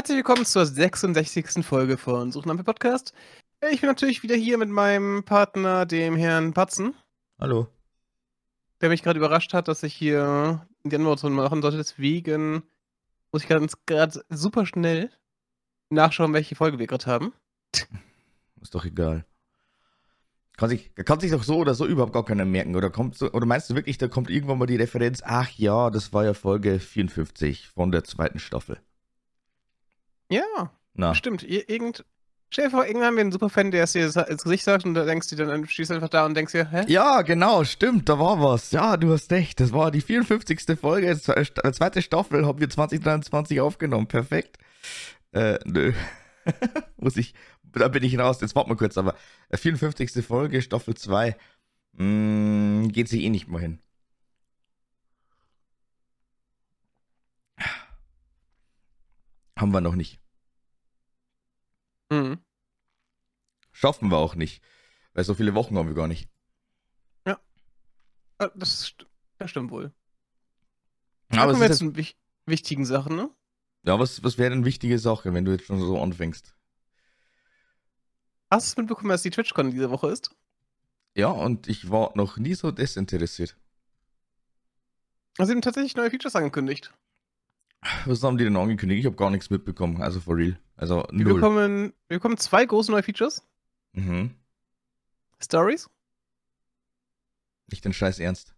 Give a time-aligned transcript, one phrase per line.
[0.00, 1.62] Herzlich willkommen zur 66.
[1.62, 3.12] Folge von Suchnampel Podcast.
[3.70, 6.94] Ich bin natürlich wieder hier mit meinem Partner, dem Herrn Patzen.
[7.38, 7.68] Hallo.
[8.80, 11.76] Der mich gerade überrascht hat, dass ich hier die Anmoderation machen sollte.
[11.76, 12.62] Deswegen
[13.30, 13.48] muss ich
[13.84, 15.10] gerade super schnell
[15.90, 17.34] nachschauen, welche Folge wir gerade haben.
[18.62, 19.26] Ist doch egal.
[20.56, 22.74] Kann sich, kann sich doch so oder so überhaupt gar keiner merken.
[22.74, 25.90] Oder, kommt so, oder meinst du wirklich, da kommt irgendwann mal die Referenz, ach ja,
[25.90, 28.80] das war ja Folge 54 von der zweiten Staffel.
[30.30, 31.42] Ja, Na, stimmt.
[31.42, 32.04] Ir irgend,
[32.50, 34.94] stell dir vor, irgendwann haben wir einen Superfan, der es dir ins Gesicht sagt und
[34.94, 36.84] da denkst du dann, stehst du einfach da und denkst dir, hä?
[36.88, 38.70] Ja, genau, stimmt, da war was.
[38.72, 39.60] Ja, du hast recht.
[39.60, 40.78] Das war die 54.
[40.80, 44.06] Folge, äh, st- zweite Staffel, haben wir 2023 aufgenommen.
[44.06, 44.58] Perfekt.
[45.32, 45.92] Äh, nö.
[46.96, 48.40] Muss ich, da bin ich raus.
[48.40, 49.14] Jetzt warte mal kurz, aber
[49.50, 50.24] äh, 54.
[50.24, 51.36] Folge, Staffel 2.
[51.94, 53.78] Mm, geht sich eh nicht mal hin.
[59.60, 60.18] Haben wir noch nicht.
[62.10, 62.38] Mhm.
[63.72, 64.62] Schaffen wir auch nicht.
[65.12, 66.28] Weil so viele Wochen haben wir gar nicht.
[68.40, 69.92] Ah, Das, st das stimmt wohl.
[71.28, 73.30] Aber Aber kommen wir jetzt zu wich wichtigen Sachen, ne?
[73.82, 76.56] Ja, was, was wäre denn wichtige Sache, wenn du jetzt schon so anfängst?
[78.50, 80.34] Hast du mitbekommen, dass die TwitchCon diese Woche ist?
[81.14, 83.56] Ja, und ich war noch nie so desinteressiert.
[85.36, 86.94] Also, sie haben tatsächlich neue Features angekündigt.
[88.04, 89.00] Was haben die denn angekündigt?
[89.00, 90.58] Ich habe gar nichts mitbekommen, also for real.
[90.76, 91.34] Also Wir null.
[91.34, 93.42] bekommen, wir bekommen zwei große neue Features.
[93.92, 94.34] Mhm.
[95.42, 95.88] Stories.
[97.70, 98.54] Nicht den Scheiß ernst.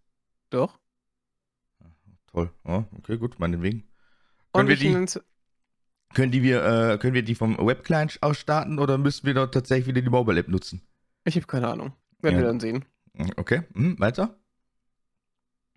[0.49, 0.77] Doch.
[2.27, 2.51] Toll.
[2.65, 3.87] Ja, okay, gut, meinetwegen.
[4.53, 4.91] Können wir die,
[6.13, 9.53] können die wir, äh, können wir die vom Webclient aus starten oder müssen wir dort
[9.53, 10.81] tatsächlich wieder die Mobile App nutzen?
[11.23, 11.93] Ich habe keine Ahnung.
[12.19, 12.41] Werden Ja.
[12.41, 12.85] wir dann sehen.
[13.37, 14.35] Okay, mhm, weiter.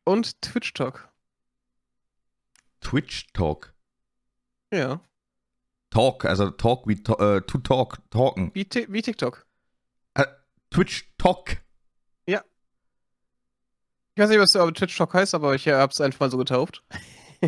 [0.05, 1.09] Und Twitch Talk.
[2.81, 3.75] Twitch Talk.
[4.73, 5.01] Ja.
[5.91, 8.51] Talk, also Talk wie to, äh, to talk, talken.
[8.55, 9.47] Wie, wie TikTok.
[10.71, 11.59] Twitch Talk.
[14.17, 16.39] Ich weiß nicht, was äh, Twitch Talk heißt, aber ich äh, hab's einfach mal so
[16.39, 16.83] getauft.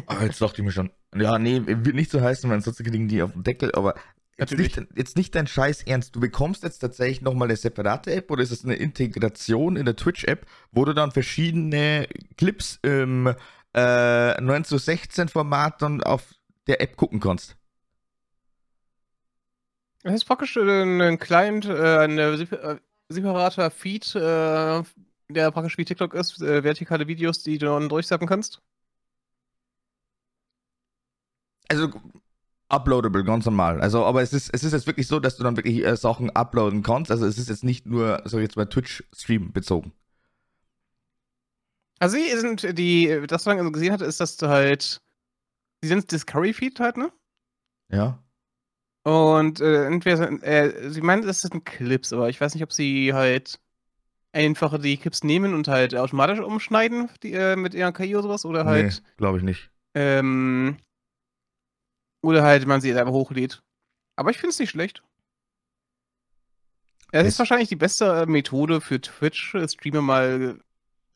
[0.06, 0.90] Ah, jetzt dachte ich mir schon.
[1.16, 3.94] Ja, nee, wird nicht so heißen, weil sonst kriegen die auf den Deckel, aber
[4.36, 4.76] jetzt Natürlich.
[4.76, 6.14] nicht, jetzt nicht dein Scheiß ernst.
[6.14, 9.96] Du bekommst jetzt tatsächlich nochmal eine separate App oder ist es eine Integration in der
[9.96, 13.34] Twitch-App, wo du dann verschiedene Clips im
[13.74, 16.34] äh, 9 zu 16 Format dann auf
[16.66, 17.56] der App gucken kannst?
[20.02, 22.78] Das ist praktisch ein Client, äh, ein äh, äh,
[23.08, 24.82] separater Feed, äh,
[25.28, 28.62] der praktisch wie TikTok ist, äh, vertikale Videos, die du dann durchsappen kannst.
[31.68, 31.90] Also
[32.68, 33.80] uploadable, ganz normal.
[33.80, 36.30] Also, aber es ist, es ist jetzt wirklich so, dass du dann wirklich äh, Sachen
[36.30, 37.10] uploaden kannst.
[37.10, 39.92] Also es ist jetzt nicht nur, so jetzt mal Twitch-Stream bezogen.
[41.98, 45.00] Also sie sind die, das was man gesehen hat, ist, dass du halt,
[45.82, 47.12] sie sind Discovery Feed halt, ne?
[47.88, 48.22] Ja.
[49.04, 53.14] Und äh, entweder, äh, sie meinen, das sind Clips, aber ich weiß nicht, ob sie
[53.14, 53.58] halt
[54.32, 58.44] einfach die Clips nehmen und halt automatisch umschneiden die, äh, mit ihrer KI oder sowas
[58.44, 59.70] oder halt, nee, glaube ich nicht.
[59.94, 60.76] ähm,
[62.22, 63.62] oder halt man sie einfach hochlädt.
[64.16, 65.02] Aber ich finde es nicht schlecht.
[67.12, 70.60] Es Es- ist wahrscheinlich die beste äh, Methode für Twitch-Streamer mal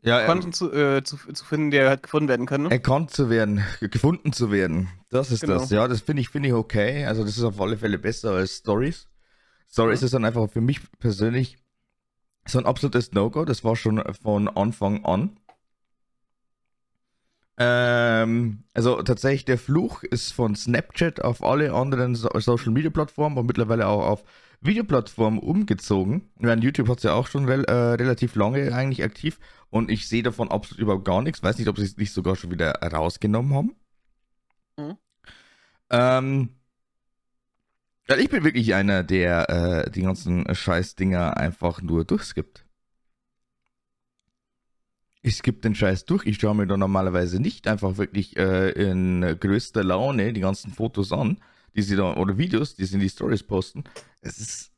[0.04, 0.26] Ja.
[0.26, 2.62] Content zu, äh, zu, zu finden, der halt gefunden werden kann.
[2.64, 2.70] Ne?
[2.70, 4.88] erkannt zu werden, gefunden zu werden.
[5.10, 5.58] Das ist Genau.
[5.60, 5.70] das.
[5.70, 7.04] Ja, das finde ich, finde ich okay.
[7.06, 9.08] Also das ist auf alle Fälle besser als Stories.
[9.70, 10.06] Stories Ja.
[10.06, 11.56] ist dann einfach für mich persönlich
[12.46, 13.44] so ein absolutes No-Go.
[13.44, 15.36] Das war schon von Anfang an.
[17.58, 23.36] Ähm, also tatsächlich der Fluch ist von Snapchat auf alle anderen so Social Media Plattformen
[23.38, 24.24] und mittlerweile auch auf
[24.62, 26.30] Videoplattformen umgezogen.
[26.36, 29.38] Ich meine, YouTube hat es ja auch schon rel äh, relativ lange eigentlich aktiv
[29.70, 31.42] und ich sehe davon absolut überhaupt gar nichts.
[31.42, 33.74] Weiß nicht, ob sie es nicht sogar schon wieder rausgenommen haben.
[34.76, 34.96] Mhm.
[35.90, 36.48] Ähm,
[38.08, 39.50] ja, ich bin wirklich einer, der
[39.86, 42.64] äh, die ganzen Scheißdinger einfach nur durchskippt.
[45.22, 46.26] Ich skippe den Scheiß durch.
[46.26, 51.12] Ich schaue mir da normalerweise nicht einfach wirklich äh, in größter Laune die ganzen Fotos
[51.12, 51.38] an,
[51.74, 53.84] die sie da, oder Videos, die sie in die Stories posten.
[54.20, 54.72] Es ist,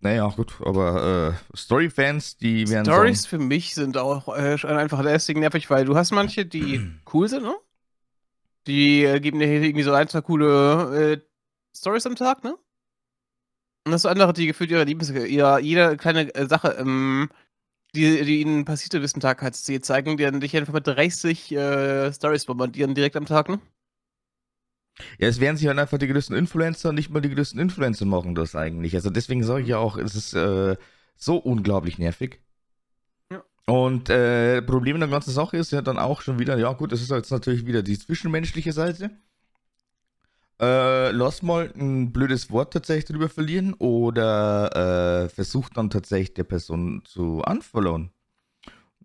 [0.00, 5.40] naja, gut, aber äh, Story-Fans, die werden Stories für mich sind auch äh, einfach deswegen
[5.40, 6.80] nervig, weil du hast manche, die
[7.12, 7.54] cool sind, ne?
[8.66, 11.20] Die äh, geben dir irgendwie so ein, zwei coole äh,
[11.76, 12.56] Stories am Tag, ne?
[13.86, 17.28] Und hast du andere, die gefühlt ihre Liebes ihre, jede kleine äh, Sache, ähm,
[17.94, 20.86] die, die ihnen passiert ist am Tag, halt sie zeigen, die dann dich einfach mit
[20.86, 23.60] 30 äh, Stories bombardieren direkt am Tag, ne?
[25.18, 28.34] Ja, es werden sich halt einfach die größten Influencer, nicht mal die größten Influencer machen
[28.34, 28.94] das eigentlich.
[28.94, 30.76] Also deswegen sage ich ja auch, es ist äh,
[31.16, 32.40] so unglaublich nervig.
[33.30, 33.42] Ja.
[33.66, 36.92] Und äh, Problem in der ganzen Sache ist ja dann auch schon wieder, ja gut,
[36.92, 39.10] das ist jetzt natürlich wieder die zwischenmenschliche Seite.
[40.60, 46.44] äh, lass mal ein blödes Wort tatsächlich drüber verlieren oder äh, versuch dann tatsächlich der
[46.44, 48.10] Person zu unfollowen.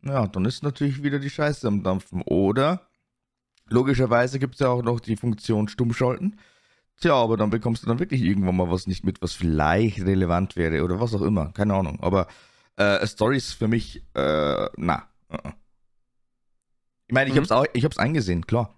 [0.03, 2.21] Ja, dann ist natürlich wieder die Scheiße am Dampfen.
[2.23, 2.88] Oder
[3.69, 6.39] logischerweise gibt es ja auch noch die Funktion Stummschalten.
[6.99, 10.57] Tja, aber dann bekommst du dann wirklich irgendwann mal was nicht mit, was vielleicht relevant
[10.57, 11.51] wäre oder was auch immer.
[11.53, 11.99] Keine Ahnung.
[12.01, 12.27] Aber
[12.75, 15.07] äh, Stories für mich, äh, na.
[17.07, 17.49] Ich meine, ich mhm.
[17.49, 18.75] habe es ich hab's eingesehen, klar.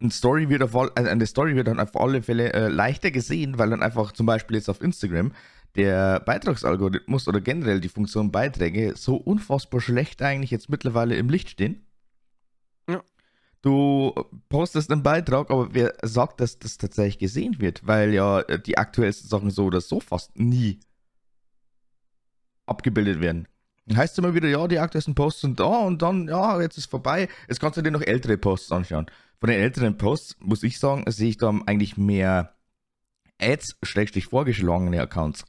[0.00, 3.58] Eine Story wird auf also eine Story wird dann auf alle Fälle äh, leichter gesehen,
[3.58, 5.32] weil dann einfach zum Beispiel jetzt auf Instagram
[5.76, 11.50] der Beitragsalgorithmus oder generell die Funktion Beiträge so unfassbar schlecht eigentlich jetzt mittlerweile im Licht
[11.50, 11.86] stehen.
[13.62, 14.12] Du
[14.48, 17.86] postest einen Beitrag, aber wer sagt, dass das tatsächlich gesehen wird?
[17.86, 20.80] Weil ja die aktuellsten Sachen so oder so fast nie
[22.66, 23.46] abgebildet werden.
[23.94, 27.28] Heißt immer wieder, ja, die aktuellsten Posts sind da und dann, ja, jetzt ist vorbei.
[27.48, 29.06] Jetzt kannst du dir noch ältere Posts anschauen.
[29.38, 32.54] Von den älteren Posts, muss ich sagen, sehe ich da eigentlich mehr
[33.40, 35.44] Ads, schrägstrich vorgeschlagene Accounts.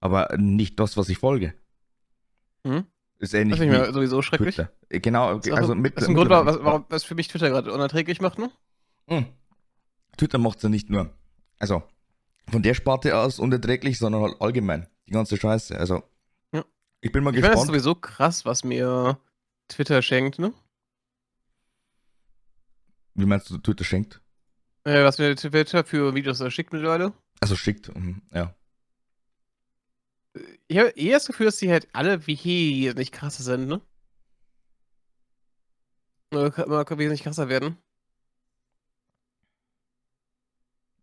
[0.00, 1.54] Aber nicht das, was ich folge.
[2.64, 2.86] Mhm.
[3.18, 3.58] Ist ähnlich.
[3.58, 4.54] Das ist mir sowieso schrecklich.
[4.54, 4.72] Twitter.
[4.88, 5.96] Äh, genau, also, also mit.
[5.96, 8.50] Das ist ein Grund, was, warum, was für mich Twitter gerade unerträglich macht, ne?
[9.08, 9.26] Mhm.
[10.16, 11.10] Twitter macht es ja nicht nur.
[11.58, 11.82] Also,
[12.50, 14.86] von der Sparte aus unerträglich, sondern halt allgemein.
[15.08, 15.78] Die ganze Scheiße.
[15.78, 16.02] Also,
[17.00, 17.54] ich bin mal ich gespannt.
[17.54, 19.18] Das ist sowieso krass, was mir
[19.68, 20.52] Twitter schenkt, ne?
[23.14, 24.20] Wie meinst du, Twitter schenkt?
[24.84, 27.12] Äh, was mir Twitter für Videos schickt mittlerweile.
[27.40, 28.54] Also schickt, mhm, ja.
[30.66, 33.80] Ich habe eher das Gefühl, dass die halt alle wie nicht krasser sind, ne?
[36.32, 37.78] Oder kann man wesentlich krasser werden.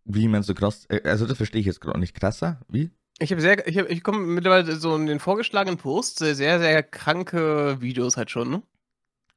[0.04, 0.86] Wie meinst du krass?
[0.90, 2.14] Äh, also das verstehe ich jetzt gerade nicht.
[2.14, 2.62] Krasser?
[2.68, 2.92] Wie?
[3.18, 6.84] Ich habe sehr, ich, hab, ich komme mittlerweile so in den vorgeschlagenen Posts sehr, sehr
[6.84, 8.64] kranke Videos halt schon, ne?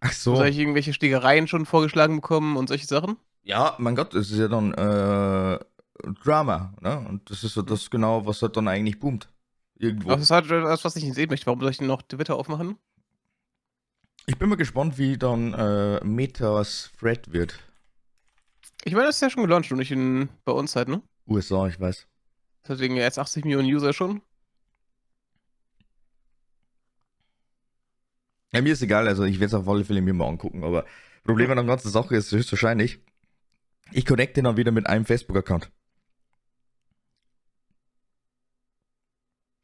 [0.01, 0.37] Ach so.
[0.37, 3.17] Soll ich irgendwelche Schlägereien schon vorgeschlagen bekommen und solche Sachen?
[3.43, 5.59] Ja, mein Gott, das ist ja dann äh,
[6.23, 6.99] Drama, ne?
[7.09, 9.29] Und das ist so das genau, was halt dann eigentlich boomt.
[9.79, 10.09] Irgendwo.
[10.11, 11.47] das ist halt das, was ich nicht sehen möchte.
[11.47, 12.77] Warum soll ich denn noch Twitter aufmachen?
[14.27, 17.59] Ich bin mal gespannt, wie dann äh, Metas Thread wird.
[18.85, 21.03] Ich meine, das ist ja schon gelauncht und nicht in, bei uns halt, ne?
[21.27, 22.07] USA, ich weiß.
[22.67, 24.21] Deswegen jetzt 80 Millionen User schon.
[28.53, 30.87] Ja, mir ist egal, also ich werde es auf alle Fälle mir mal angucken, aber
[31.25, 33.01] Problem an der ganzen Sache ist höchstwahrscheinlich,
[33.93, 35.71] ich connecte dann wieder mit einem Facebook-Account.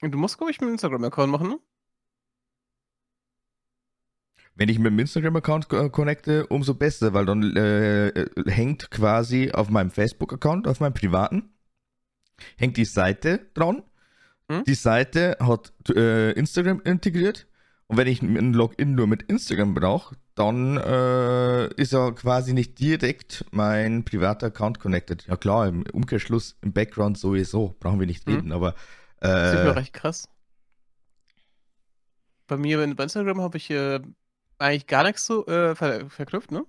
[0.00, 1.58] Du musst, glaube ich, mit einem Instagram-Account machen, ne?
[4.56, 9.68] Wenn ich mit dem Instagram-Account connecte, umso besser, weil dann äh, äh, hängt quasi auf
[9.68, 11.54] meinem Facebook-Account, auf meinem privaten,
[12.56, 13.82] hängt die Seite dran.
[14.48, 14.62] Hm?
[14.64, 17.48] Die Seite hat äh, Instagram integriert.
[17.86, 22.78] Und wenn ich ein Login nur mit Instagram brauche, dann äh, ist er quasi nicht
[22.78, 25.26] direkt mein privater Account connected.
[25.26, 28.34] Ja klar, im Umkehrschluss, im Background sowieso, brauchen wir nicht hm?
[28.34, 28.52] reden, hm.
[28.52, 28.74] aber.
[29.24, 30.28] Äh, das ist mir recht krass.
[32.46, 34.00] Bei mir bei Instagram habe ich äh,
[34.58, 36.64] eigentlich gar nichts so äh, ver verknüpft, ne?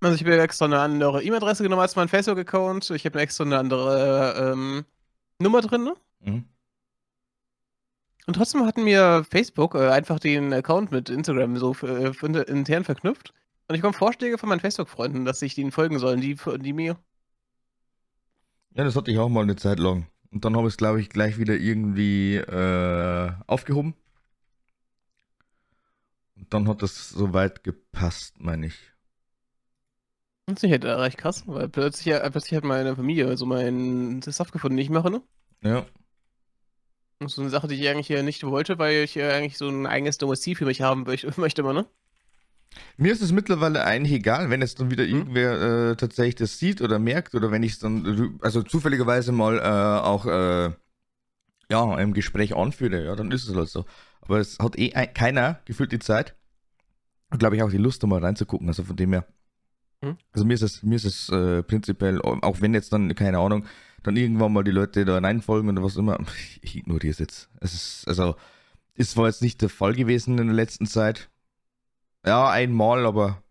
[0.00, 2.90] Also ich habe extra eine andere E-Mail-Adresse genommen als mein Facebook-Account.
[2.90, 4.84] Ich habe extra eine andere ähm,
[5.40, 5.82] Nummer drin.
[5.82, 5.94] Ne?
[6.20, 6.44] Mhm.
[8.26, 12.12] Und trotzdem hatten mir Facebook äh, einfach den Account mit Instagram so äh,
[12.42, 13.34] intern verknüpft.
[13.66, 16.96] Und ich bekomme Vorschläge von meinen Facebook-Freunden, dass ich denen folgen soll, die, die mir.
[18.74, 20.06] Ja, das hatte ich auch mal eine Zeit lang.
[20.30, 23.94] Und dann habe ich es, glaube ich, gleich wieder irgendwie äh, aufgehoben.
[26.36, 28.78] Und dann hat das soweit gepasst, meine ich.
[30.46, 34.76] Das ist halt recht krass, weil plötzlich, plötzlich hat meine Familie so meinen Stuff gefunden,
[34.76, 35.22] den ich mache, ne?
[35.62, 35.84] Ja.
[37.18, 39.68] Das ist so eine Sache, die ich eigentlich hier nicht wollte, weil ich eigentlich so
[39.68, 41.04] ein eigenes Domizil für mich haben
[41.36, 41.86] möchte, immer, ne?
[42.96, 45.10] Mir ist es mittlerweile eigentlich egal, wenn jetzt dann wieder mhm.
[45.10, 49.58] irgendwer äh, tatsächlich das sieht oder merkt oder wenn ich es dann, also zufälligerweise mal
[49.58, 50.70] äh, auch äh,
[51.70, 53.84] ja, im Gespräch anführe, ja, dann ist es halt so.
[54.20, 56.34] Aber es hat eh keiner gefühlt die Zeit
[57.30, 58.68] und glaube ich auch die Lust, da mal reinzugucken.
[58.68, 59.26] Also von dem her
[60.02, 60.16] hm?
[60.32, 63.64] Also mir ist es, mir ist es äh, prinzipiell, auch wenn jetzt dann, keine Ahnung,
[64.02, 66.18] dann irgendwann mal die Leute da reinfolgen oder was immer,
[66.62, 67.50] ich ignoriere es jetzt.
[67.60, 68.36] Es ist, also,
[68.94, 71.30] ist zwar jetzt nicht der Fall gewesen in der letzten Zeit.
[72.28, 73.42] Ja, einmal, aber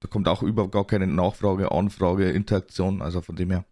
[0.00, 3.66] da kommt auch überhaupt gar keine Nachfrage, Anfrage, Interaktion, also von dem her.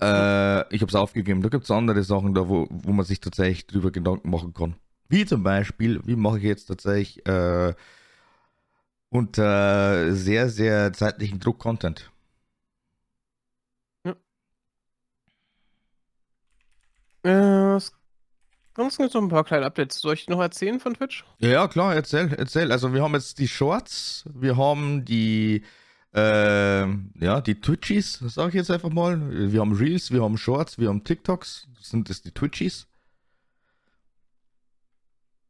[0.00, 1.42] Äh, ich habe es aufgegeben.
[1.42, 4.76] Da gibt es andere Sachen da, wo, wo man sich tatsächlich drüber Gedanken machen kann.
[5.08, 7.74] Wie zum Beispiel, wie mache ich jetzt tatsächlich äh,
[9.10, 12.12] unter sehr, sehr zeitlichen Druck Content.
[14.04, 14.14] Ja.
[17.24, 17.80] Äh,
[18.76, 19.98] Sonst gibt es noch ein paar kleine Updates.
[20.00, 21.24] Soll ich noch erzählen von Twitch?
[21.38, 22.72] Ja, klar, erzähl, erzähl.
[22.72, 25.64] Also wir haben jetzt die Shorts, wir haben die
[26.14, 29.18] Ähm, ja, die Twitchies, sage ich jetzt einfach mal.
[29.52, 31.68] Wir haben Reels, wir haben Shorts, wir haben TikToks.
[31.78, 32.86] Das sind das die Twitchies?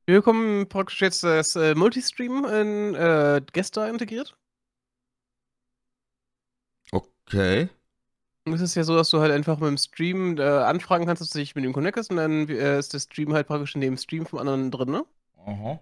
[0.07, 4.37] Wir bekommen praktisch jetzt das äh, Multistream in äh, Gäste integriert.
[6.93, 7.69] Okay.
[8.45, 11.31] Es ist ja so, dass du halt einfach mit dem Stream äh, anfragen kannst, dass
[11.31, 13.97] du dich mit ihm connectest und dann äh, ist der Stream halt praktisch in dem
[13.97, 15.05] Stream vom anderen drin, ne?
[15.47, 15.81] Aha.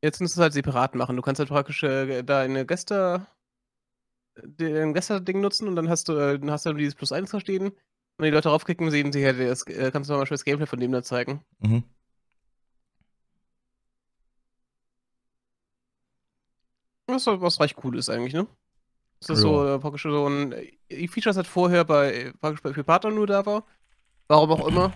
[0.00, 1.16] Jetzt musst du es halt separat machen.
[1.16, 3.26] Du kannst halt praktisch äh, deine Gäste,
[4.34, 7.72] dein Gäste-Ding nutzen und dann hast du, äh, dann hast du dieses Plus 1 verstehen.
[8.16, 10.66] Wenn die Leute draufklicken, sehen sie halt, das, äh, kannst du zum Beispiel das Gameplay
[10.66, 11.44] von dem da zeigen.
[11.58, 11.84] Mhm.
[17.06, 18.46] Was, was recht cool ist eigentlich, ne?
[19.20, 22.72] Das ist so äh, praktisch so ein äh, Feature, das halt vorher bei praktisch bei
[22.72, 23.64] für Partner nur da war.
[24.28, 24.92] Warum auch immer.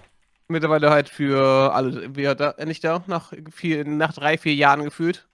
[0.49, 5.29] Mittlerweile halt für alle wieder da, endlich da, nach, vier, nach drei, vier Jahren gefühlt.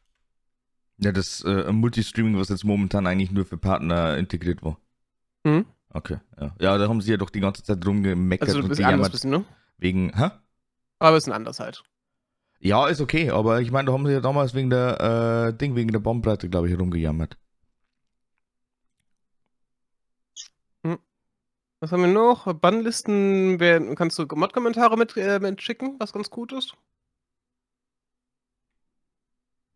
[0.98, 4.78] Ja, das äh, Multistreaming, was jetzt momentan eigentlich nur für Partner integriert war.
[5.44, 5.66] Mhm.
[5.90, 6.54] Okay, ja.
[6.60, 9.12] Ja, da haben sie ja doch die ganze Zeit rumgemeckert Also und bisschen anders, gejammert
[9.12, 9.44] bisschen, ne?
[9.78, 10.30] wegen, hä?
[10.98, 11.84] Aber ein bisschen anders halt.
[12.58, 15.76] Ja, ist okay, aber ich meine, da haben sie ja damals wegen der, äh, Ding,
[15.76, 17.36] wegen der Bombenbreite, glaube ich, rumgejammert.
[21.84, 22.50] Was haben wir noch?
[22.54, 26.74] Bannlisten werden, kannst du Mod-Kommentare mit, äh, mit schicken, was ganz gut ist.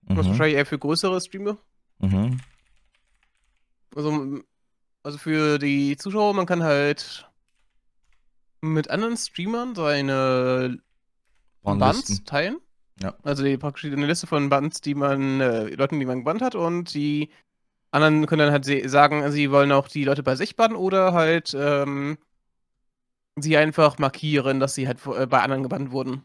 [0.06, 0.28] Das ist Mhm.
[0.30, 1.58] wahrscheinlich eher für größere Streamer.
[1.98, 2.40] Mhm.
[3.94, 4.40] Also,
[5.02, 7.28] also für die Zuschauer, man kann halt
[8.62, 10.78] mit anderen Streamern seine
[11.62, 12.56] Bands teilen.
[13.02, 13.18] Ja.
[13.22, 16.54] Also die praktisch eine Liste von Bands, die man, äh, Leuten, die man gebannt hat
[16.54, 17.28] und die
[17.90, 21.54] anderen können dann halt sagen, sie wollen auch die Leute bei sich bannen oder halt
[21.58, 22.18] ähm,
[23.36, 26.22] sie einfach markieren, dass sie halt äh, bei anderen gebannt wurden.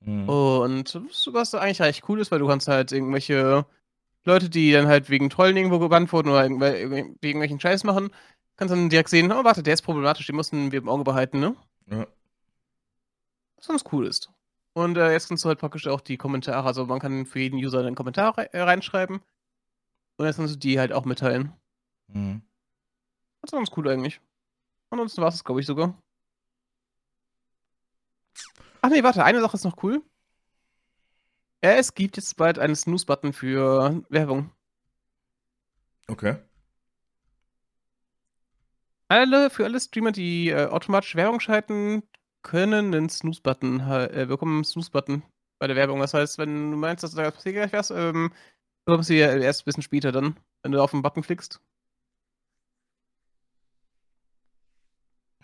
[0.00, 0.28] Mhm.
[0.28, 1.00] Und
[1.32, 3.66] was eigentlich recht cool ist, weil du kannst halt irgendwelche
[4.24, 8.10] Leute, die dann halt wegen Trollen irgendwo gebannt wurden oder wegen irgendwelchen Scheiß machen,
[8.56, 11.40] kannst dann direkt sehen, oh warte, der ist problematisch, den müssen wir im Auge behalten,
[11.40, 11.54] ne?
[11.90, 12.06] Ja.
[13.56, 14.30] Was ganz cool ist.
[14.74, 17.58] Und äh, jetzt kannst du halt praktisch auch die Kommentare, also man kann für jeden
[17.58, 19.20] User einen Kommentar äh, reinschreiben.
[20.16, 21.52] Und jetzt kannst du die halt auch mitteilen.
[22.08, 22.42] Mhm.
[23.40, 24.20] Das ist ganz cool eigentlich.
[24.90, 26.00] Ansonsten war es, glaube ich, sogar.
[28.80, 30.02] Ach nee, warte, eine Sache ist noch cool.
[31.60, 34.52] Es gibt jetzt bald einen Snooze-Button für Werbung.
[36.06, 36.36] Okay.
[39.08, 42.02] Alle, für alle Streamer, die äh, automatisch Werbung schalten,
[42.42, 45.22] können einen Snooze-Button, äh, bekommen einen Snooze-Button
[45.58, 46.00] bei der Werbung.
[46.00, 48.32] Das heißt, wenn du meinst, dass da passiert gleich was, ähm,
[48.86, 51.60] bekommst du ja erst ein bisschen später dann, wenn du auf den Button klickst.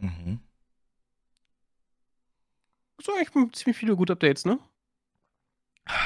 [0.00, 0.40] Mhm.
[3.02, 4.58] So, eigentlich ziemlich viele gute Updates, ne?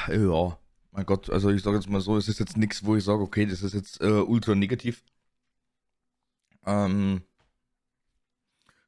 [0.09, 0.59] Ja,
[0.93, 3.23] mein Gott, also ich sage jetzt mal so, es ist jetzt nichts, wo ich sage,
[3.23, 5.03] okay, das ist jetzt äh, ultra negativ.
[6.67, 7.23] Ähm,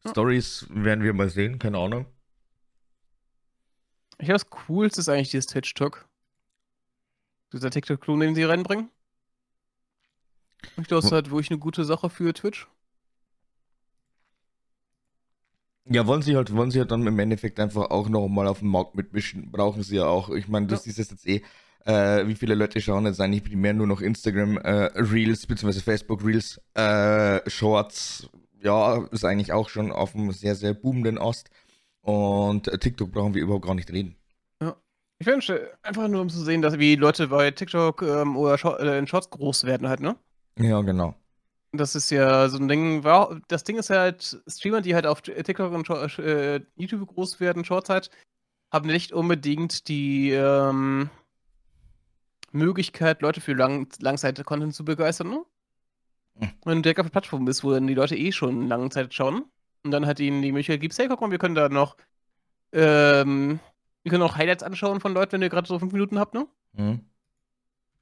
[0.05, 0.11] Ja.
[0.11, 2.07] Stories werden wir mal sehen, keine Ahnung.
[4.19, 6.09] Ich glaube, das Coolste ist eigentlich dieses Twitch-Talk.
[7.53, 8.91] Dieser TikTok-Klon, den sie reinbringen.
[10.77, 12.69] Ich glaube, das ist halt wirklich eine gute Sache für Twitch.
[15.91, 18.59] Ja, wollen sie halt, wollen sie halt dann im Endeffekt einfach auch noch mal auf
[18.59, 19.51] dem Markt mitmischen.
[19.51, 20.29] Brauchen sie ja auch.
[20.31, 21.43] Ich meine, das ist jetzt eh,
[21.87, 26.23] äh, wie viele Leute schauen jetzt eigentlich primär nur noch Instagram äh, Reels, beziehungsweise Facebook
[26.25, 28.29] Reels, äh, Shorts.
[28.63, 31.49] Ja, ist eigentlich auch schon auf einem sehr, sehr boomenden Ast.
[32.03, 34.17] Und äh, TikTok brauchen wir überhaupt gar nicht reden.
[35.21, 38.81] Ich wünsche einfach nur, um zu sehen, dass wie Leute bei TikTok ähm, oder Short,
[38.81, 40.17] äh, in Shorts groß werden halt, ne?
[40.59, 41.15] Ja, genau.
[41.73, 43.03] Das ist ja so ein Ding.
[43.49, 47.91] Das Ding ist halt, Streamer, die halt auf TikTok und äh, YouTube groß werden, Shorts
[47.91, 48.11] halt,
[48.73, 51.11] haben nicht unbedingt die ähm,
[52.53, 55.45] Möglichkeit, Leute für Lang Langzeit-Content zu begeistern, ne?
[56.39, 56.51] Hm.
[56.65, 59.13] Wenn du direkt auf der Plattform bist, wo dann die Leute eh schon lange Zeit
[59.13, 59.45] schauen
[59.85, 61.97] und dann halt ihnen die Möglichkeit gibst, hey, guck mal, wir können da noch
[62.73, 63.59] ähm,
[64.09, 66.49] wir können auch Highlights anschauen von Leuten, wenn ihr gerade so fünf Minuten habt, ne?
[66.73, 67.01] Mhm.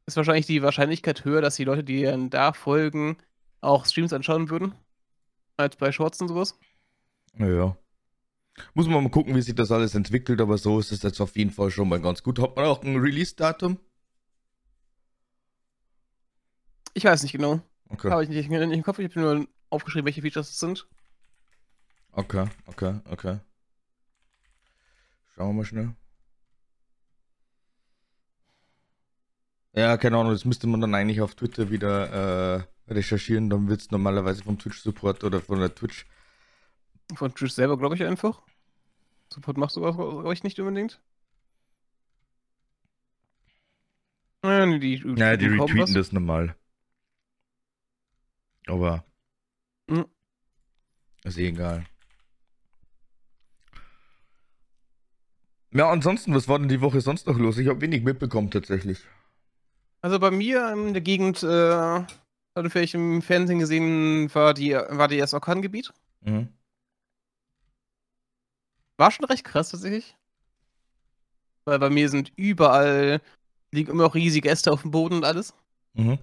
[0.06, 3.16] ist wahrscheinlich die Wahrscheinlichkeit höher, dass die Leute, die dann da folgen,
[3.60, 4.72] auch Streams anschauen würden.
[5.56, 6.56] Als bei Shorts und sowas.
[7.36, 7.76] Ja.
[8.74, 11.36] Muss man mal gucken, wie sich das alles entwickelt, aber so ist es jetzt auf
[11.36, 12.38] jeden Fall schon mal ganz gut.
[12.38, 13.80] Hat man auch ein Release-Datum?
[16.94, 17.60] Ich weiß nicht genau.
[17.88, 18.10] Okay.
[18.10, 19.00] Habe ich nicht, nicht im Kopf.
[19.00, 20.86] Ich habe nur aufgeschrieben, welche Features es sind.
[22.12, 23.40] Okay, okay, okay.
[25.36, 25.94] Schauen wir mal schnell.
[29.74, 33.50] Ja, keine Ahnung, das müsste man dann eigentlich auf Twitter wieder äh, recherchieren.
[33.50, 36.06] Dann wird es normalerweise vom Twitch-Support oder von der Twitch.
[37.14, 38.40] Von Twitch selber, glaube ich, einfach.
[39.32, 41.02] Support machst du, glaube ich, nicht unbedingt.
[44.42, 45.92] Ja, nee, die, Ja, die retweeten was.
[45.92, 46.56] das normal.
[48.66, 49.04] Aber
[49.88, 50.06] Mhm.
[51.24, 51.84] ist eh egal.
[55.76, 57.58] Ja, ansonsten, was war denn die Woche sonst noch los?
[57.58, 59.04] Ich habe wenig mitbekommen tatsächlich.
[60.00, 65.08] Also bei mir in der Gegend, äh, hatte vielleicht im Fernsehen gesehen, war die, war
[65.08, 65.92] die das Orkangebiet.
[66.22, 66.48] Mhm.
[68.96, 70.16] War schon recht krass tatsächlich.
[71.66, 73.20] Weil bei mir sind überall,
[73.70, 75.52] liegen immer noch riesige Äste auf dem Boden und alles.
[75.92, 76.18] Mhm.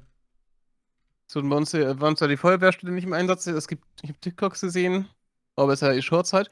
[1.27, 3.45] So, bei uns, äh, bei uns war die Feuerwehrstelle nicht im Einsatz.
[3.45, 5.07] Es gibt, ich habe TikToks gesehen,
[5.55, 6.49] aber es ja die Shorts halt.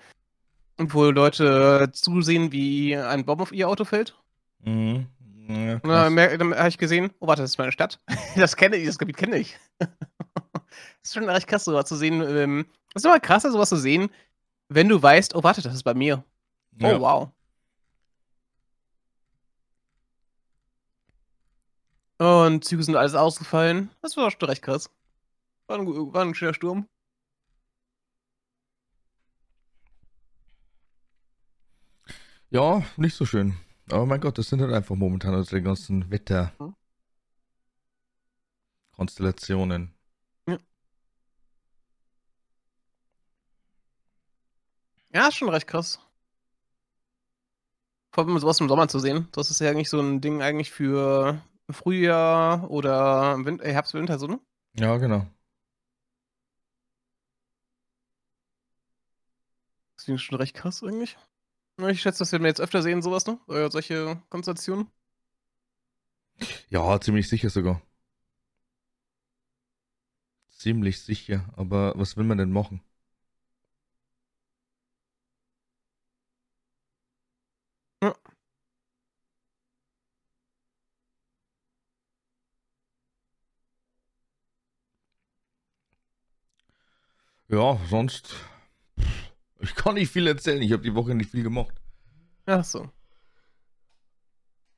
[0.77, 4.15] Wo Leute zusehen, wie ein Baum auf ihr Auto fällt.
[4.63, 5.07] Mhm.
[5.47, 7.99] Ja, dann, dann habe ich gesehen, oh warte, das ist meine Stadt.
[8.35, 9.57] Das kenne ich, das Gebiet kenne ich.
[9.79, 9.89] das
[11.03, 12.21] ist schon recht krass, sowas zu sehen.
[12.21, 14.09] Ähm, das ist immer krasser, sowas zu sehen,
[14.69, 16.23] wenn du weißt, oh warte, das ist bei mir.
[16.81, 16.99] Oh Ja.
[16.99, 17.29] wow.
[22.17, 23.89] Und Züge sind alles ausgefallen.
[24.01, 24.89] Das war schon recht krass.
[25.67, 26.87] War ein, war ein schöner Sturm.
[32.51, 33.55] Ja, nicht so schön.
[33.89, 36.51] Aber mein Gott, das sind halt einfach momentan unsere ganzen Wetter.
[36.60, 36.75] Mhm.
[38.91, 39.93] Konstellationen.
[45.13, 46.00] Ja, ist schon recht krass.
[48.13, 49.27] Vor allem sowas im Sommer zu sehen.
[49.31, 54.20] Das ist ja eigentlich so ein Ding eigentlich für Frühjahr oder Win äh, Herbst, Winter,
[54.20, 54.39] so, ne?
[54.77, 55.25] Ja, genau.
[59.96, 61.17] Das ist schon recht krass eigentlich.
[61.89, 63.39] Ich schätze, dass wir jetzt öfter sehen, sowas, ne?
[63.50, 64.88] Äh, solche Konstellationen.
[66.69, 67.81] Ja, ziemlich sicher sogar.
[70.51, 71.51] Ziemlich sicher.
[71.55, 72.81] Aber was will man denn machen?
[78.01, 78.13] Ja.
[87.50, 88.33] Ja, sonst.
[89.62, 90.62] Ich kann nicht viel erzählen.
[90.62, 91.76] Ich habe die Woche nicht viel gemacht.
[92.45, 92.89] Ach so.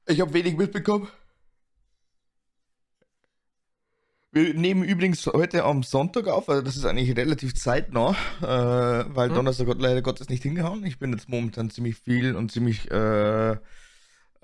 [0.08, 1.08] Ich habe wenig mitbekommen.
[4.32, 9.30] Wir nehmen übrigens heute am Sonntag auf, also das ist eigentlich relativ zeitnah, äh, weil
[9.30, 9.36] Mhm.
[9.36, 10.84] Donnerstag hat leider Gottes nicht hingehauen.
[10.86, 13.52] Ich bin jetzt momentan ziemlich viel und ziemlich äh,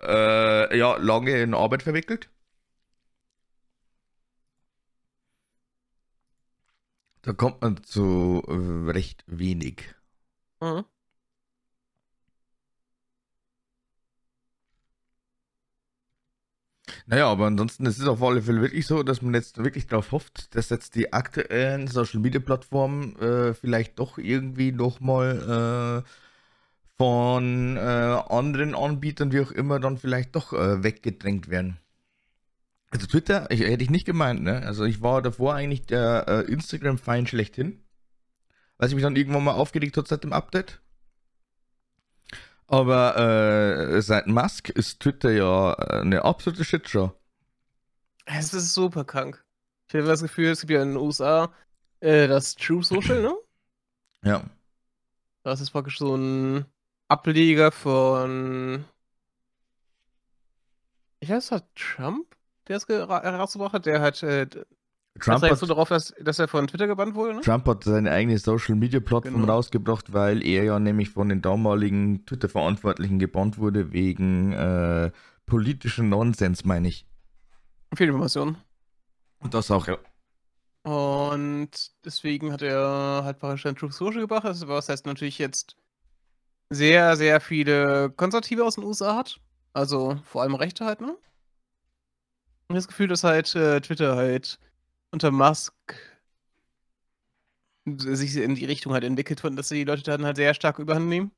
[0.02, 2.30] äh, ja, lange in Arbeit verwickelt.
[7.22, 9.96] Da kommt man zu äh, recht wenig.
[10.62, 10.86] Mhm.
[17.06, 20.12] Naja, aber ansonsten ist es auf alle Fälle wirklich so, dass man jetzt wirklich darauf
[20.12, 26.10] hofft, dass jetzt die aktuellen Social Media Plattformen äh, vielleicht doch irgendwie nochmal äh,
[26.98, 31.80] von äh, anderen Anbietern, wie auch immer, dann vielleicht doch äh, weggedrängt werden.
[32.92, 34.62] Also Twitter, ich, hätte ich nicht gemeint, ne?
[34.62, 37.82] Also ich war davor eigentlich der äh, Instagram-Feind schlechthin.
[38.80, 40.82] Weil sich mich dann irgendwann mal aufgeregt hat seit dem Update.
[42.66, 47.12] Aber äh, seit Musk ist Twitter ja äh, eine absolute Shitshow.
[48.26, 49.44] Es ist super krank.
[49.88, 51.52] Ich habe das Gefühl, es gibt ja in den USA
[52.00, 53.36] äh, das True Social, ne?
[54.24, 54.44] Ja.
[55.44, 56.66] Das ist praktisch so ein
[57.08, 58.84] Ableger von.
[61.22, 62.36] Ich weiß, war Trump,
[62.68, 63.86] der es herausgebracht hat.
[63.86, 64.22] Der hat.
[64.24, 64.48] Äh,
[65.20, 67.42] Trump so hat, darauf, dass, er von Twitter gebannt wurde, ne?
[67.42, 69.54] Trump hat seine eigene Social Media Plattform Genau.
[69.54, 75.12] rausgebracht, weil er ja nämlich von den damaligen Twitter-Verantwortlichen gebannt wurde wegen äh,
[75.46, 77.06] politischen Nonsens, meine ich.
[77.96, 78.58] Viele Informationen.
[79.40, 79.98] Und das auch, ja.
[80.84, 81.70] Und
[82.06, 85.76] deswegen hat er halt praktisch ein True Social gebracht, das was heißt natürlich jetzt
[86.70, 89.40] sehr, sehr viele Konservative aus den USA hat.
[89.74, 91.18] Also vor allem Rechte halt, ne?
[92.70, 94.60] Und das Gefühl, dass halt äh, Twitter halt
[95.12, 95.74] unter Musk
[97.98, 101.08] sich in die Richtung halt entwickelt wird, dass die Leute dann halt sehr stark überhand
[101.08, 101.32] nehmen.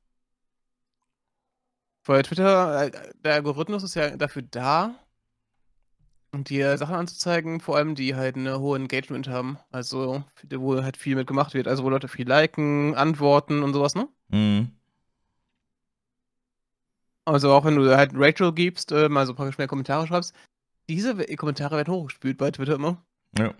[2.04, 4.94] Weil Twitter, äh, der Algorithmus ist ja dafür da,
[6.32, 9.58] um dir Sachen anzuzeigen, vor allem die halt eine hohe Engagement haben.
[9.70, 11.68] Also, wo halt viel mit gemacht wird.
[11.68, 14.08] Also, wo Leute viel liken, antworten und sowas, ne?
[14.28, 14.72] Mhm.
[17.24, 20.34] Also, auch wenn du halt Rachel gibst, äh, mal so praktisch mehr Kommentare schreibst,
[20.88, 23.00] diese Kommentare werden hochgespült bei Twitter immer.
[23.38, 23.54] Ja.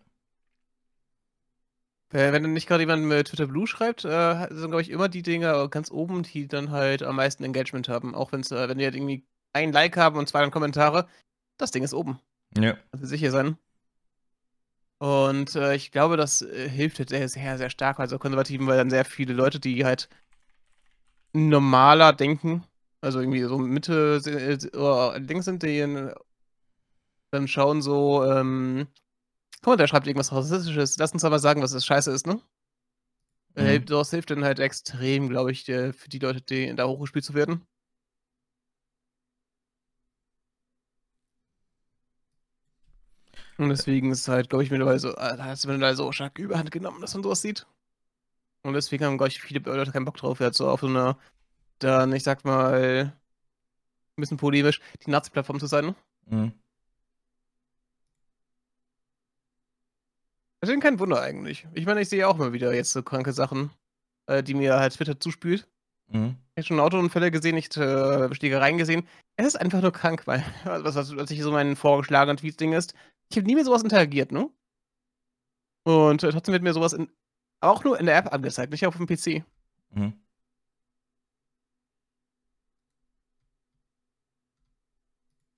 [2.12, 5.08] Äh, Wenn dann nicht gerade jemand mit Twitter Blue schreibt, äh, sind, glaube ich, immer
[5.08, 8.14] die Dinger ganz oben, die dann halt am meisten Engagement haben.
[8.14, 11.08] Auch wenn's, äh, wenn die halt irgendwie ein Like haben und zwei dann Kommentare,
[11.56, 12.20] das Ding ist oben.
[12.56, 12.74] Ja.
[12.90, 13.56] Kannst du sicher sein.
[14.98, 18.76] Und äh, ich glaube, das äh, hilft halt sehr, sehr, sehr stark, also Konservativen, weil
[18.76, 20.08] dann sehr viele Leute, die halt
[21.32, 22.64] normaler denken,
[23.00, 25.80] also irgendwie so Mitte äh, oder links sind, die
[27.30, 28.87] dann schauen so, ähm,
[29.62, 30.98] Guck mal, der schreibt irgendwas Rassistisches.
[30.98, 32.40] Lass uns aber sagen, was das Scheiße ist, ne?
[33.55, 33.87] Äh, Mhm.
[33.87, 37.33] das hilft dann halt extrem, glaube ich, äh, für die Leute, die da hochgespielt zu
[37.35, 37.66] werden.
[43.59, 46.11] Und deswegen ist es halt, glaube ich, mittlerweile so, äh, da hast du mittlerweile so
[46.12, 47.66] stark Überhand genommen, dass man sowas sieht.
[48.62, 51.18] Und deswegen haben, glaube ich, viele Leute keinen Bock drauf, jetzt so auf so einer,
[51.81, 53.12] dann, ich sag mal,
[54.16, 55.87] ein bisschen polemisch, die Nazi-Plattform zu sein.
[55.87, 55.94] Ne?
[56.31, 56.62] Mhm.
[60.62, 61.66] Deswegen kein Wunder eigentlich.
[61.75, 63.70] Ich meine, ich sehe auch immer wieder jetzt so kranke Sachen,
[64.27, 65.68] äh, die mir halt Twitter zuspült.
[66.09, 66.37] Mhm.
[66.55, 69.09] Ich habe schon Autounfälle gesehen, nicht äh, Schlägereien gesehen.
[69.37, 72.94] Es ist einfach nur krank, weil, was, was, was ich so mein vorgeschlagener Tweet-Ding ist.
[73.29, 74.48] Ich habe nie mit sowas interagiert, ne?
[75.85, 77.11] Und äh, trotzdem wird mir sowas in,
[77.61, 79.44] auch nur in der App angezeigt, nicht auf dem PC.
[79.90, 80.12] Mhm.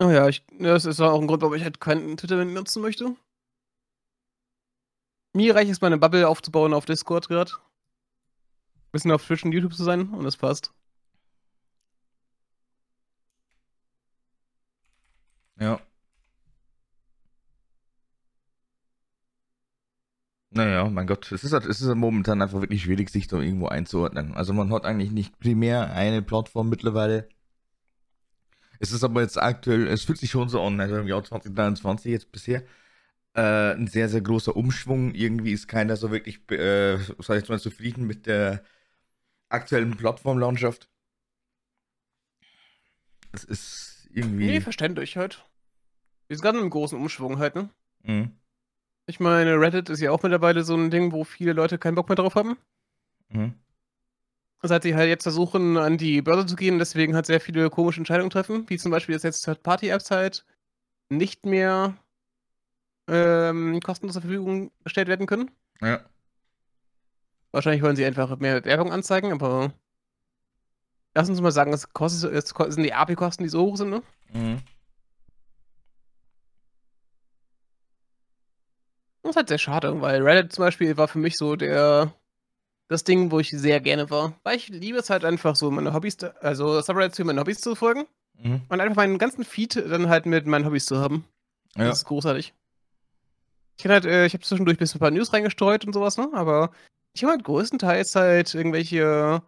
[0.00, 2.82] Oh ja, ich, das ist auch ein Grund, warum ich halt keinen Twitter mehr nutzen
[2.82, 3.16] möchte.
[5.34, 7.52] Mir reicht es, meine Bubble aufzubauen auf Discord gerade.
[8.92, 10.72] Bisschen auf Twitch und YouTube zu sein und das passt.
[15.60, 15.80] Ja.
[20.50, 23.40] Naja, mein Gott, es ist, halt, es ist halt momentan einfach wirklich schwierig, sich da
[23.40, 24.34] irgendwo einzuordnen.
[24.34, 27.28] Also man hat eigentlich nicht primär eine Plattform mittlerweile.
[28.78, 32.12] Es ist aber jetzt aktuell, es fühlt sich schon so an, also im Jahr 2023
[32.12, 32.62] jetzt bisher,
[33.34, 35.14] äh, ein sehr, sehr großer Umschwung.
[35.14, 38.62] Irgendwie ist keiner so wirklich, äh, sag ich mal, zufrieden mit der
[39.48, 40.88] aktuellen Plattformlandschaft.
[43.32, 44.46] Es ist irgendwie.
[44.46, 45.44] Nee, verständlich halt.
[46.28, 47.68] Wir sind gerade in einem großen Umschwung halt, ne?
[48.02, 48.30] Mhm.
[49.06, 52.08] Ich meine, Reddit ist ja auch mittlerweile so ein Ding, wo viele Leute keinen Bock
[52.08, 52.56] mehr drauf haben.
[53.28, 53.54] Mhm.
[54.62, 58.00] Seit sie halt jetzt versuchen, an die Börse zu gehen, deswegen halt sehr viele komische
[58.00, 60.46] Entscheidungen treffen, wie zum Beispiel, dass jetzt Third-Party-Apps halt
[61.10, 61.98] nicht mehr
[63.08, 65.50] ähm, kostenlos zur Verfügung gestellt werden können.
[65.80, 66.00] Ja.
[67.52, 69.72] Wahrscheinlich wollen sie einfach mehr Werbung anzeigen, aber
[71.14, 74.02] lass uns mal sagen, es, kostet, es sind die AP-Kosten, die so hoch sind, ne?
[74.32, 74.58] Mhm.
[79.22, 82.12] Das ist halt sehr schade, weil Reddit zum Beispiel war für mich so der
[82.88, 84.38] das Ding, wo ich sehr gerne war.
[84.42, 87.74] Weil ich liebe es halt einfach so, meine Hobbys, also Subreddits für meine Hobbys zu
[87.74, 88.04] folgen
[88.36, 88.62] Mhm.
[88.68, 91.24] und einfach meinen ganzen Feed dann halt mit meinen Hobbys zu haben.
[91.76, 91.84] Ja.
[91.86, 92.52] Das ist großartig.
[93.76, 96.28] Ich halt, äh, ich habe zwischendurch ein bisschen ein paar News reingestreut und sowas, ne?
[96.32, 96.70] Aber
[97.12, 99.42] ich habe halt größtenteils halt irgendwelche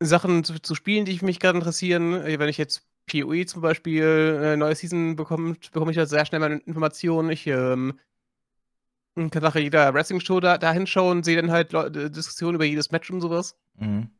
[0.00, 2.14] Sachen zu, zu spielen, die ich mich gerade interessieren.
[2.14, 6.26] Äh, Wenn ich jetzt PoE zum Beispiel äh, neue Season bekomme, bekomme ich halt sehr
[6.26, 7.30] schnell meine Informationen.
[7.30, 7.98] Ich ähm,
[9.14, 12.90] kann nach jeder Wrestling-Show da, da hinschauen, sehe dann halt Leu- äh, Diskussionen über jedes
[12.90, 13.56] Match und sowas.
[13.78, 14.10] Mhm.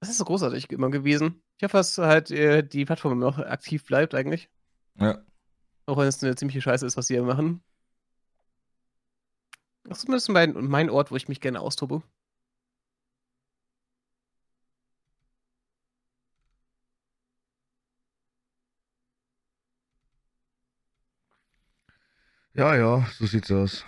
[0.00, 1.42] Das ist so großartig immer gewesen.
[1.58, 4.50] Ich hoffe, dass halt äh, die Plattform immer noch aktiv bleibt eigentlich.
[4.98, 5.22] Ja.
[5.86, 7.62] Auch wenn es eine ziemliche Scheiße ist, was sie hier machen.
[9.84, 12.02] Das ist zumindest mein, mein Ort, wo ich mich gerne austobe.
[22.54, 23.84] Ja, ja, so sieht's aus.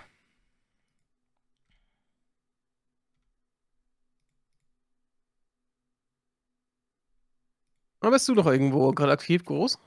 [8.01, 9.79] Aber bist du noch irgendwo gerade aktiv groß?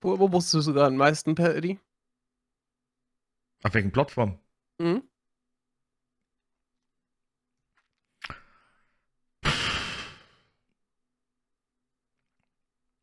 [0.00, 1.78] Wo, wo du sogar am meisten, Paddy?
[3.62, 4.38] Auf welchen Plattform?
[4.78, 5.08] Mhm.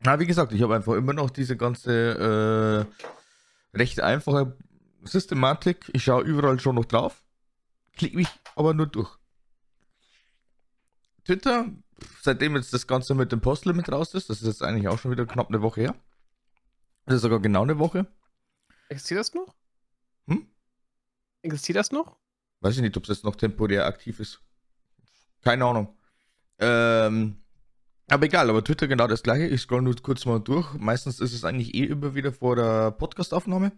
[0.04, 2.88] Na, wie gesagt, ich habe einfach immer noch diese ganze
[3.74, 4.58] äh, recht einfache
[5.04, 5.92] Systematik.
[5.94, 7.24] Ich schaue überall schon noch drauf,
[7.96, 9.16] klicke mich aber nur durch.
[11.24, 11.68] Twitter,
[12.22, 15.12] seitdem jetzt das Ganze mit dem Postlimit raus ist, das ist jetzt eigentlich auch schon
[15.12, 15.96] wieder knapp eine Woche her.
[17.06, 18.08] Das ist sogar genau eine Woche.
[18.90, 19.54] Existiert das noch?
[20.28, 20.48] Hm?
[21.44, 22.18] Existiert das noch?
[22.60, 24.42] Weiß ich nicht, ob es jetzt noch temporär aktiv ist.
[25.44, 25.96] Keine Ahnung.
[26.60, 27.41] Ähm,
[28.12, 29.48] aber egal, aber Twitter genau das gleiche.
[29.48, 30.74] Ich scroll nur kurz mal durch.
[30.76, 33.72] Meistens ist es eigentlich eh immer wieder vor der Podcastaufnahme.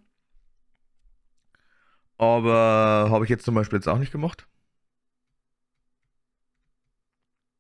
[2.17, 4.47] Aber habe ich jetzt zum Beispiel jetzt auch nicht gemacht.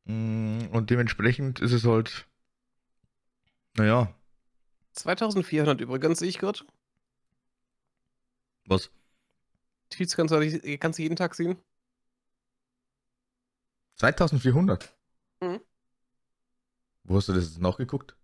[0.05, 2.27] Mm, Und dementsprechend ist es halt.
[3.75, 4.13] Naja,
[4.93, 6.59] 2400 übrigens, sehe ich gerade.
[8.65, 8.89] was?
[9.89, 11.57] Tweets kannst du, kannst du jeden Tag sehen.
[13.95, 14.95] 2400?
[17.03, 18.15] Wo hast du das jetzt nachgeguckt?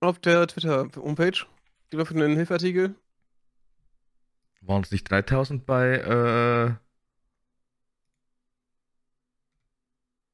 [0.00, 1.46] Auf der Twitter-Homepage.
[1.92, 2.94] Die war in den Hilfartikel.
[4.60, 6.78] Waren es nicht 3000 bei.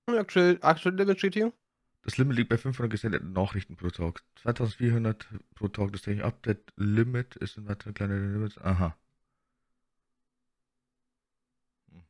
[0.06, 0.18] Äh...
[0.18, 1.52] Aktuell, aktuell Limit steht hier.
[2.02, 4.22] Das Limit liegt bei 500 gesendeten Nachrichten pro Tag.
[4.36, 6.72] 2400 pro Tag das Technik Update.
[6.76, 8.56] Limit ist ein weiterer kleiner Limit.
[8.58, 8.96] Aha.
[11.90, 12.02] Hm.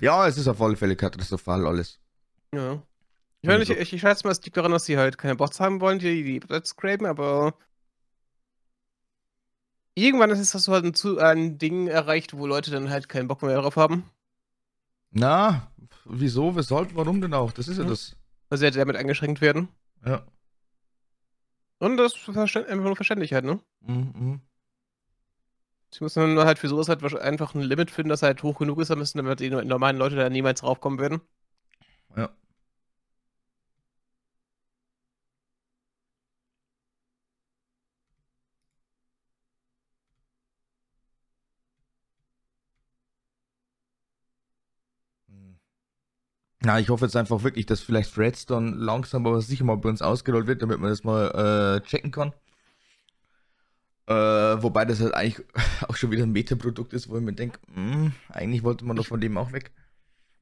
[0.00, 2.00] Ja, es ist auf alle Fälle katastrophal alles.
[2.52, 2.82] Ja.
[3.40, 5.60] Ich, meine, ich, ich, ich schätze mal, es liegt daran, dass sie halt keine Bots
[5.60, 7.54] haben wollen, die die Bots scrapen, aber
[9.94, 13.42] irgendwann ist das so halt ein, ein Ding erreicht, wo Leute dann halt keinen Bock
[13.42, 14.10] mehr darauf haben.
[15.10, 15.70] Na,
[16.04, 17.52] wieso, weshalb, warum denn auch?
[17.52, 17.88] Das ist ja mhm.
[17.88, 18.16] das.
[18.48, 19.68] Weil sie halt damit eingeschränkt werden.
[20.04, 20.24] Ja.
[21.78, 23.60] Und das ist einfach nur verständlich halt, ne?
[23.80, 24.12] Mhm.
[24.14, 24.40] mhm.
[25.90, 28.78] Sie müssen dann halt für sowas halt einfach ein Limit finden, das halt hoch genug
[28.78, 31.22] ist, damit die normalen Leute da niemals raufkommen würden.
[32.14, 32.28] Ja.
[46.68, 48.14] Na, ich hoffe jetzt einfach wirklich, dass vielleicht
[48.50, 52.10] dann langsam aber sicher mal bei uns ausgerollt wird, damit man das mal äh, checken
[52.10, 52.34] kann.
[54.06, 54.12] Äh,
[54.62, 55.46] wobei das halt eigentlich
[55.88, 59.06] auch schon wieder ein Meta-Produkt ist, wo ich mir denke, hm, eigentlich wollte man doch
[59.06, 59.70] von dem auch weg.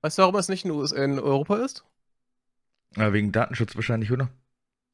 [0.01, 1.85] Weißt du, warum es nicht in, in Europa ist?
[2.97, 4.29] Ja, wegen Datenschutz wahrscheinlich, oder?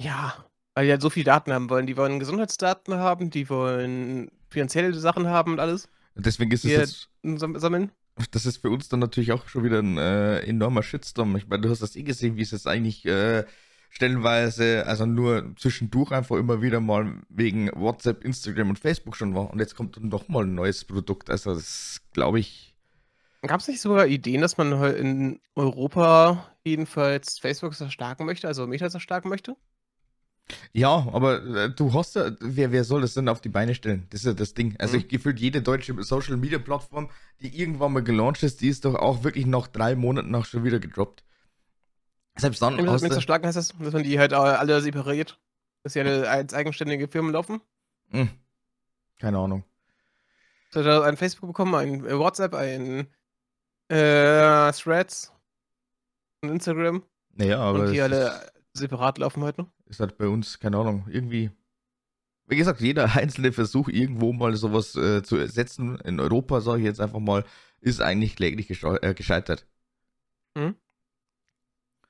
[0.02, 0.34] Ja,
[0.74, 1.86] weil die halt so viele Daten haben wollen.
[1.86, 5.88] Die wollen Gesundheitsdaten haben, die wollen finanzielle Sachen haben und alles.
[6.14, 7.90] Und deswegen ist es jetzt, sammeln
[8.30, 11.36] das ist für uns dann natürlich auch schon wieder ein äh, enormer Shitstorm.
[11.36, 13.44] Ich meine, du hast das eh gesehen, wie es jetzt eigentlich äh,
[13.90, 19.50] stellenweise, also nur zwischendurch einfach immer wieder mal wegen WhatsApp, Instagram und Facebook schon war.
[19.50, 21.30] Und jetzt kommt dann doch mal ein neues Produkt.
[21.30, 22.74] Also das glaube ich.
[23.42, 28.88] Gab es nicht sogar Ideen, dass man in Europa jedenfalls Facebook zerstärken möchte, also Meta
[28.88, 29.56] zerstärken möchte?
[30.72, 34.06] Ja, aber äh, du hast ja, wer, wer soll das denn auf die Beine stellen?
[34.10, 34.76] Das ist ja das Ding.
[34.78, 35.00] Also mhm.
[35.00, 37.10] ich gefühlt jede deutsche Social Media Plattform,
[37.40, 40.64] die irgendwann mal gelauncht ist, die ist doch auch wirklich nach drei Monaten auch schon
[40.64, 41.24] wieder gedroppt.
[42.36, 42.76] Selbst dann.
[42.76, 45.38] Mit, mit zerschlagen heißt das, dass man die halt alle separiert.
[45.82, 47.60] Dass sie alle als eigenständige Firmen laufen?
[48.10, 48.30] Mhm.
[49.18, 49.64] Keine Ahnung.
[50.72, 53.06] Du hast ein Facebook bekommen, ein WhatsApp, ein
[53.88, 55.32] äh, Threads,
[56.40, 57.02] ein Instagram.
[57.34, 57.80] Naja, aber.
[57.80, 59.66] Und die alle separat laufen heute?
[59.86, 61.50] Ist halt bei uns, keine Ahnung, irgendwie.
[62.46, 66.84] Wie gesagt, jeder einzelne Versuch, irgendwo mal sowas äh, zu ersetzen, in Europa, sage ich
[66.84, 67.44] jetzt einfach mal,
[67.80, 69.66] ist eigentlich kläglich äh, gescheitert.
[70.56, 70.74] Hm?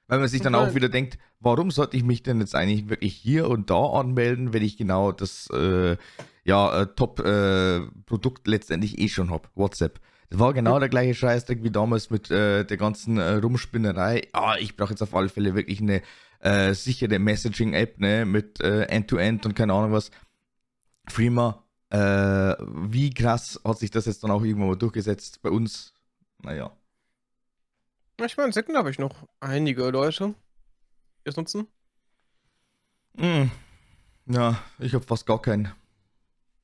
[0.09, 3.15] Weil man sich dann auch wieder denkt, warum sollte ich mich denn jetzt eigentlich wirklich
[3.15, 5.97] hier und da anmelden, wenn ich genau das äh,
[6.45, 10.01] ja, äh, Top-Produkt äh, letztendlich eh schon habe, WhatsApp.
[10.29, 14.29] Das war genau der gleiche Scheißdreck wie damals mit äh, der ganzen äh, Rumspinnerei.
[14.33, 16.03] Ah, ich brauche jetzt auf alle Fälle wirklich eine
[16.43, 20.11] äh, sichere Messaging-App, ne, mit äh, End-to-End und keine Ahnung was.
[21.09, 25.95] Freema, äh, wie krass hat sich das jetzt dann auch irgendwann mal durchgesetzt bei uns?
[26.43, 26.77] Naja.
[28.25, 30.35] Ich meine, in Säcken habe ich noch einige Leute,
[31.25, 31.67] die es nutzen.
[33.15, 33.51] Mm.
[34.27, 35.73] Ja, ich habe fast gar keinen.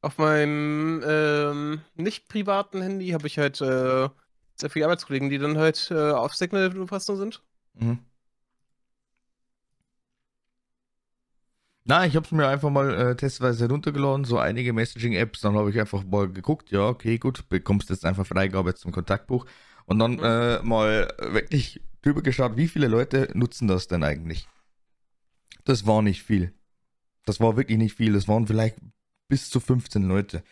[0.00, 4.08] Auf meinem ähm, nicht privaten Handy habe ich halt äh,
[4.54, 7.42] sehr viele Arbeitskollegen, die dann halt äh, auf Signal fast sind.
[7.74, 7.98] Mhm.
[11.88, 15.40] Na, ich habe es mir einfach mal äh, testweise runtergeladen, so einige Messaging-Apps.
[15.40, 19.46] Dann habe ich einfach mal geguckt, ja, okay, gut, bekommst jetzt einfach Freigabe zum Kontaktbuch.
[19.86, 20.22] Und dann mhm.
[20.22, 24.46] äh, mal wirklich drüber geschaut, wie viele Leute nutzen das denn eigentlich?
[25.64, 26.52] Das war nicht viel.
[27.24, 28.12] Das war wirklich nicht viel.
[28.12, 28.76] Das waren vielleicht
[29.28, 30.42] bis zu 15 Leute.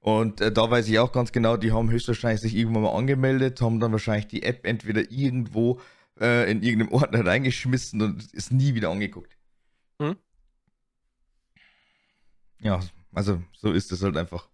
[0.00, 3.60] Und äh, da weiß ich auch ganz genau, die haben höchstwahrscheinlich sich irgendwann mal angemeldet,
[3.60, 5.78] haben dann wahrscheinlich die App entweder irgendwo
[6.18, 9.36] äh, in irgendeinem Ordner reingeschmissen und ist nie wieder angeguckt.
[9.98, 10.16] Mhm.
[12.58, 12.80] Ja,
[13.12, 14.48] also so ist es halt einfach.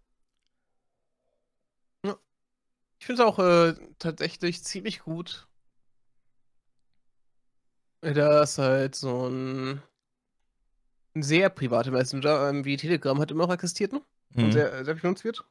[3.03, 5.49] Ich finde es auch äh, tatsächlich ziemlich gut,
[8.01, 9.83] dass halt so ein,
[11.17, 14.03] ein sehr privater Messenger ähm, wie Telegram halt immer noch existiert ne?
[14.35, 14.45] mhm.
[14.45, 15.45] und sehr, sehr benutzt wird.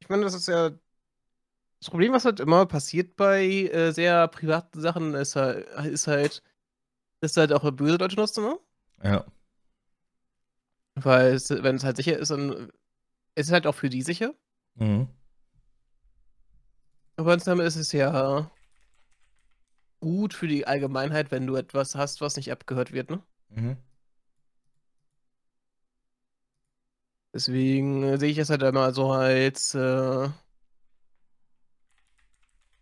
[0.00, 0.70] Ich meine, das ist ja
[1.78, 6.42] das Problem, was halt immer passiert bei äh, sehr privaten Sachen, ist halt, ist halt,
[7.20, 8.58] dass halt auch böse Leute nutzen, ne?
[9.04, 9.24] Ja.
[10.94, 12.70] Weil, es, wenn es halt sicher ist, dann
[13.34, 14.34] ist es halt auch für die sicher.
[14.74, 15.08] Mhm.
[17.16, 18.50] Aber insgesamt ist es ja
[20.00, 23.22] gut für die Allgemeinheit, wenn du etwas hast, was nicht abgehört wird, ne?
[23.50, 23.76] Mhm.
[27.32, 30.28] Deswegen sehe ich es halt immer so als äh,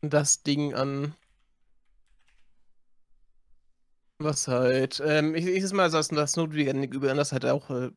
[0.00, 1.14] das Ding an,
[4.18, 7.90] was halt, ähm, ich, ich mal, das, das Notwendige gegenüber, das halt auch äh,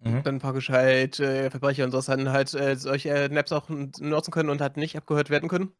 [0.00, 0.22] mhm.
[0.22, 4.50] dann praktisch halt äh, Verbrecher und sowas dann halt äh, solche Naps auch nutzen können
[4.50, 5.72] und halt nicht abgehört werden können.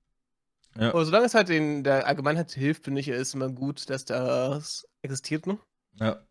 [0.76, 0.90] Ja.
[0.90, 4.86] Aber solange es halt in der Allgemeinheit hilft, finde ich, ist immer gut, dass das
[5.02, 5.58] existiert, ne?
[5.94, 6.24] Ja.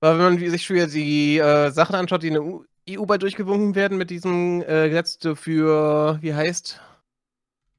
[0.00, 3.96] Weil wenn man sich für die äh, Sachen anschaut, die in der EU-weit durchgewunken werden
[3.96, 6.80] mit diesem äh, Gesetz für, wie heißt,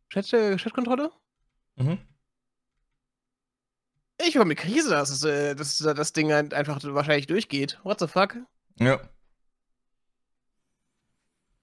[0.10, 1.12] Chat, äh, Chatkontrolle?
[1.78, 2.00] Mhm.
[4.26, 7.80] Ich war mit Krise, dass, äh, dass das Ding einfach wahrscheinlich durchgeht.
[7.84, 8.36] What the fuck?
[8.80, 9.00] Ja.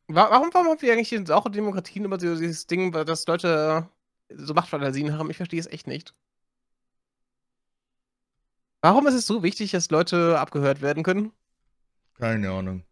[0.07, 3.89] Warum, warum haben wir eigentlich auch in Demokratien immer so dieses Ding, dass Leute
[4.29, 5.31] so Machtfantasien haben?
[5.31, 6.15] Ich verstehe es echt nicht.
[8.83, 11.33] Warum ist es so wichtig, dass Leute abgehört werden können?
[12.19, 12.85] Keine Ahnung.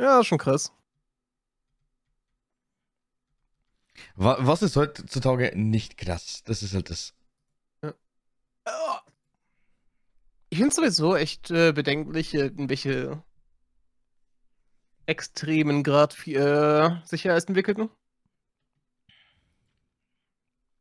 [0.00, 0.72] Ja, schon krass.
[4.16, 6.42] Was ist heutzutage nicht krass?
[6.44, 7.12] Das ist halt das.
[10.48, 13.22] Ich finde es sowieso echt äh, bedenklich, äh, in welche
[15.04, 17.76] extremen Grad äh, Sicherheit entwickelt.
[17.76, 17.90] Ne?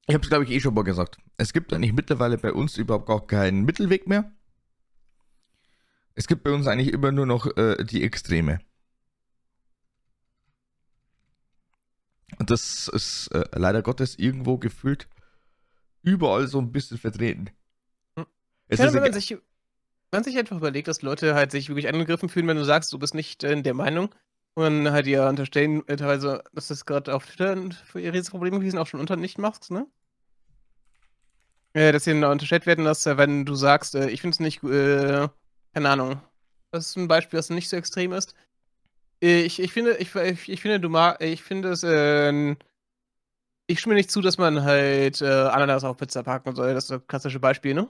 [0.07, 1.17] Ich habe es, glaube ich, eh schon mal gesagt.
[1.35, 4.31] Es gibt eigentlich mittlerweile bei uns überhaupt gar keinen Mittelweg mehr.
[6.15, 8.59] Es gibt bei uns eigentlich immer nur noch äh, die Extreme.
[12.39, 15.07] Das ist äh, leider Gottes irgendwo gefühlt
[16.01, 17.49] überall so ein bisschen vertreten.
[18.17, 18.25] Hm.
[18.67, 19.39] Es ja, ist wenn, man sich, wenn
[20.11, 22.99] man sich einfach überlegt, dass Leute halt sich wirklich angegriffen fühlen, wenn du sagst, du
[22.99, 24.13] bist nicht in der Meinung
[24.55, 28.59] und dann halt dir unterstellen, äh, teilweise, dass das gerade auf Twitter für ihre Probleme
[28.59, 29.85] gewesen auch schon unter nicht machst, ne?
[31.73, 34.63] Äh, dass ihnen unterstellt werden, dass, äh, wenn du sagst, äh, ich finde es nicht,
[34.63, 35.27] äh,
[35.73, 36.21] keine Ahnung,
[36.71, 38.33] das ist ein Beispiel, das nicht so extrem ist,
[39.19, 42.55] ich, ich finde, ich, ich finde, du mag, ich finde es, äh,
[43.67, 46.73] ich stimme nicht zu, dass man halt äh, Ananas auf Pizza packen soll.
[46.73, 47.89] Das ist das klassische Beispiel, ne?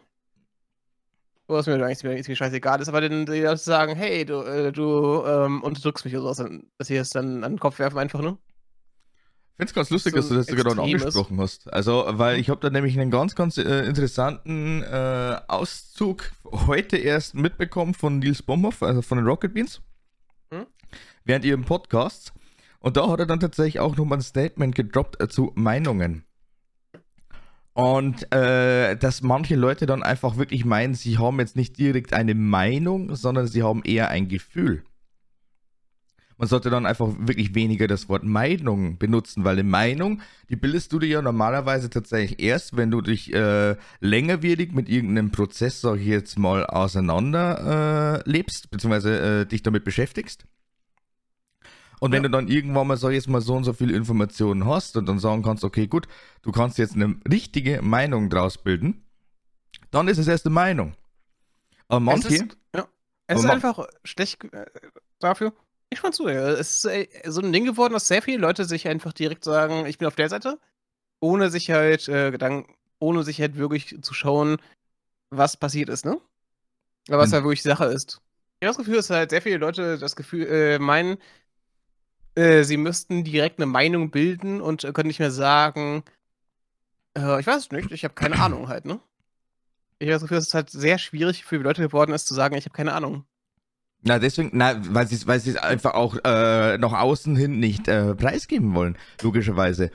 [1.47, 5.23] Was mir eigentlich ziemlich scheißegal ist, aber dann die Leute sagen, hey, du, äh, du
[5.25, 8.37] ähm, unterdrückst mich oder sowas, dass sie es dann an den Kopf werfen einfach, ne?
[9.51, 11.65] Ich finde es ganz lustig, so dass du das sogar noch angesprochen ist.
[11.65, 11.73] hast.
[11.73, 17.35] Also, weil ich habe da nämlich einen ganz, ganz äh, interessanten äh, Auszug heute erst
[17.35, 19.81] mitbekommen von Nils Bomhoff, also von den Rocket Beans
[21.29, 22.33] während ihrem Podcast.
[22.79, 26.23] Und da hat er dann tatsächlich auch nochmal ein Statement gedroppt äh, zu Meinungen.
[27.73, 32.33] Und äh, dass manche Leute dann einfach wirklich meinen, sie haben jetzt nicht direkt eine
[32.33, 34.83] Meinung, sondern sie haben eher ein Gefühl.
[36.37, 40.91] Man sollte dann einfach wirklich weniger das Wort Meinung benutzen, weil eine Meinung, die bildest
[40.93, 45.97] du dir ja normalerweise tatsächlich erst, wenn du dich äh, längerwierig mit irgendeinem Prozess, sag
[45.97, 50.45] ich jetzt mal, auseinander äh, lebst, beziehungsweise äh, dich damit beschäftigst.
[51.99, 52.29] Und wenn ja.
[52.29, 55.05] du dann irgendwann mal, sag ich jetzt mal, so und so viele Informationen hast und
[55.05, 56.07] dann sagen kannst, okay, gut,
[56.41, 59.05] du kannst jetzt eine richtige Meinung draus bilden,
[59.91, 60.95] dann ist es erst eine Meinung.
[61.87, 62.27] Aber manche.
[62.27, 62.87] Es ist, ja,
[63.27, 64.65] es ist einfach schlecht äh,
[65.19, 65.53] dafür.
[65.89, 68.87] Ich fand zu, es ist äh, so ein Ding geworden, dass sehr viele Leute sich
[68.87, 70.59] einfach direkt sagen, ich bin auf der Seite,
[71.19, 74.57] ohne sich halt äh, Gedanken, ohne sich halt wirklich zu schauen,
[75.31, 76.19] was passiert ist, ne?
[77.07, 77.39] Aber was hm.
[77.39, 78.21] da wirklich Sache ist.
[78.59, 81.17] Ich habe das Gefühl, dass halt sehr viele Leute das Gefühl äh, meinen,
[82.39, 86.03] äh, sie müssten direkt eine Meinung bilden und äh, können nicht mehr sagen,
[87.17, 88.99] äh, ich weiß nicht, ich habe keine Ahnung halt, ne?
[89.99, 92.33] Ich habe das Gefühl, dass es halt sehr schwierig für die Leute geworden ist, zu
[92.33, 93.25] sagen, ich habe keine Ahnung.
[94.01, 98.15] Na, deswegen, na, weil sie weil es einfach auch äh, nach außen hin nicht äh,
[98.15, 99.91] preisgeben wollen, logischerweise.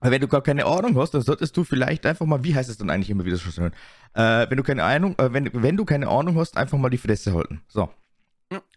[0.00, 2.70] Weil wenn du gar keine Ahnung hast, dann solltest du vielleicht einfach mal, wie heißt
[2.70, 3.74] es dann eigentlich immer wieder schon hören?
[4.14, 6.98] Äh, wenn du keine Ahnung, äh, wenn, wenn du keine Ahnung hast, einfach mal die
[6.98, 7.60] Fresse halten.
[7.68, 7.90] So.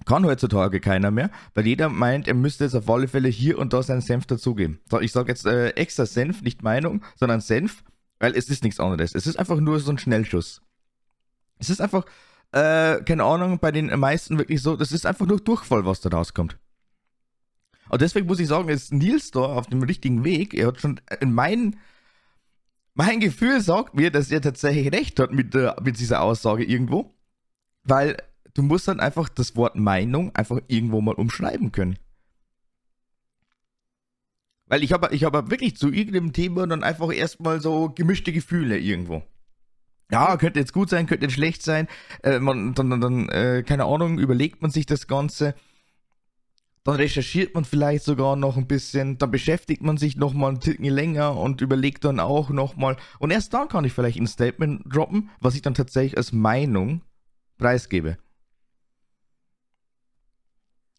[0.05, 3.73] Kann heutzutage keiner mehr, weil jeder meint, er müsste jetzt auf alle Fälle hier und
[3.73, 4.79] da seinen Senf dazugeben.
[4.89, 7.83] So, ich sage jetzt äh, extra Senf, nicht Meinung, sondern Senf,
[8.19, 9.15] weil es ist nichts anderes.
[9.15, 10.61] Es ist einfach nur so ein Schnellschuss.
[11.59, 12.05] Es ist einfach,
[12.51, 16.09] äh, keine Ahnung, bei den meisten wirklich so, das ist einfach nur Durchfall, was da
[16.09, 16.57] rauskommt.
[17.89, 20.53] Und deswegen muss ich sagen, ist Nils da auf dem richtigen Weg.
[20.53, 21.77] Er hat schon in meinen
[22.97, 27.13] mein Gefühl sagt mir, dass er tatsächlich recht hat mit, der, mit dieser Aussage irgendwo.
[27.83, 28.17] Weil
[28.57, 31.97] du musst dann einfach das Wort Meinung einfach irgendwo mal umschreiben können.
[34.65, 38.77] Weil ich habe ich hab wirklich zu irgendeinem Thema dann einfach erstmal so gemischte Gefühle
[38.77, 39.23] irgendwo.
[40.11, 41.87] Ja, könnte jetzt gut sein, könnte jetzt schlecht sein.
[42.23, 45.53] Äh, man, dann, dann, dann äh, keine Ahnung, überlegt man sich das Ganze.
[46.83, 49.17] Dann recherchiert man vielleicht sogar noch ein bisschen.
[49.17, 52.95] Dann beschäftigt man sich nochmal ein Ticken länger und überlegt dann auch nochmal.
[53.19, 57.01] Und erst dann kann ich vielleicht ein Statement droppen, was ich dann tatsächlich als Meinung
[57.57, 58.17] preisgebe.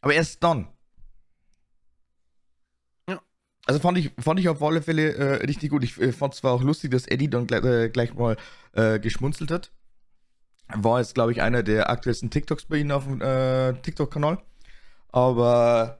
[0.01, 0.69] Aber erst dann.
[3.09, 3.21] Ja.
[3.67, 5.85] Also fand ich, fand ich auf alle Fälle äh, richtig gut.
[5.85, 8.37] Ich äh, fand es zwar auch lustig, dass Eddie dann gleich, äh, gleich mal
[8.73, 9.73] äh, geschmunzelt hat.
[10.75, 14.43] War jetzt, glaube ich, einer der aktuellsten TikToks bei Ihnen auf dem äh, TikTok-Kanal.
[15.09, 15.99] Aber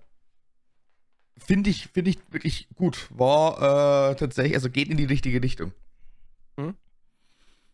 [1.39, 3.09] finde ich, finde ich wirklich gut.
[3.11, 5.73] War äh, tatsächlich, also geht in die richtige Richtung.
[6.59, 6.75] Hm.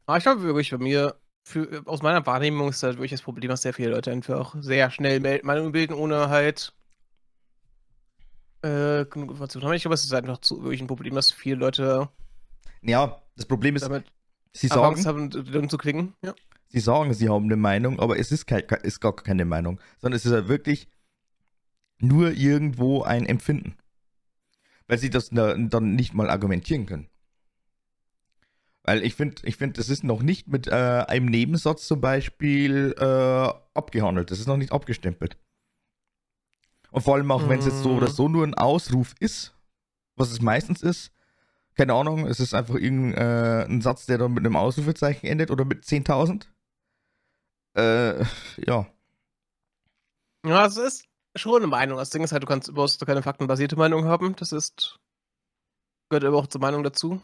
[0.06, 3.50] Aber ich glaube wirklich, bei mir, für, aus meiner Wahrnehmung ist halt wirklich das Problem,
[3.50, 6.72] dass sehr viele Leute einfach sehr schnell Meinungen bilden, ohne halt
[8.62, 9.74] äh, genug Informationen haben.
[9.74, 12.08] Ich glaube, es ist einfach zu, wirklich ein Problem, dass viele Leute.
[12.82, 13.88] Ja, das Problem ist,
[14.52, 16.14] sie sagen, haben, zu klicken.
[16.22, 16.34] Ja.
[16.68, 20.16] sie sagen, sie haben eine Meinung, aber es ist, kein, ist gar keine Meinung, sondern
[20.16, 20.88] es ist halt wirklich
[21.98, 23.76] nur irgendwo ein Empfinden.
[24.86, 27.08] Weil sie das dann nicht mal argumentieren können.
[28.84, 32.94] Weil ich finde, ich finde, das ist noch nicht mit äh, einem Nebensatz zum Beispiel
[32.98, 34.30] äh, abgehandelt.
[34.30, 35.38] Das ist noch nicht abgestempelt.
[36.90, 38.12] Und vor allem auch, wenn es jetzt so oder mhm.
[38.12, 39.54] so nur ein Ausruf ist,
[40.16, 41.10] was es meistens ist,
[41.74, 45.64] keine Ahnung, es ist einfach irgendein äh, Satz, der dann mit einem Ausrufezeichen endet oder
[45.64, 46.46] mit 10.000.
[47.76, 48.24] Äh,
[48.64, 48.86] ja.
[50.46, 51.98] Ja, es ist schon eine Meinung.
[51.98, 54.36] Das Ding ist halt, du kannst überhaupt keine faktenbasierte Meinung haben.
[54.36, 55.00] Das ist,
[56.10, 57.20] gehört aber auch zur Meinung dazu.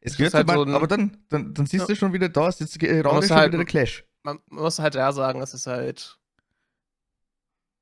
[0.00, 1.86] Es gehört halt so ein, aber dann, dann, dann siehst ja.
[1.86, 4.04] du schon wieder, da ist jetzt gerade schon halt, wieder der Clash.
[4.22, 6.18] Man, muss halt ja sagen, es ist halt.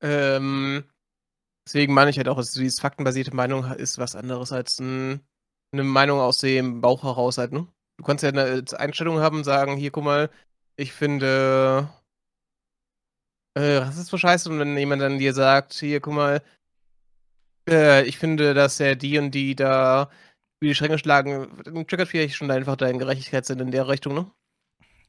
[0.01, 0.83] Ähm,
[1.65, 5.21] deswegen meine ich halt auch, dass diese faktenbasierte Meinung ist was anderes als ein,
[5.71, 7.67] eine Meinung aus dem Bauch heraus halt, ne?
[7.97, 10.29] Du kannst ja eine Einstellung haben, sagen, hier, guck mal,
[10.77, 11.89] ich finde.
[13.55, 14.49] Äh, was ist so scheiße?
[14.49, 16.41] Und wenn jemand dann dir sagt, hier, guck mal,
[17.69, 20.09] äh, ich finde, dass er die und die da
[20.61, 24.31] die Stränge schlagen, dann triggert vielleicht schon einfach deinen Gerechtigkeitssinn in der Richtung, ne?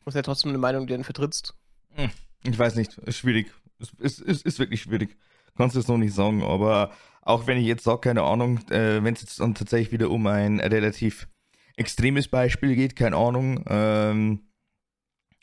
[0.00, 1.54] Du hast ja trotzdem eine Meinung, die du vertrittst.
[1.94, 2.10] Hm,
[2.44, 3.52] ich weiß nicht, ist schwierig.
[3.78, 5.16] Ist, ist, ist, ist wirklich schwierig.
[5.56, 6.92] Kannst du es noch nicht sagen, aber
[7.22, 10.26] auch wenn ich jetzt sage, keine Ahnung, äh, wenn es jetzt dann tatsächlich wieder um
[10.26, 11.28] ein relativ
[11.76, 14.48] extremes Beispiel geht, keine Ahnung, ähm,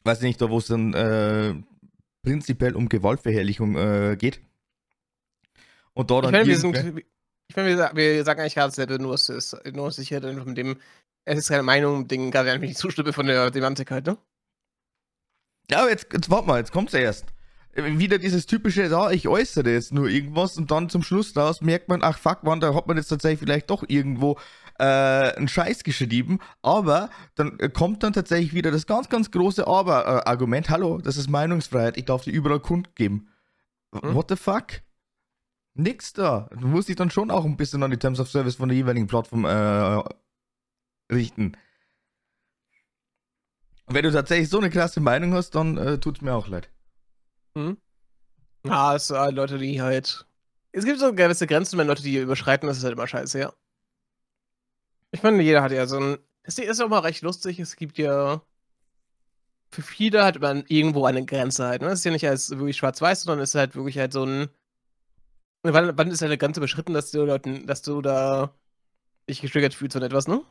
[0.03, 1.55] weiß nicht, da wo es dann äh,
[2.23, 4.41] prinzipiell um Gewaltverherrlichung äh, geht.
[5.93, 6.25] Und da dann.
[6.25, 7.03] Ich meine, wir sind,
[7.49, 10.57] ich meine, wir, wir, sagen eigentlich gerade dasselbe, nur es ist nur sicher einfach mit
[10.57, 10.77] dem,
[11.25, 14.17] es ist keine Meinung, Ding, gerade einfach die Zustimme von der Semantik halt, ne?
[15.69, 17.25] Ja, jetzt, jetzt warte mal, jetzt kommt's erst.
[17.73, 21.89] Wieder dieses typische, ja, ich äußere jetzt nur irgendwas und dann zum Schluss daraus merkt
[21.89, 24.39] man, ach fuck, man, da hat man jetzt tatsächlich vielleicht doch irgendwo
[24.79, 29.67] äh, einen Scheiß geschrieben, aber dann äh, kommt dann tatsächlich wieder das ganz, ganz große
[29.67, 33.29] Aber-Argument, hallo, das ist Meinungsfreiheit, ich darf die überall kundgeben.
[33.93, 34.15] Hm?
[34.15, 34.81] What the fuck?
[35.78, 36.49] Nix da.
[36.59, 38.78] Du musst dich dann schon auch ein bisschen an die Terms of Service von der
[38.78, 40.03] jeweiligen Plattform äh,
[41.13, 41.55] richten.
[43.86, 46.47] Und wenn du tatsächlich so eine klasse Meinung hast, dann äh, tut es mir auch
[46.47, 46.69] leid.
[47.55, 47.78] Hm?
[48.65, 50.25] Ja, es sind halt Leute, die halt.
[50.71, 53.53] Es gibt so gewisse Grenzen, wenn Leute die überschreiten, das ist halt immer scheiße, ja.
[55.11, 56.17] Ich meine, jeder hat ja so ein.
[56.43, 58.41] Es ist auch mal recht lustig, es gibt ja.
[59.69, 61.82] Für viele hat man irgendwo eine Grenze halt.
[61.82, 61.89] Ne?
[61.89, 64.47] Das ist ja nicht als wirklich schwarz-weiß, sondern es ist halt wirklich halt so ein
[65.74, 67.26] Wann, wann ist deine Grenze überschritten, dass du,
[67.65, 68.53] dass du da
[69.30, 70.43] dich getriggert fühlst von etwas, ne?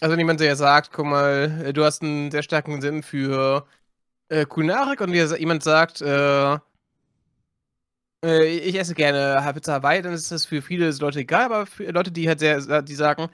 [0.00, 3.66] Also wenn jemand ja sagt, guck mal, äh, du hast einen sehr starken Sinn für
[4.28, 6.58] äh, Kulinarik und jemand sagt, äh,
[8.24, 11.90] äh, ich esse gerne Pizza Hawaii, dann ist das für viele Leute egal, aber für
[11.90, 13.28] Leute, die halt sehr, die sagen,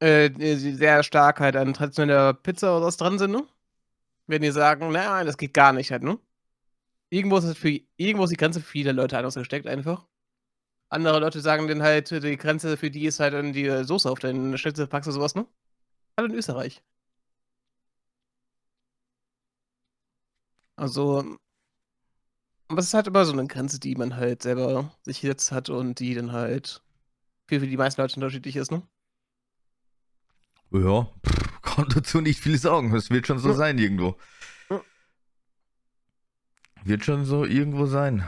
[0.00, 3.46] äh, sehr stark halt an traditioneller Pizza oder was dran sind, ne?
[4.28, 6.18] Werden die sagen, nein, das geht gar nicht halt, ne?
[7.10, 10.06] Irgendwo ist, für, irgendwo ist die Grenze für viele Leute anders gesteckt, einfach.
[10.88, 14.18] Andere Leute sagen dann halt, die Grenze für die ist halt dann die Soße auf
[14.20, 15.46] deinen Schnitzel packst oder sowas, ne?
[16.16, 16.82] Halt in Österreich.
[20.76, 21.36] Also,
[22.68, 25.68] aber es ist halt immer so eine Grenze, die man halt selber sich gesetzt hat
[25.68, 26.82] und die dann halt
[27.48, 28.82] für, für die meisten Leute unterschiedlich ist, ne?
[30.72, 32.94] Ja, pff, kann dazu nicht viel sagen.
[32.94, 33.54] Es wird schon so ja.
[33.54, 34.16] sein irgendwo.
[36.84, 38.22] Wird schon so irgendwo sein.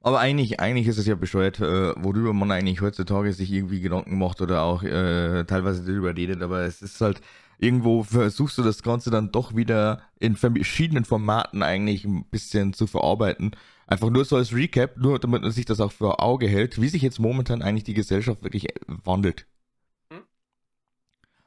[0.00, 4.18] Aber eigentlich, eigentlich ist es ja bescheuert, äh, worüber man eigentlich heutzutage sich irgendwie Gedanken
[4.18, 6.42] macht oder auch äh, teilweise darüber redet.
[6.42, 7.22] Aber es ist halt,
[7.58, 12.86] irgendwo versuchst du das Ganze dann doch wieder in verschiedenen Formaten eigentlich ein bisschen zu
[12.86, 13.52] verarbeiten.
[13.86, 16.88] Einfach nur so als Recap, nur damit man sich das auch vor Auge hält, wie
[16.88, 19.46] sich jetzt momentan eigentlich die Gesellschaft wirklich wandelt.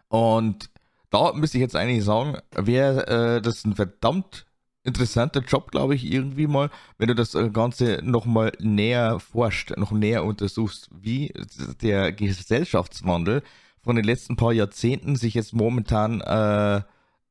[0.10, 0.70] Und
[1.10, 4.46] da müsste ich jetzt eigentlich sagen, wäre äh, das ein verdammt
[4.84, 9.92] interessanter Job, glaube ich, irgendwie mal, wenn du das äh, Ganze nochmal näher forscht, noch
[9.92, 11.34] näher untersuchst, wie
[11.82, 13.44] der Gesellschaftswandel
[13.82, 16.82] von den letzten paar Jahrzehnten sich jetzt momentan äh,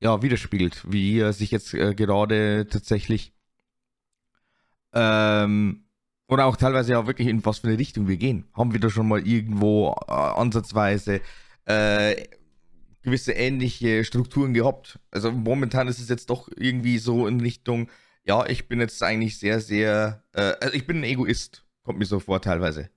[0.01, 3.33] ja, widerspiegelt, wie er sich jetzt äh, gerade tatsächlich
[4.93, 5.85] ähm,
[6.29, 8.47] oder auch teilweise ja wirklich in was für eine Richtung wir gehen.
[8.55, 11.21] Haben wir da schon mal irgendwo äh, ansatzweise
[11.67, 12.17] äh,
[13.07, 14.99] gewisse ähnliche Strukturen gehabt.
[15.13, 17.89] Also momentan ist es jetzt doch irgendwie so in Richtung,
[18.25, 22.05] ja, ich bin jetzt eigentlich sehr, sehr, äh, also ich bin ein Egoist, kommt mir
[22.07, 22.91] so vor teilweise.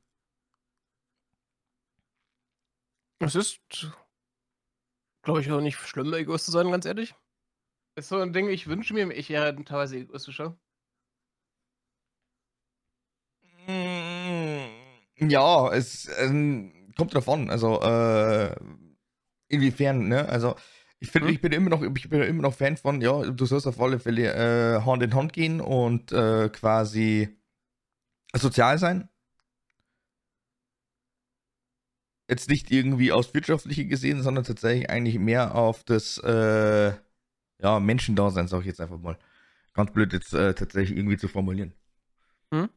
[3.20, 3.62] Es ist,
[5.22, 7.14] glaube ich, auch nicht schlimm, Egoist zu sein, ganz ehrlich.
[7.95, 10.57] Ist so ein Ding, ich wünsche mir, ich wäre teilweise egoistischer.
[13.68, 17.49] Mm, Ja, es ähm, kommt drauf an.
[17.49, 18.55] Also, äh,
[19.50, 20.28] inwiefern, ne?
[20.30, 20.56] Also,
[21.00, 21.34] ich finde, Hm?
[21.34, 24.00] ich bin immer noch, ich bin immer noch Fan von, ja, du sollst auf alle
[24.00, 27.30] Fälle äh, Hand in Hand gehen und äh, quasi
[28.36, 29.10] sozial sein.
[32.30, 36.93] Jetzt nicht irgendwie aus wirtschaftliche gesehen, sondern tatsächlich eigentlich mehr auf das äh,
[37.62, 39.18] ja, Menschendasein, sag ich jetzt einfach mal.
[39.74, 41.74] Ganz blöd jetzt äh, tatsächlich irgendwie zu formulieren.
[42.52, 42.70] Hm?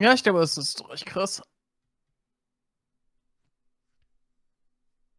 [0.00, 1.42] Ja, ich glaube, es ist echt krass.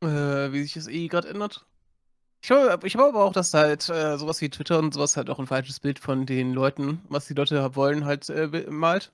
[0.02, 1.66] Äh, wie sich das eh gerade ändert.
[2.42, 5.40] Ich glaube ich aber auch, dass halt äh, sowas wie Twitter und sowas halt auch
[5.40, 9.12] ein falsches Bild von den Leuten, was die Leute wollen, halt äh, malt.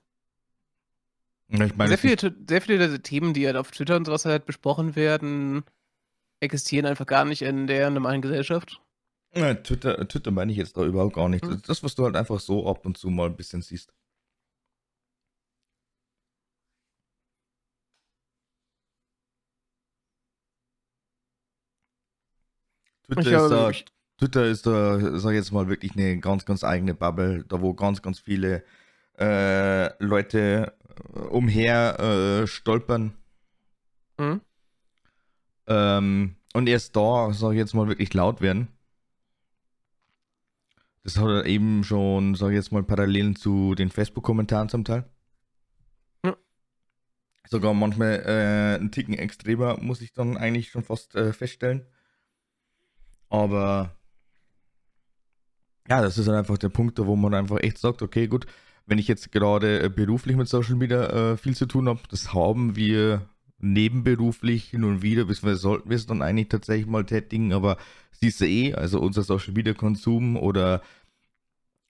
[1.48, 4.46] Ja, meine, Sehr viele, sehr viele der Themen, die halt auf Twitter und sowas halt
[4.46, 5.64] besprochen werden,
[6.40, 8.80] existieren einfach gar nicht in der normalen Gesellschaft.
[9.34, 11.44] Ja, Twitter, Twitter meine ich jetzt da überhaupt gar nicht.
[11.44, 11.60] Hm.
[11.66, 13.92] Das, was du halt einfach so ab und zu mal ein bisschen siehst.
[23.08, 23.72] Twitter ist, da,
[24.18, 27.74] Twitter ist da, sag ich jetzt mal, wirklich eine ganz, ganz eigene Bubble, da wo
[27.74, 28.64] ganz, ganz viele
[29.18, 30.74] äh, Leute
[31.14, 33.14] äh, umher äh, stolpern.
[34.18, 34.40] Hm?
[35.68, 38.68] Ähm, und erst da, sag ich jetzt mal, wirklich laut werden.
[41.04, 45.04] Das hat er eben schon, sag ich jetzt mal, Parallelen zu den Facebook-Kommentaren zum Teil.
[46.24, 46.36] Ja.
[47.48, 51.86] Sogar manchmal äh, einen Ticken extremer, muss ich dann eigentlich schon fast äh, feststellen.
[53.28, 53.96] Aber
[55.88, 58.46] ja, das ist dann einfach der Punkt, wo man einfach echt sagt, okay, gut,
[58.86, 62.32] wenn ich jetzt gerade äh, beruflich mit Social Media äh, viel zu tun habe, das
[62.32, 67.52] haben wir nebenberuflich hin und wieder, beziehungsweise sollten wir es dann eigentlich tatsächlich mal tätigen,
[67.52, 67.78] aber
[68.12, 70.82] siehst du eh, also unser Social Media Konsum oder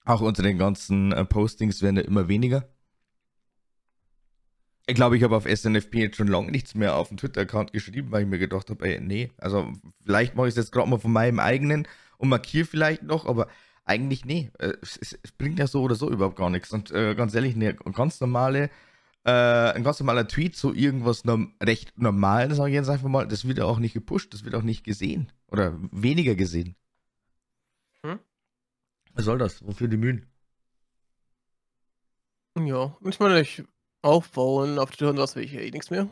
[0.05, 2.67] auch unsere ganzen äh, Postings werden ja immer weniger.
[4.89, 8.11] Ich glaube, ich habe auf SNFP jetzt schon lange nichts mehr auf dem Twitter-Account geschrieben,
[8.11, 9.71] weil ich mir gedacht habe, ey, nee, also
[10.05, 13.49] vielleicht mache ich es jetzt gerade mal von meinem eigenen und markiere vielleicht noch, aber
[13.83, 14.49] eigentlich nee.
[14.59, 16.71] Äh, Es, es, es bringt ja so oder so überhaupt gar nichts.
[16.71, 18.69] Und äh, ganz ehrlich, eine ganz normale,
[19.25, 23.27] äh, ein ganz normaler Tweet, so irgendwas norm recht normal, sage ich jetzt einfach mal,
[23.27, 25.31] das wird ja auch nicht gepusht, das wird auch nicht gesehen.
[25.47, 26.75] Oder weniger gesehen.
[28.03, 28.19] Hm?
[29.13, 29.65] Was soll das?
[29.65, 30.27] Wofür die Mühen?
[32.57, 33.63] Ja, ich meine, ich
[34.07, 36.07] aufbauen auf Twitter und sowas will ich ja eh nichts mehr.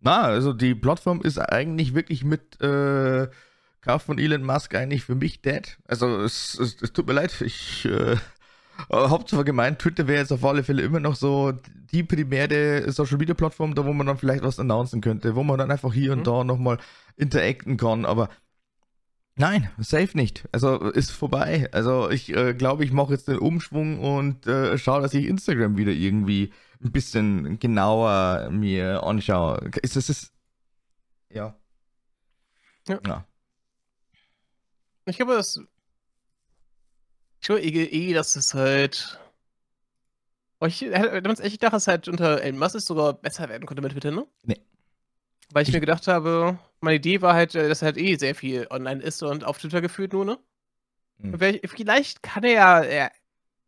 [0.00, 3.28] Na, also die Plattform ist eigentlich wirklich mit äh,
[3.80, 5.78] Kauf von Elon Musk eigentlich für mich dead.
[5.86, 8.16] Also es, es, es tut mir leid, ich äh,
[9.26, 11.52] zwar gemeint, Twitter wäre jetzt auf alle Fälle immer noch so
[11.92, 15.58] die primäre Social Media Plattform, da wo man dann vielleicht was announcen könnte, wo man
[15.58, 16.24] dann einfach hier und Mhm.
[16.24, 16.78] da nochmal
[17.16, 18.28] interacten kann, aber
[19.36, 20.44] nein, safe nicht.
[20.52, 21.68] Also ist vorbei.
[21.72, 25.76] Also ich äh, glaube, ich mache jetzt den Umschwung und äh, schaue, dass ich Instagram
[25.76, 29.70] wieder irgendwie ein bisschen genauer mir anschaue.
[29.82, 30.32] Ist das ist
[31.30, 31.54] ja.
[32.88, 33.00] Ja.
[33.06, 33.24] ja.
[35.06, 35.60] Ich glaube, das.
[37.40, 39.18] Ich glaube eh, dass es halt.
[40.60, 43.66] Oh, ich hätte damals echt gedacht, dass es halt unter Elon Musk sogar besser werden
[43.66, 44.26] konnte mit Twitter, ne?
[44.42, 44.60] Nee.
[45.50, 48.34] Weil ich, Ich- mir gedacht habe, meine Idee war halt, äh, dass halt eh sehr
[48.34, 50.38] viel online ist und auf Twitter gefühlt nur, ne?
[51.20, 51.38] Hm.
[51.38, 53.10] Vielleicht- kann er ja er,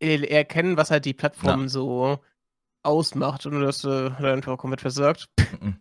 [0.00, 2.18] er erkennen, was halt die Plattform so
[2.82, 5.28] ausmacht und das äh, er einfach komplett versagt.
[5.60, 5.76] Mhm.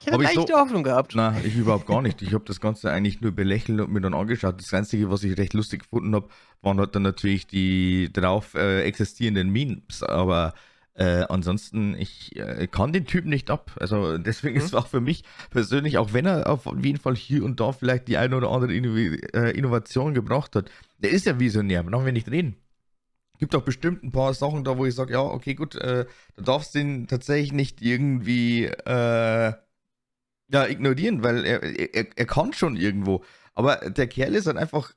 [0.00, 1.12] Ich hätte Hab ich leichte so- Hoffnung gehabt.
[1.16, 2.22] Na, ich überhaupt gar nicht.
[2.22, 4.60] Ich habe das Ganze eigentlich nur belächelt und mir dann angeschaut.
[4.60, 6.28] Das Einzige, was ich recht lustig gefunden habe,
[6.62, 10.04] waren halt dann natürlich die drauf äh, existierenden Memes.
[10.04, 10.54] Aber
[10.98, 13.72] äh, ansonsten, ich äh, kann den Typen nicht ab.
[13.80, 14.58] Also deswegen Mhm.
[14.58, 17.72] ist es auch für mich persönlich, auch wenn er auf jeden Fall hier und da
[17.72, 22.04] vielleicht die eine oder andere Innovi äh, Innovation gebracht hat, der ist ja visionär, brauchen
[22.06, 22.56] wir nicht reden.
[23.38, 26.42] Gibt auch bestimmt ein paar Sachen da, wo ich sage, ja, okay, gut, äh, da
[26.42, 29.52] darfst du ihn tatsächlich nicht irgendwie äh,
[30.50, 33.22] ja, ignorieren, weil er, er, er kann schon irgendwo.
[33.54, 34.94] Aber der Kerl ist halt einfach,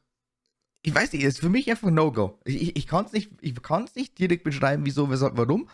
[0.84, 2.39] ich weiß nicht, ist für mich einfach No-Go.
[2.45, 5.70] Ich, ich, ich kann es nicht, ich kann's nicht direkt beschreiben, wieso, weshalb, warum.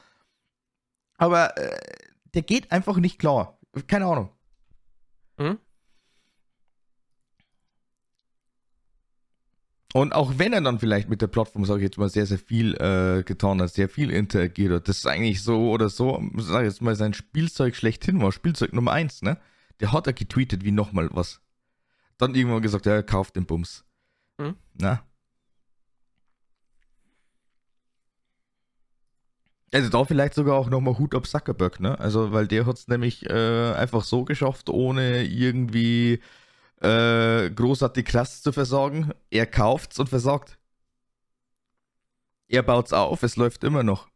[1.17, 1.77] Aber äh,
[2.33, 3.59] der geht einfach nicht klar.
[3.87, 4.29] Keine Ahnung.
[5.37, 5.59] Mhm.
[9.93, 12.37] Und auch wenn er dann vielleicht mit der Plattform, sage ich jetzt mal, sehr, sehr
[12.37, 16.67] viel äh, getan hat, sehr viel interagiert hat, das ist eigentlich so oder so, sage
[16.67, 19.39] ich jetzt mal, sein Spielzeug schlechthin war, Spielzeug Nummer eins, ne?
[19.79, 21.41] Der hat er getweetet wie nochmal was.
[22.17, 23.85] Dann irgendwann gesagt, ja, er kauft den Bums.
[24.39, 24.55] Hm?
[24.73, 25.03] Na?
[29.73, 31.99] Also da vielleicht sogar auch nochmal Hut ab Zuckerberg, ne?
[31.99, 36.21] Also, weil der hat es nämlich äh, einfach so geschafft, ohne irgendwie
[36.81, 39.11] äh, großartig krass zu versorgen.
[39.29, 40.57] Er kauft's und versorgt.
[42.47, 44.07] Er baut's auf, es läuft immer noch.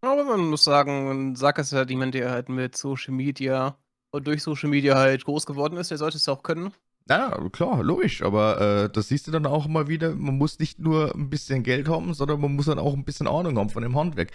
[0.00, 3.76] Aber man muss sagen, Zucker ist halt jemand, der halt mit Social Media
[4.10, 6.72] und durch Social Media halt groß geworden ist, der sollte es auch können.
[7.08, 10.78] Ja, klar, logisch, aber äh, das siehst du dann auch mal wieder, man muss nicht
[10.78, 13.82] nur ein bisschen Geld haben, sondern man muss dann auch ein bisschen Ahnung haben von
[13.82, 14.30] dem Handwerk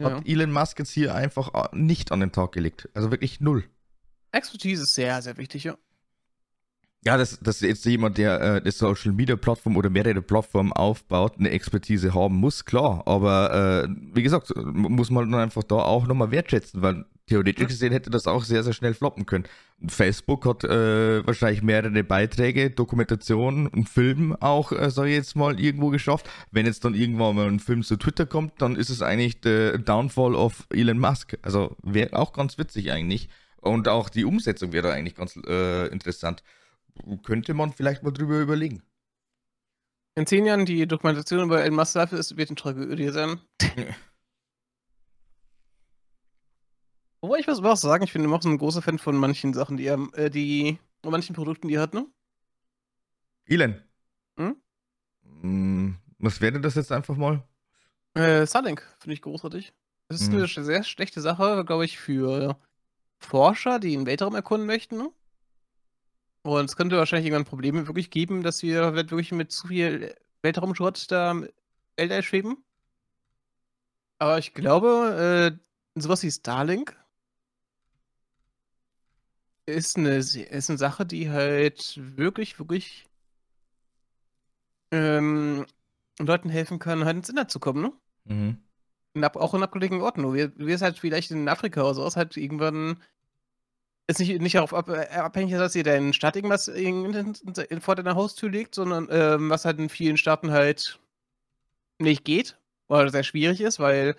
[0.00, 0.32] hat ja.
[0.32, 2.88] Elon Musk jetzt hier einfach äh, nicht an den Tag gelegt.
[2.94, 3.64] Also wirklich null.
[4.32, 5.76] Expertise ist sehr, sehr wichtig, ja.
[7.04, 11.34] Ja, dass, dass jetzt jemand, der äh, eine Social Media Plattform oder mehrere Plattformen aufbaut,
[11.38, 13.02] eine Expertise haben muss, klar.
[13.06, 17.92] Aber äh, wie gesagt, muss man dann einfach da auch nochmal wertschätzen, weil theoretisch gesehen
[17.92, 19.44] hätte das auch sehr, sehr schnell floppen können.
[19.86, 25.58] Facebook hat äh, wahrscheinlich mehrere Beiträge, Dokumentationen und Film auch, äh, sag ich jetzt mal,
[25.58, 26.28] irgendwo geschafft.
[26.50, 29.78] Wenn jetzt dann irgendwann mal ein Film zu Twitter kommt, dann ist es eigentlich der
[29.78, 31.36] Downfall of Elon Musk.
[31.42, 33.28] Also wäre auch ganz witzig eigentlich.
[33.60, 36.42] Und auch die Umsetzung wäre eigentlich ganz äh, interessant
[37.22, 38.82] könnte man vielleicht mal drüber überlegen.
[40.16, 43.40] In zehn Jahren die Dokumentation über Elon Musk ist, wird eine Tragödie sein.
[47.24, 49.54] Wobei ich muss auch sagen, ich bin immer auch so ein großer Fan von manchen
[49.54, 52.06] Sachen, die er, äh, die, manchen Produkten, die er hat, ne?
[53.46, 53.82] Elon.
[54.36, 54.56] Hm?
[55.40, 55.96] hm?
[56.18, 57.42] Was wäre das jetzt einfach mal?
[58.12, 59.72] Äh, Starlink, finde ich großartig.
[60.08, 60.34] Das ist hm.
[60.34, 62.58] eine sehr schlechte Sache, glaube ich, für
[63.16, 65.10] Forscher, die den Weltraum erkunden möchten, ne?
[66.42, 71.10] Und es könnte wahrscheinlich irgendwann Probleme wirklich geben, dass wir wirklich mit zu viel Weltraumschrott
[71.10, 71.40] da
[71.96, 72.62] Weltall schweben.
[74.18, 75.56] Aber ich glaube,
[75.96, 76.94] äh, sowas wie Starlink
[79.66, 83.06] ist eine, ist eine Sache, die halt wirklich, wirklich
[84.90, 85.66] ähm,
[86.18, 87.92] Leuten helfen kann, halt ins Internet zu kommen, ne?
[88.24, 88.58] Mhm.
[89.14, 90.34] In, auch in abgelegenen Orten.
[90.34, 93.00] Wir, wir es halt vielleicht in Afrika oder sowas halt irgendwann
[94.06, 96.70] ist nicht, nicht darauf ab, äh, abhängig, dass ihr deinen Staat irgendwas
[97.80, 100.98] vor deiner Haustür liegt, sondern ähm, was halt in vielen Staaten halt
[101.98, 102.58] nicht geht
[102.88, 104.14] oder sehr schwierig ist, weil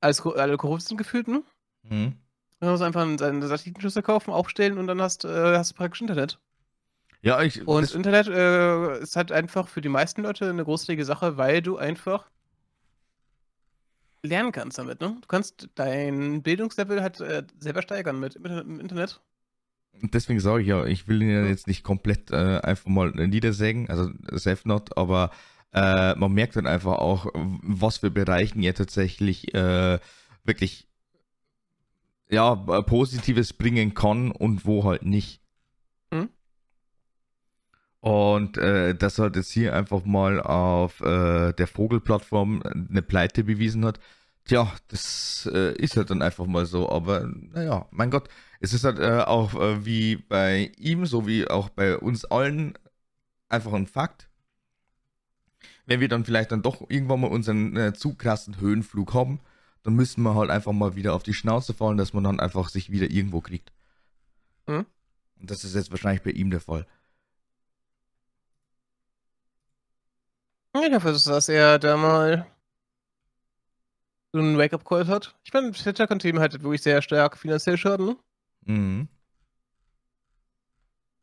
[0.00, 1.42] alles, alle korrupt sind gefühlt, ne?
[1.84, 2.16] Mhm.
[2.62, 6.38] Du musst einfach einen Satellitenschüssel kaufen, aufstellen und dann hast, äh, hast du praktisch Internet.
[7.20, 7.66] Ja, ich.
[7.66, 11.60] Und das Internet äh, ist halt einfach für die meisten Leute eine großartige Sache, weil
[11.60, 12.30] du einfach
[14.22, 15.16] lernen kannst damit, ne?
[15.20, 19.20] Du kannst dein Bildungslevel halt äh, selber steigern mit im Internet.
[20.00, 23.90] Deswegen sage ich ja, ich will ihn ja jetzt nicht komplett äh, einfach mal niedersägen,
[23.90, 25.32] also self not, aber
[25.72, 29.98] äh, man merkt dann einfach auch, was für Bereichen er tatsächlich äh,
[30.44, 30.91] wirklich
[32.32, 35.40] ja, Positives bringen kann und wo halt nicht.
[36.10, 36.30] Mhm.
[38.00, 43.84] Und äh, das halt jetzt hier einfach mal auf äh, der Vogelplattform eine Pleite bewiesen
[43.84, 44.00] hat.
[44.44, 46.90] Tja, das äh, ist halt dann einfach mal so.
[46.90, 48.28] Aber naja, mein Gott,
[48.60, 52.72] es ist halt äh, auch äh, wie bei ihm, so wie auch bei uns allen,
[53.50, 54.28] einfach ein Fakt.
[55.84, 59.40] Wenn wir dann vielleicht dann doch irgendwann mal unseren äh, zu krassen Höhenflug haben,
[59.82, 62.68] dann müssen wir halt einfach mal wieder auf die Schnauze fallen, dass man dann einfach
[62.68, 63.72] sich wieder irgendwo kriegt.
[64.66, 64.86] Mhm.
[65.40, 66.86] Und das ist jetzt wahrscheinlich bei ihm der Fall.
[70.74, 72.46] Ich hoffe, dass er da mal
[74.32, 75.34] so einen Wake-up-Call hat.
[75.44, 78.16] Ich meine, Team hat wirklich sehr stark finanziell Schaden?
[78.64, 79.08] Mhm.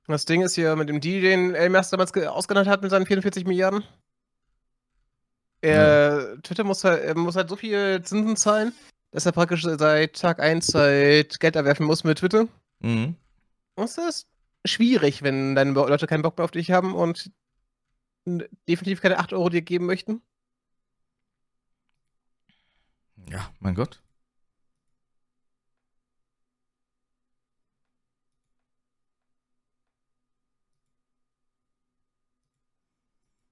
[0.06, 3.46] Das Ding ist hier mit dem Deal, den Elmas damals ausgehandelt hat mit seinen 44
[3.46, 3.84] Milliarden.
[5.62, 6.42] Er, ja.
[6.42, 8.74] Twitter muss halt, muss halt so viel Zinsen zahlen,
[9.12, 12.48] dass er praktisch seit Tag 1 halt Geld erwerfen muss mit Twitter.
[12.80, 13.16] Mhm.
[13.76, 14.28] Und das ist
[14.66, 17.32] schwierig, wenn deine Leute keinen Bock mehr auf dich haben und
[18.68, 20.22] definitiv keine 8 Euro dir geben möchten.
[23.30, 24.02] Ja, mein Gott.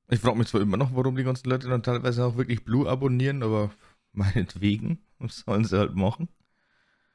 [0.10, 2.90] Ich frage mich zwar immer noch, warum die ganzen Leute dann teilweise auch wirklich Blue
[2.90, 3.72] abonnieren, aber
[4.14, 6.30] meinetwegen, was sollen sie halt machen?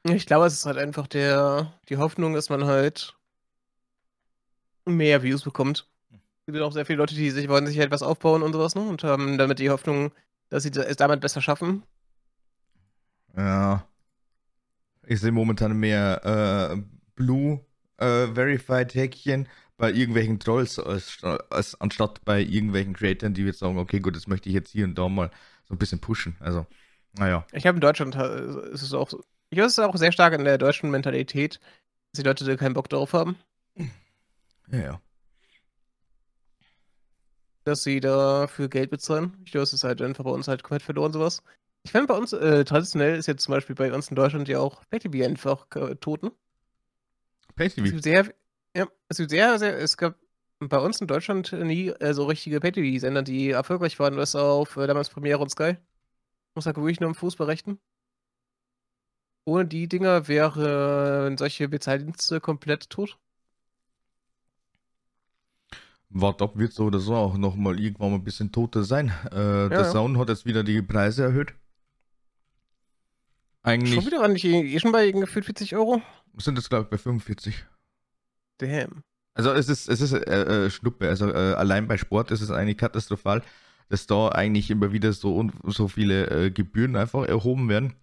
[0.03, 3.15] Ich glaube, es ist halt einfach der, die Hoffnung, dass man halt
[4.85, 5.87] mehr Views bekommt.
[6.11, 8.75] Es gibt auch sehr viele Leute, die sich wollen sich halt was aufbauen und sowas,
[8.75, 8.81] ne?
[8.81, 10.11] Und haben damit die Hoffnung,
[10.49, 11.83] dass sie es damit besser schaffen.
[13.35, 13.87] Ja.
[15.05, 16.81] Ich sehe momentan mehr äh,
[17.15, 17.61] Blue
[17.97, 19.47] äh, Verified Häkchen
[19.77, 24.27] bei irgendwelchen Trolls, als, als, anstatt bei irgendwelchen Creatoren, die jetzt sagen, okay, gut, das
[24.27, 25.31] möchte ich jetzt hier und da mal
[25.65, 26.35] so ein bisschen pushen.
[26.39, 26.65] Also,
[27.17, 27.45] naja.
[27.51, 29.23] Ich habe in Deutschland äh, ist es auch so.
[29.49, 31.59] Ich glaube, es ist auch sehr stark in der deutschen Mentalität,
[32.11, 33.37] dass die Leute da keinen Bock drauf haben.
[34.71, 35.01] Ja, ja.
[37.63, 39.37] Dass sie dafür Geld bezahlen.
[39.45, 41.43] Ich glaube, es ist halt einfach bei uns halt komplett verloren, sowas.
[41.83, 44.59] Ich finde bei uns, äh, traditionell ist jetzt zum Beispiel bei uns in Deutschland ja
[44.59, 46.31] auch PayTV einfach äh, tot, ne?
[47.55, 48.01] PayTV?
[48.01, 48.33] Sehr,
[48.75, 50.15] ja, es gibt sehr, sehr, es gab
[50.59, 54.87] bei uns in Deutschland nie äh, so richtige PayTV-Sender, die erfolgreich waren, was auf äh,
[54.87, 55.77] damals Premiere und Sky.
[56.55, 57.79] Muss halt wirklich nur im Fußball rechten.
[59.45, 63.17] Ohne die Dinger wären solche Bezahldienste komplett tot.
[66.09, 69.11] Wart ab, wird so oder so auch nochmal irgendwann mal ein bisschen toter sein.
[69.31, 69.91] Äh, der ja.
[69.91, 71.53] Sound hat jetzt wieder die Preise erhöht.
[73.63, 73.95] Eigentlich.
[73.95, 76.01] Schon wieder an nicht eh schon bei gefühlt 40 Euro?
[76.37, 77.65] Sind jetzt, glaube ich, bei 45.
[78.63, 79.03] Damn.
[79.33, 81.09] Also es ist, es ist äh, äh, Schnuppe.
[81.09, 83.43] Also äh, allein bei Sport ist es eigentlich katastrophal,
[83.89, 87.93] dass da eigentlich immer wieder so, so viele äh, Gebühren einfach erhoben werden.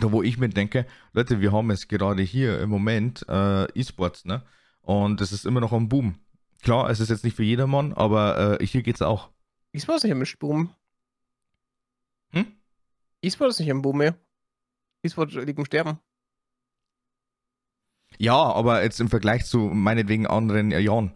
[0.00, 4.24] Da wo ich mir denke, Leute, wir haben es gerade hier im Moment äh, E-Sports,
[4.24, 4.42] ne?
[4.80, 6.16] Und es ist immer noch am Boom.
[6.62, 9.30] Klar, es ist jetzt nicht für jedermann, aber äh, hier geht's auch.
[9.72, 10.70] E-Sport ist nicht im Boom.
[12.30, 12.46] Hm?
[13.22, 14.16] E-Sport ist nicht im Boom mehr.
[15.02, 15.98] E-Sport liegt im Sterben.
[18.18, 21.12] Ja, aber jetzt im Vergleich zu meinetwegen anderen Jahren.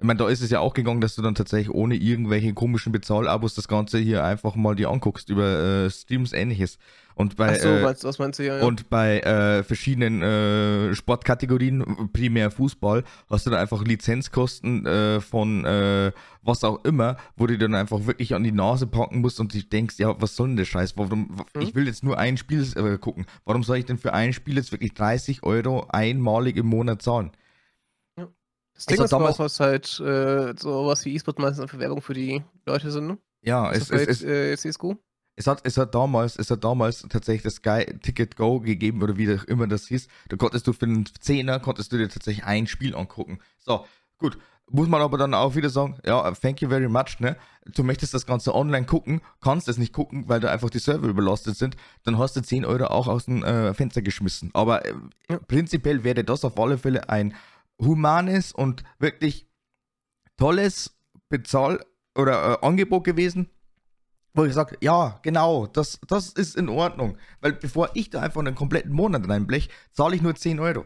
[0.00, 2.92] Ich meine, da ist es ja auch gegangen, dass du dann tatsächlich ohne irgendwelche komischen
[2.92, 6.78] Bezahlabos das Ganze hier einfach mal dir anguckst über äh, Streams ähnliches.
[7.16, 8.58] Und bei, Ach so, äh, was, was meinst du ja?
[8.58, 8.64] ja.
[8.64, 15.64] und bei äh, verschiedenen äh, Sportkategorien, primär Fußball, hast du dann einfach Lizenzkosten äh, von
[15.64, 19.52] äh, was auch immer, wo du dann einfach wirklich an die Nase packen musst und
[19.52, 20.96] du denkst, ja, was soll denn der Scheiß?
[20.96, 21.62] Warum, Hm?
[21.62, 23.26] Ich will jetzt nur ein Spiel äh, gucken.
[23.44, 27.32] Warum soll ich denn für ein Spiel jetzt wirklich 30 Euro einmalig im Monat zahlen?
[28.78, 32.42] Das Ding also ist was, halt äh, sowas wie E-Sport meistens für Werbung für die
[32.64, 33.18] Leute sind, ne?
[33.42, 34.96] Ja, es, Ist es, bei, es, äh, CSGO?
[35.34, 39.16] Es hat, es hat damals, es hat damals tatsächlich das Sky Ticket Go gegeben oder
[39.16, 40.08] wie auch immer das hieß.
[40.28, 43.38] Da konntest du für einen Zehner konntest du dir tatsächlich ein Spiel angucken.
[43.58, 43.84] So,
[44.18, 44.38] gut.
[44.70, 47.36] Muss man aber dann auch wieder sagen, ja, thank you very much, ne?
[47.74, 51.08] Du möchtest das Ganze online gucken, kannst es nicht gucken, weil da einfach die Server
[51.08, 54.50] überlastet sind, dann hast du 10 Euro auch aus dem äh, Fenster geschmissen.
[54.52, 54.92] Aber äh,
[55.30, 55.38] Ja.
[55.38, 57.34] prinzipiell wäre das auf alle Fälle ein
[57.80, 59.48] humanes und wirklich
[60.36, 60.96] tolles
[61.28, 61.84] Bezahl-
[62.16, 63.50] oder äh, Angebot gewesen,
[64.34, 67.18] wo ich sage, ja, genau, das, das ist in Ordnung.
[67.40, 70.84] Weil bevor ich da einfach einen kompletten Monat reinblech, zahle ich nur 10 Euro.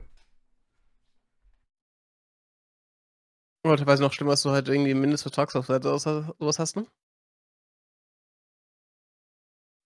[3.64, 6.86] Oder teilweise noch schlimmer, dass du halt irgendwie Mindestvertragslaufzeit oder so- sowas hast, ne?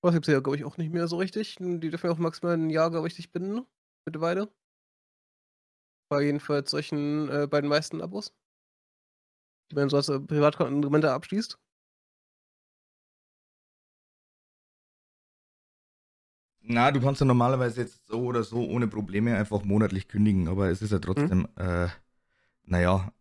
[0.03, 1.57] Was gibt's ja, glaube ich, auch nicht mehr so richtig.
[1.59, 3.67] Die dürfen ja auch maximal ein Jahr, glaube ich, dich binden, ne?
[4.07, 4.51] Mittlerweile.
[6.09, 8.33] Bei jedenfalls solchen, äh, bei den meisten Abos.
[9.71, 11.59] Die man so als äh, Privatkonten abschließt.
[16.69, 20.69] Na, du kannst ja normalerweise jetzt so oder so ohne Probleme einfach monatlich kündigen, aber
[20.69, 21.87] es ist ja trotzdem, äh,
[22.65, 23.13] naja,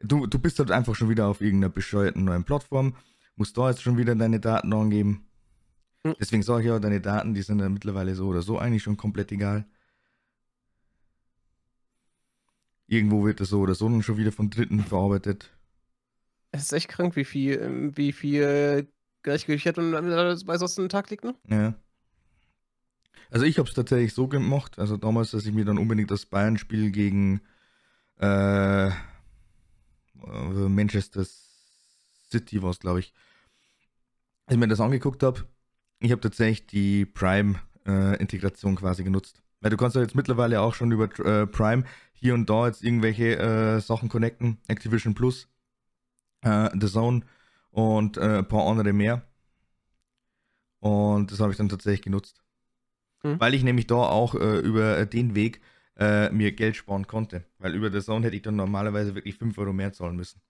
[0.00, 2.96] du, du bist halt einfach schon wieder auf irgendeiner bescheuerten neuen Plattform,
[3.36, 5.28] musst da jetzt schon wieder deine Daten angeben.
[6.04, 6.16] Hm.
[6.18, 8.96] Deswegen sage ich ja, deine Daten, die sind ja mittlerweile so oder so eigentlich schon
[8.96, 9.64] komplett egal.
[12.88, 15.50] Irgendwo wird das so oder so dann schon wieder von Dritten verarbeitet.
[16.50, 18.88] Es ist echt krank, wie viel, ähm, wie viel
[19.22, 19.92] Gleichgültigkeit und
[20.46, 21.34] bei sonst einen Tag liegt, ne?
[21.48, 21.74] Ja.
[23.30, 26.24] Also ich habe es tatsächlich so gemacht, also damals, dass ich mir dann unbedingt das
[26.24, 27.42] Bayern-Spiel gegen
[28.18, 28.92] äh, äh,
[30.24, 31.26] Manchester
[32.30, 33.12] City war es, glaube ich,
[34.46, 35.44] als ich mir das angeguckt habe,
[36.00, 39.42] ich habe tatsächlich die Prime-Integration quasi genutzt.
[39.60, 42.82] Weil du kannst ja jetzt mittlerweile auch schon über äh, Prime hier und da jetzt
[42.82, 45.48] irgendwelche äh, Sachen connecten, Activision Plus,
[46.42, 47.22] äh, The Zone
[47.70, 49.22] und äh, ein paar andere mehr.
[50.80, 52.42] Und das habe ich dann tatsächlich genutzt.
[53.22, 53.40] Mhm.
[53.40, 55.60] Weil ich nämlich da auch äh, über den Weg
[55.96, 57.44] äh, mir Geld sparen konnte.
[57.58, 60.40] Weil über The Zone hätte ich dann normalerweise wirklich 5 Euro mehr zahlen müssen.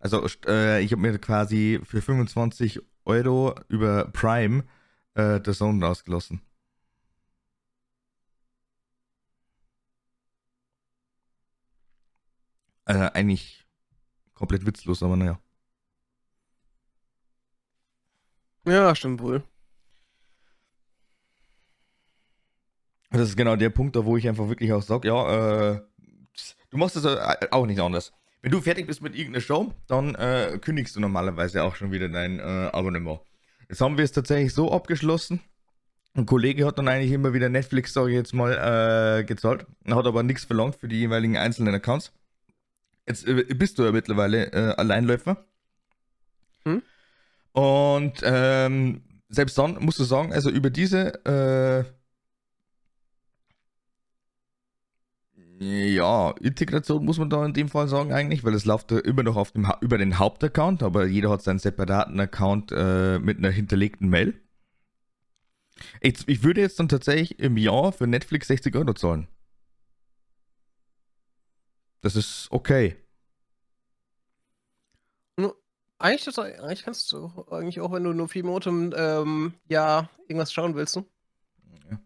[0.00, 4.64] Also äh, ich habe mir quasi für 25 Euro über Prime
[5.14, 6.40] äh, The Zone rausgelassen.
[12.90, 13.64] Also eigentlich
[14.34, 15.38] komplett witzlos, aber naja.
[18.66, 19.44] Ja, stimmt wohl.
[23.12, 25.80] Das ist genau der Punkt, da wo ich einfach wirklich auch sage, ja, äh,
[26.70, 28.12] du machst es äh, auch nicht anders.
[28.42, 32.08] Wenn du fertig bist mit irgendeiner Show, dann äh, kündigst du normalerweise auch schon wieder
[32.08, 33.20] dein äh, Abonnement.
[33.68, 35.38] Jetzt haben wir es tatsächlich so abgeschlossen,
[36.14, 40.06] ein Kollege hat dann eigentlich immer wieder Netflix, sage ich jetzt mal, äh, gezahlt, hat
[40.06, 42.12] aber nichts verlangt für die jeweiligen einzelnen Accounts.
[43.10, 45.44] Jetzt äh, bist du ja mittlerweile äh, Alleinläufer.
[46.64, 46.80] Hm?
[47.52, 51.84] Und ähm, selbst dann musst du sagen, also über diese äh,
[55.58, 59.36] ja, Integration muss man da in dem Fall sagen eigentlich, weil es läuft immer noch
[59.36, 64.08] auf dem, über den Hauptaccount, aber jeder hat seinen separaten Account äh, mit einer hinterlegten
[64.08, 64.40] Mail.
[66.00, 69.26] Ich, ich würde jetzt dann tatsächlich im Jahr für Netflix 60 Euro zahlen.
[72.00, 72.96] Das ist okay.
[76.00, 80.08] Eigentlich, das, eigentlich kannst du eigentlich auch, wenn du nur vier Monate im ähm, Jahr
[80.28, 80.96] irgendwas schauen willst.
[80.96, 81.04] Ne?
[81.90, 82.00] Ja.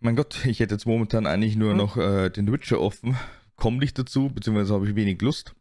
[0.00, 1.78] Mein Gott, ich hätte jetzt momentan eigentlich nur hm.
[1.78, 3.16] noch äh, den Witcher offen.
[3.56, 5.54] Komm nicht dazu, beziehungsweise habe ich wenig Lust.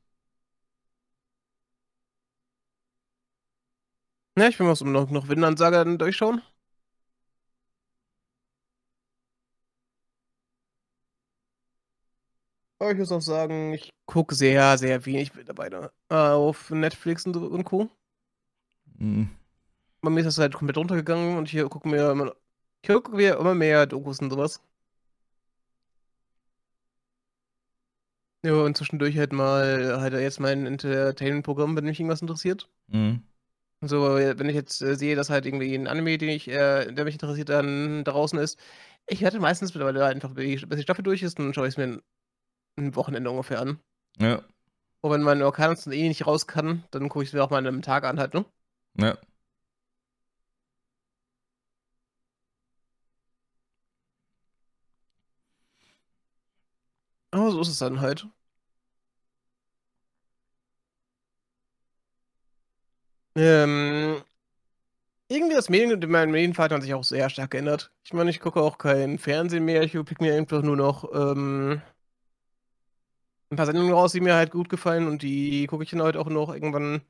[4.38, 6.42] Ja, ich will mal so noch, noch Windansager durchschauen.
[12.80, 17.36] Aber ich muss auch sagen, ich gucke sehr, sehr wenig mittlerweile äh, auf Netflix und,
[17.36, 17.90] und Co.
[18.98, 19.30] Mhm.
[20.02, 22.34] Bei mir ist das halt komplett runtergegangen und ich gucke mir immer,
[22.82, 24.62] ich gucke mir immer mehr Dokus und sowas.
[28.46, 32.70] Ja, und zwischendurch halt mal halt jetzt mein Entertainment-Programm, wenn mich irgendwas interessiert.
[32.88, 33.24] Mhm.
[33.82, 37.06] So, wenn ich jetzt äh, sehe, dass halt irgendwie ein Anime, den ich, äh, der
[37.06, 38.58] mich interessiert, dann draußen ist,
[39.08, 42.02] ich werde meistens mittlerweile einfach, bis die Staffel durch ist, dann schaue ich es mir
[42.78, 43.80] ein Wochenende ungefähr an.
[44.18, 44.44] Ja.
[45.02, 47.58] Und wenn mein Orkanus eh nicht raus kann, dann gucke ich es mir auch mal
[47.60, 48.46] an einem Tag an halt, ne?
[48.98, 49.18] Ja.
[57.32, 58.28] Aber so ist es dann halt.
[63.36, 64.22] Ähm,
[65.28, 67.92] irgendwie das Medien, mein Medienverhalten hat sich auch sehr stark geändert.
[68.04, 71.82] Ich meine, ich gucke auch kein Fernsehen mehr, ich pick mir einfach nur noch ähm,
[73.50, 76.18] ein paar Sendungen raus, die mir halt gut gefallen und die gucke ich dann halt
[76.18, 77.02] auch noch irgendwann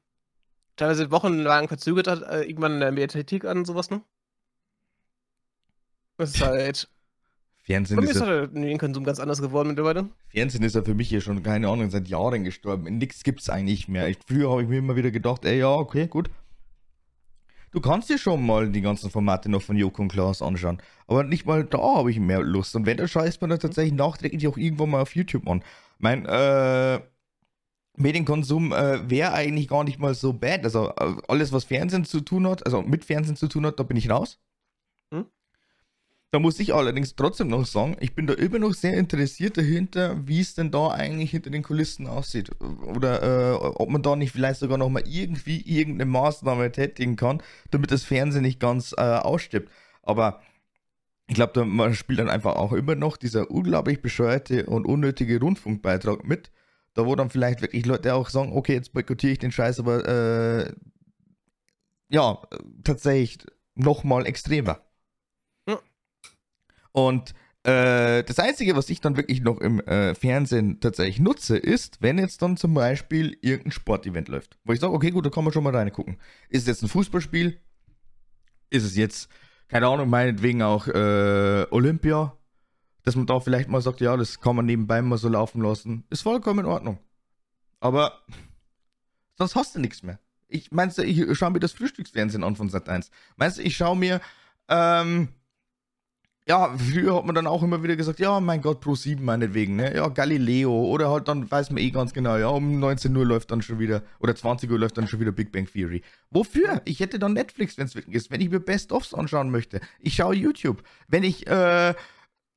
[0.78, 4.02] teilweise wochenlang verzögert hat, äh, irgendwann in der Mediathek an und sowas, ne?
[6.18, 6.90] Das ist halt.
[7.64, 10.10] Fernsehen ist, ist halt den Konsum ganz anders geworden mittlerweile.
[10.30, 12.98] Fernsehen ist ja für mich hier schon, keine Ahnung, seit Jahren gestorben.
[12.98, 14.08] Nix gibt's eigentlich mehr.
[14.08, 16.32] Ich, früher habe ich mir immer wieder gedacht, ey, ja, okay, gut.
[17.72, 20.82] Du kannst dir schon mal die ganzen Formate noch von Joko und Klaas anschauen.
[21.06, 22.76] Aber nicht mal da habe ich mehr Lust.
[22.76, 25.64] Und wenn, dann scheißt man dann tatsächlich nachträglich auch irgendwo mal auf YouTube an.
[26.00, 27.02] Mein äh,
[27.98, 30.64] Medienkonsum äh, wäre eigentlich gar nicht mal so bad.
[30.64, 33.84] Also äh, alles, was Fernsehen zu tun hat, also mit Fernsehen zu tun hat, da
[33.84, 34.40] bin ich raus.
[35.14, 35.26] Hm?
[36.32, 40.26] Da muss ich allerdings trotzdem noch sagen, ich bin da immer noch sehr interessiert dahinter,
[40.26, 42.52] wie es denn da eigentlich hinter den Kulissen aussieht.
[42.62, 47.44] Oder äh, ob man da nicht vielleicht sogar noch mal irgendwie irgendeine Maßnahme tätigen kann,
[47.72, 49.70] damit das Fernsehen nicht ganz äh, ausstirbt.
[50.04, 50.42] Aber
[51.30, 56.26] ich glaube, da spielt dann einfach auch immer noch dieser unglaublich bescheuerte und unnötige Rundfunkbeitrag
[56.26, 56.52] mit.
[56.96, 60.08] Da wo dann vielleicht wirklich Leute auch sagen, okay, jetzt boykottiere ich den Scheiß, aber
[60.08, 60.74] äh,
[62.10, 62.42] ja,
[62.84, 63.38] tatsächlich
[63.76, 64.82] nochmal extremer.
[65.68, 65.80] Ja.
[66.94, 72.02] Und äh, das Einzige, was ich dann wirklich noch im äh, Fernsehen tatsächlich nutze, ist,
[72.02, 74.58] wenn jetzt dann zum Beispiel irgendein Sportevent läuft.
[74.64, 76.18] Wo ich sage, okay, gut, da kann man schon mal reingucken.
[76.50, 77.62] Ist es jetzt ein Fußballspiel?
[78.72, 79.30] Ist es jetzt
[79.70, 82.36] keine Ahnung, meinetwegen auch äh, Olympia,
[83.04, 86.04] dass man da vielleicht mal sagt, ja, das kann man nebenbei mal so laufen lassen,
[86.10, 87.00] ist vollkommen in Ordnung.
[87.80, 88.20] Aber
[89.38, 90.20] sonst hast du nichts mehr.
[90.48, 93.12] Ich meinst du, ich schaue mir das Frühstücksfernsehen an von Sat 1.
[93.38, 94.20] Meinst du, ich schaue mir
[94.68, 95.30] ähm,
[96.50, 99.76] ja, früher hat man dann auch immer wieder gesagt, ja, mein Gott, Pro 7 meinetwegen,
[99.76, 99.96] ne?
[99.96, 100.72] Ja, Galileo.
[100.72, 103.78] Oder halt dann weiß man eh ganz genau, ja, um 19 Uhr läuft dann schon
[103.78, 106.02] wieder, oder 20 Uhr läuft dann schon wieder Big Bang Theory.
[106.32, 106.82] Wofür?
[106.86, 109.80] Ich hätte dann Netflix, wenn es wirklich ist, wenn ich mir Best-ofs anschauen möchte.
[110.00, 110.82] Ich schaue YouTube.
[111.08, 111.94] Wenn ich, äh,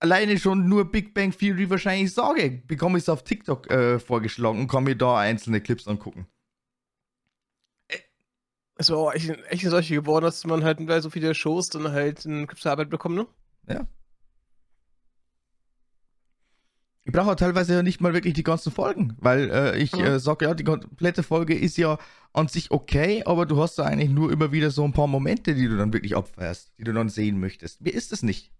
[0.00, 4.58] alleine schon nur Big Bang Theory wahrscheinlich sage, bekomme ich es auf TikTok äh, vorgeschlagen
[4.58, 6.26] und kann mir da einzelne Clips angucken.
[8.76, 11.92] Es war auch echt, echt solche geworden, dass man halt bei so viele Shows dann
[11.92, 13.26] halt eine Arbeit bekommt, ne?
[13.68, 13.86] Ja.
[17.04, 20.04] Ich brauche teilweise ja nicht mal wirklich die ganzen Folgen, weil äh, ich mhm.
[20.04, 21.98] äh, sage, ja, die komplette Folge ist ja
[22.32, 25.54] an sich okay, aber du hast da eigentlich nur immer wieder so ein paar Momente,
[25.54, 27.80] die du dann wirklich abfährst, die du dann sehen möchtest.
[27.80, 28.52] Mir ist es nicht.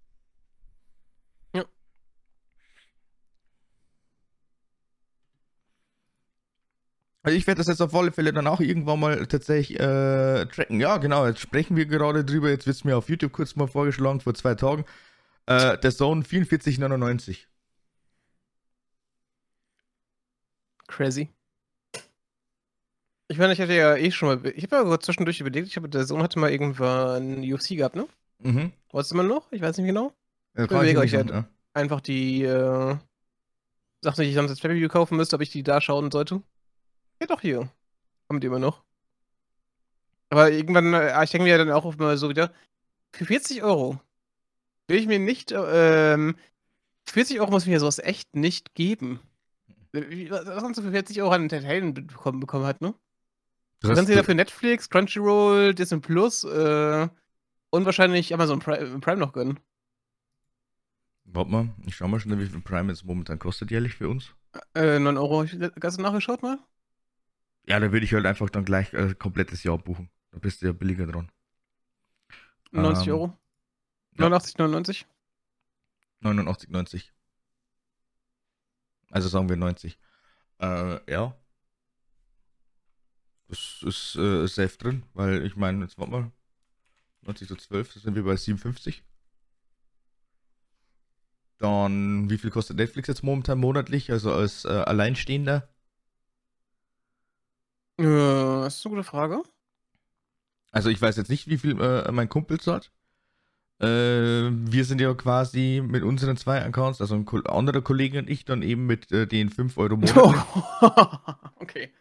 [7.25, 10.81] Also ich werde das jetzt auf alle Fälle dann auch irgendwann mal tatsächlich äh, tracken.
[10.81, 12.51] Ja, genau, jetzt sprechen wir gerade drüber.
[12.51, 14.85] Jetzt wird es mir auf YouTube kurz mal vorgeschlagen, vor zwei Tagen.
[15.47, 17.47] Äh, der Zone 44,99.
[20.89, 21.29] Crazy.
[23.29, 24.53] Ich meine, ich hatte ja eh schon mal.
[24.55, 28.07] Ich habe ja zwischendurch überlegt, ich habe der Sohn hatte mal irgendwann UFC gehabt, ne?
[28.41, 28.73] Mhm.
[28.91, 29.51] Was immer noch?
[29.53, 30.13] Ich weiß nicht genau.
[30.55, 31.49] Ja, Ich kann ich überlege euch sagen, ja.
[31.73, 32.97] Einfach die äh,
[34.03, 36.43] Sachen, die ich sonst als Pay-Per-View kaufen müsste, ob ich die da schauen sollte.
[37.23, 37.71] Ja, doch hier.
[38.27, 38.83] Kommt immer noch.
[40.29, 42.53] Aber irgendwann, äh, ich denke mir dann auch mal so wieder,
[43.15, 44.01] für 40 Euro
[44.89, 46.37] will ich mir nicht, ähm,
[47.09, 49.21] 40 Euro muss mir sowas echt nicht geben.
[49.93, 52.89] Wie- Was man so für 40 Euro an Entertainment bekommen, bekommen hat, ne?
[52.89, 52.97] Du
[53.83, 57.09] Du hast, kannst dir dafür Netflix, Crunchyroll, Disney Plus äh,
[57.71, 59.61] und wahrscheinlich Amazon Prime, Prime noch gönnen.
[61.25, 64.35] warte mal, ich schau mal schnell, wie viel Prime jetzt momentan kostet jährlich für uns.
[64.75, 65.45] Äh, 9 Euro.
[65.45, 66.59] Hast du nachgeschaut mal?
[67.67, 70.11] Ja, da würde ich halt einfach dann gleich äh, komplettes Jahr buchen.
[70.31, 71.31] Da bist du ja billiger dran.
[72.73, 73.39] 90 Ähm, Euro.
[74.19, 74.29] ja.
[74.29, 75.07] 89, 99.
[76.23, 77.13] 89,90.
[79.11, 79.99] Also sagen wir 90.
[80.61, 81.37] Äh, ja.
[83.49, 86.33] Das ist äh, safe drin, weil ich meine, jetzt warte mal.
[87.23, 89.05] 90 zu 12, das sind wir bei 57.
[91.59, 94.11] Dann, wie viel kostet Netflix jetzt momentan monatlich?
[94.11, 95.72] Also als äh, Alleinstehender?
[98.03, 99.43] Äh, das ist eine gute Frage.
[100.73, 102.91] Also ich weiß jetzt nicht, wie viel äh, mein Kumpel zahlt.
[103.81, 108.31] Äh, wir sind ja quasi mit unseren zwei Accounts, also ein Ko anderer Kollege und
[108.31, 110.43] ich, dann eben mit äh, den 5 Euro monatlich.
[111.57, 111.93] okay.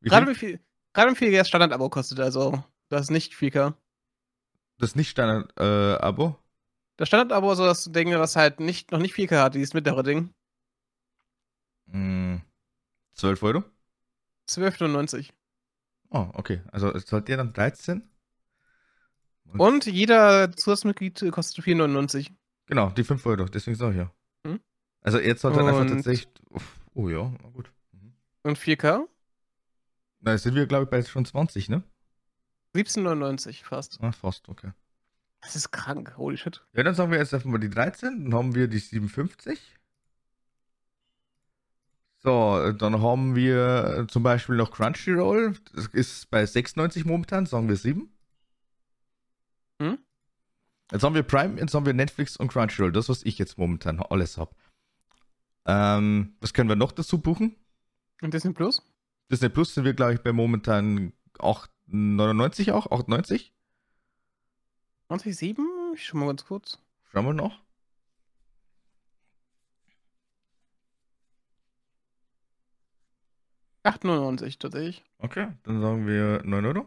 [0.00, 0.60] Wie Gerade wie viel,
[0.92, 3.74] gerade wie viel das Standard-Abo kostet, also das ist nicht 4K.
[4.78, 6.38] Das nicht Standard-Abo.
[6.96, 10.02] Das Standard-Abo ist so das Ding, was halt nicht, noch nicht 4K hat, dieses mittlere
[10.02, 10.32] Ding.
[11.90, 12.40] Hm,
[13.14, 13.64] 12 Euro?
[14.58, 15.30] 12,99.
[16.10, 16.60] Oh, okay.
[16.72, 18.02] Also es zahlt der dann 13?
[19.58, 22.30] Und jeder Zusatzmitglied kostet 4,99.
[22.66, 24.12] Genau, die 5 Euro, deswegen sag ich ja.
[24.46, 24.60] Hm?
[25.02, 26.28] Also er zahlt dann einfach Und- tatsächlich.
[26.50, 27.70] Uff, Oh ja, na gut.
[27.92, 28.14] Mhm.
[28.42, 29.06] Und 4K?
[30.20, 31.82] Da sind wir, glaube ich, bei schon 20, ne?
[32.74, 33.98] 17,99 fast.
[34.02, 34.72] Ah, fast, okay.
[35.40, 36.64] Das ist krank, holy shit.
[36.74, 39.58] Ja, dann sagen wir jetzt einfach mal die 13, dann haben wir die 57.
[42.22, 45.54] So, dann haben wir zum Beispiel noch Crunchyroll.
[45.74, 48.12] Das ist bei 96 momentan, sagen wir 7.
[49.80, 49.98] Hm?
[50.92, 52.92] Jetzt haben wir Prime, jetzt haben wir Netflix und Crunchyroll.
[52.92, 54.54] Das, was ich jetzt momentan alles habe.
[55.64, 57.56] Ähm, was können wir noch dazu buchen?
[58.20, 58.82] Und Disney Plus?
[59.30, 63.50] Disney Plus sind wir, glaube ich, bei momentan 8,99 auch, 8,90.
[65.08, 65.58] 97?
[65.94, 66.78] Ich schau mal ganz kurz.
[67.10, 67.60] Schauen wir noch.
[73.82, 75.04] Ach, 99 tatsächlich.
[75.18, 76.86] Okay, dann sagen wir 9 Euro.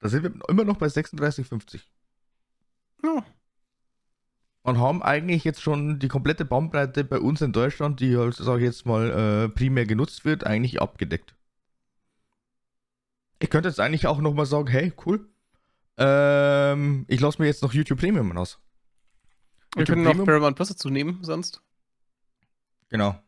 [0.00, 1.80] Da sind wir immer noch bei 36,50.
[3.04, 3.24] Ja.
[4.62, 8.60] Und haben eigentlich jetzt schon die komplette Bandbreite bei uns in Deutschland, die halt, sage
[8.60, 11.34] ich jetzt mal, äh, primär genutzt wird, eigentlich abgedeckt.
[13.38, 15.28] Ich könnte jetzt eigentlich auch nochmal sagen, hey, cool.
[15.98, 18.60] Ähm, ich lasse mir jetzt noch YouTube Premium aus.
[19.74, 20.26] Wir YouTube können noch Premium?
[20.26, 21.62] Paramount Plus dazu nehmen, sonst.
[22.92, 23.18] Genau.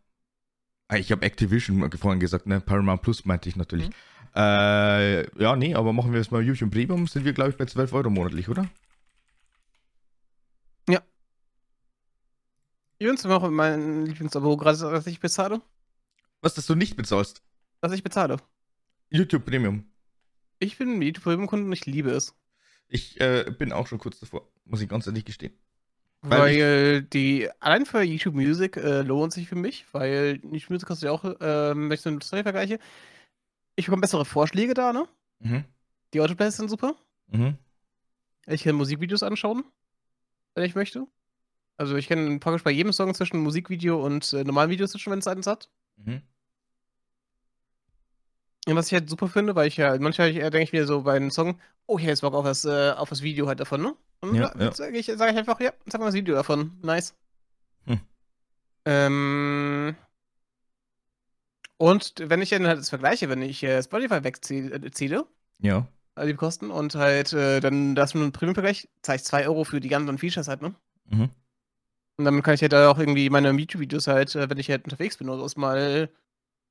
[0.88, 2.60] Ah, Ich habe Activision vorhin gesagt, ne?
[2.60, 3.88] Paramount Plus meinte ich natürlich.
[3.88, 3.94] Mhm.
[4.36, 7.64] Äh, ja, nee, aber machen wir jetzt mal YouTube Premium, sind wir, glaube ich, bei
[7.64, 8.68] 12 Euro monatlich, oder?
[12.98, 15.60] Ich wünsche mir auch mein Lieblingsabo, gerade was ich bezahle.
[16.40, 17.42] Was, dass du nicht bezahlst?
[17.80, 18.36] Was ich bezahle.
[19.10, 19.84] YouTube Premium.
[20.58, 22.34] Ich bin YouTube Premium-Kunde und ich liebe es.
[22.88, 25.52] Ich äh, bin auch schon kurz davor, muss ich ganz ehrlich gestehen.
[26.26, 30.88] Weil Weil, die, allein für YouTube Music äh, lohnt sich für mich, weil YouTube Music
[30.88, 32.78] kostet ja auch, ähm, wenn ich so eine Story vergleiche,
[33.76, 35.06] ich bekomme bessere Vorschläge da, ne?
[35.40, 35.64] Mhm.
[36.14, 36.94] Die Autoplays sind super.
[37.26, 37.58] Mhm.
[38.46, 39.64] Ich kann Musikvideos anschauen,
[40.54, 41.06] wenn ich möchte.
[41.76, 45.18] Also ich kann praktisch bei jedem Song zwischen Musikvideo und äh, normalen Videos zwischen, wenn
[45.18, 45.68] es eins hat.
[45.96, 46.22] Mhm.
[48.66, 51.02] Und was ich halt super finde, weil ich ja, manchmal äh, denke ich mir so
[51.02, 53.60] bei einem Song, oh, ich hätte jetzt Bock auf das, äh, auf das Video halt
[53.60, 53.94] davon, ne?
[54.20, 56.78] Und Ja, ja, sage ich, sag ich einfach, ja, sag mal das Video davon.
[56.82, 57.14] Nice.
[57.86, 58.00] Hm.
[58.86, 59.96] Ähm.
[61.76, 65.24] Und wenn ich dann halt das vergleiche, wenn ich äh, Spotify wegziehe, äh,
[65.60, 65.86] Ja.
[66.14, 69.64] also die Kosten, und halt äh, dann das mit einem Premium-Vergleich, zahle ich 2 Euro
[69.64, 70.74] für die ganzen Features halt, ne?
[71.10, 71.28] Mhm.
[72.16, 75.18] Und dann kann ich da auch irgendwie meine YouTube-Videos halt, äh, wenn ich halt unterwegs
[75.18, 76.08] bin oder so, mal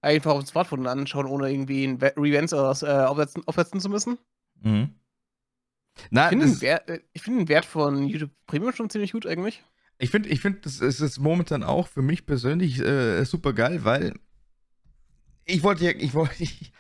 [0.04, 3.90] einfach auf dem Smartphone anschauen, ohne irgendwie ein Revents oder was, äh, aufsetzen, aufsetzen zu
[3.90, 4.18] müssen.
[4.62, 4.96] Mhm.
[5.96, 9.12] Ich Na, finde den, Wert- äh, ich find den Wert von YouTube Premium schon ziemlich
[9.12, 9.64] gut eigentlich.
[10.00, 13.84] ich finde, ich find, das ist jetzt momentan auch für mich persönlich äh, super geil,
[13.86, 14.14] weil
[15.46, 16.72] ich wollte ja, ich wollte, ich,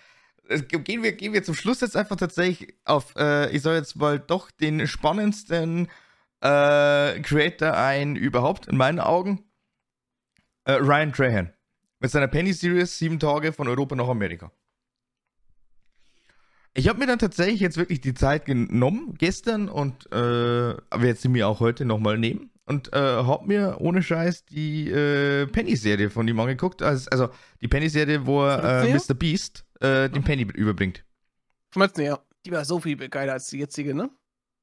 [0.67, 4.19] gehen wir, gehen wir zum Schluss jetzt einfach tatsächlich auf, äh, ich soll jetzt mal
[4.19, 5.87] doch den spannendsten
[6.41, 9.43] äh, Creator ein überhaupt in meinen Augen,
[10.65, 11.53] äh, Ryan Trahan.
[12.03, 14.51] Mit seiner Penny Series sieben Tage von Europa nach Amerika.
[16.73, 21.29] Ich habe mir dann tatsächlich jetzt wirklich die Zeit genommen, gestern und äh, werde sie
[21.29, 26.27] mir auch heute nochmal nehmen und äh, habe mir ohne Scheiß die äh, Penny-Serie von
[26.27, 26.81] ihm angeguckt.
[26.81, 27.29] Also, also
[27.61, 29.13] die Penny-Serie, wo er äh, Mr.
[29.13, 31.05] Beast äh, den Penny überbringt.
[31.71, 34.09] Du, ja, die war so viel geiler als die jetzige, ne?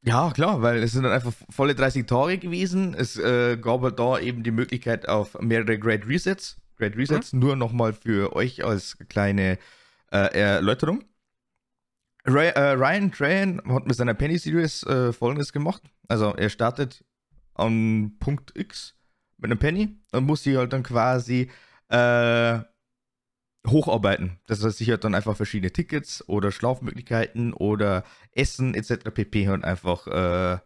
[0.03, 2.93] Ja, klar, weil es sind dann einfach volle 30 Tage gewesen.
[2.93, 6.59] Es äh, gab halt da eben die Möglichkeit auf mehrere Great Resets.
[6.81, 7.41] Great Resets mhm.
[7.41, 9.59] nur nochmal für euch als kleine
[10.11, 11.05] äh, Erläuterung.
[12.24, 15.83] Ray, äh, Ryan Trahan hat mit seiner Penny Series äh, folgendes gemacht.
[16.09, 17.05] Also er startet
[17.55, 18.95] an Punkt X
[19.39, 21.51] mit einem Penny und muss sich halt dann quasi
[21.89, 22.59] äh,
[23.66, 24.39] hocharbeiten.
[24.47, 29.11] Das heißt, sich halt dann einfach verschiedene Tickets oder Schlafmöglichkeiten oder Essen etc.
[29.12, 29.49] pp.
[29.49, 30.59] halt einfach äh,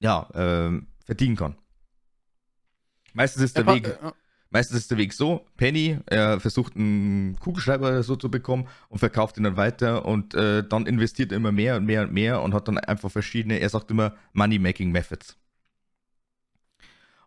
[0.00, 1.56] ja, äh, verdienen kann.
[3.12, 3.98] Meistens ist der ja, Weg.
[4.02, 4.12] Ja.
[4.50, 9.36] Meistens ist der Weg so, Penny, er versucht einen Kugelschreiber so zu bekommen und verkauft
[9.38, 12.52] ihn dann weiter und äh, dann investiert er immer mehr und mehr und mehr und
[12.52, 15.36] hat dann einfach verschiedene, er sagt immer Money-Making Methods.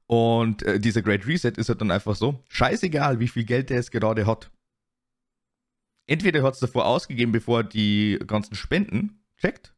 [0.05, 3.77] Und äh, dieser Great Reset ist halt dann einfach so, scheißegal, wie viel Geld er
[3.77, 4.51] jetzt gerade hat
[6.07, 9.72] entweder er hat es davor ausgegeben, bevor er die ganzen Spenden checkt,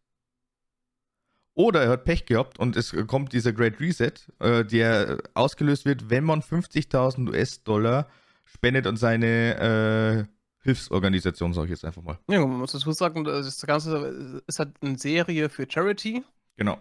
[1.55, 6.09] oder er hat Pech gehabt und es kommt dieser Great Reset, äh, der ausgelöst wird,
[6.09, 8.07] wenn man 50.000 US-Dollar
[8.43, 10.31] spendet an seine äh,
[10.63, 12.19] Hilfsorganisation, sage ich jetzt einfach mal.
[12.29, 16.23] Ja, man muss dazu sagen, das Ganze ist halt eine Serie für Charity.
[16.57, 16.77] Genau.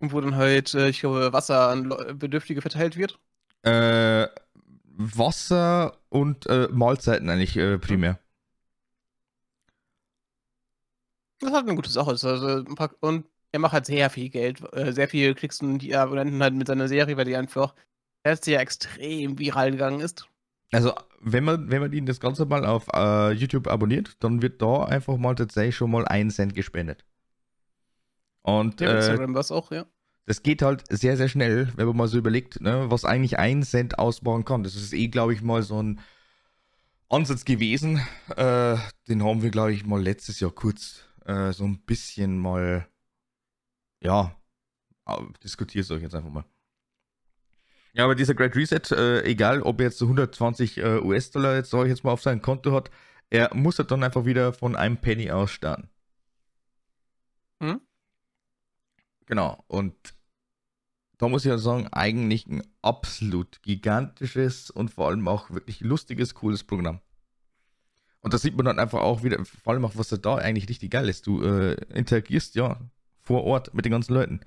[0.00, 3.18] Wo dann halt, äh, ich glaube, Wasser an Bedürftige verteilt wird.
[3.62, 4.28] Äh,
[4.96, 8.18] Wasser und äh, Mahlzeiten eigentlich äh, primär.
[11.40, 12.10] Das ist halt eine gute Sache.
[12.10, 12.64] Also,
[13.00, 14.60] und er macht halt sehr viel Geld.
[14.72, 17.72] Äh, sehr viel Klicks und die Abonnenten halt mit seiner Serie, weil die einfach
[18.24, 20.26] letztes Jahr extrem viral gegangen ist.
[20.72, 24.60] Also, wenn man, wenn man ihn das Ganze mal auf uh, YouTube abonniert, dann wird
[24.60, 27.04] da einfach mal tatsächlich schon mal ein Cent gespendet.
[28.42, 29.86] Und ja, Instagram äh, was auch, ja.
[30.26, 33.62] Das geht halt sehr, sehr schnell, wenn man mal so überlegt, ne, was eigentlich ein
[33.62, 34.64] Cent ausbauen kann.
[34.64, 36.00] Das ist eh, glaube ich, mal so ein
[37.08, 38.00] Ansatz gewesen.
[38.36, 38.78] Äh,
[39.08, 42.88] den haben wir, glaube ich, mal letztes Jahr kurz äh, so ein bisschen mal,
[44.04, 44.36] ja,
[45.42, 46.44] diskutiere euch jetzt einfach mal.
[47.94, 51.72] Ja, aber dieser Great Reset, äh, egal ob er jetzt so 120 äh, US-Dollar jetzt,
[51.72, 52.90] ich jetzt mal, auf seinem Konto hat,
[53.30, 55.88] er muss halt dann einfach wieder von einem Penny aus starten.
[57.60, 57.80] Hm?
[59.26, 59.94] Genau, und
[61.18, 66.34] da muss ich ja sagen, eigentlich ein absolut gigantisches und vor allem auch wirklich lustiges,
[66.34, 67.00] cooles Programm.
[68.20, 70.90] Und das sieht man dann einfach auch wieder, vor allem auch, was da eigentlich richtig
[70.90, 71.26] geil ist.
[71.26, 72.80] Du äh, interagierst ja
[73.24, 74.40] vor Ort mit den ganzen Leuten.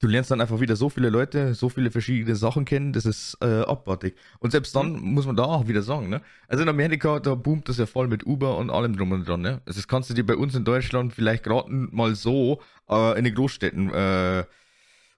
[0.00, 3.36] Du lernst dann einfach wieder so viele Leute, so viele verschiedene Sachen kennen, das ist
[3.40, 4.16] äh, abartig.
[4.38, 5.14] Und selbst dann mhm.
[5.14, 6.22] muss man da auch wieder sagen, ne?
[6.46, 9.40] Also in Amerika, da boomt das ja voll mit Uber und allem drum und dran,
[9.40, 9.60] ne?
[9.66, 13.24] Also das kannst du dir bei uns in Deutschland vielleicht gerade mal so äh, in
[13.24, 14.44] den Großstädten äh,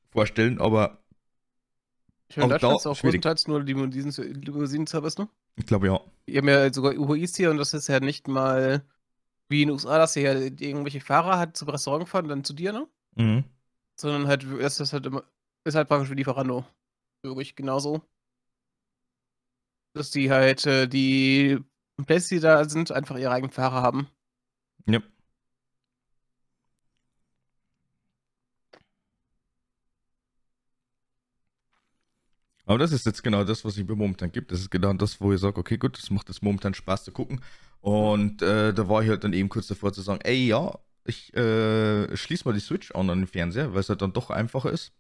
[0.08, 0.98] vorstellen, aber
[2.30, 5.28] ich meine, in Deutschland ist auch größtenteils nur Limousinen-Service, ne?
[5.56, 6.00] Ich glaube ja.
[6.24, 8.82] Wir haben ja sogar Uber Eats hier und das ist ja nicht mal
[9.50, 12.54] wie in den USA, dass ihr ja irgendwelche Fahrer halt zum Restaurant fahren dann zu
[12.54, 12.88] dir, ne?
[13.16, 13.44] Mhm.
[14.00, 15.24] Sondern halt, ist das halt immer,
[15.64, 16.64] ist halt praktisch wie Lieferando.
[17.22, 18.02] Wirklich genauso.
[19.92, 21.58] Dass die halt, äh, die
[22.06, 24.06] Places, die da sind, einfach ihre eigenen Fahrer haben.
[24.86, 25.00] Ja.
[32.66, 34.52] Aber das ist jetzt genau das, was ich mir momentan gibt.
[34.52, 37.10] Das ist genau das, wo ich sage, okay, gut, das macht es momentan Spaß zu
[37.10, 37.40] gucken.
[37.80, 41.34] Und äh, da war ich halt dann eben kurz davor zu sagen, ey, ja, ich
[41.34, 44.70] äh, schließe mal die Switch an an den Fernseher, weil es halt dann doch einfacher
[44.70, 44.92] ist.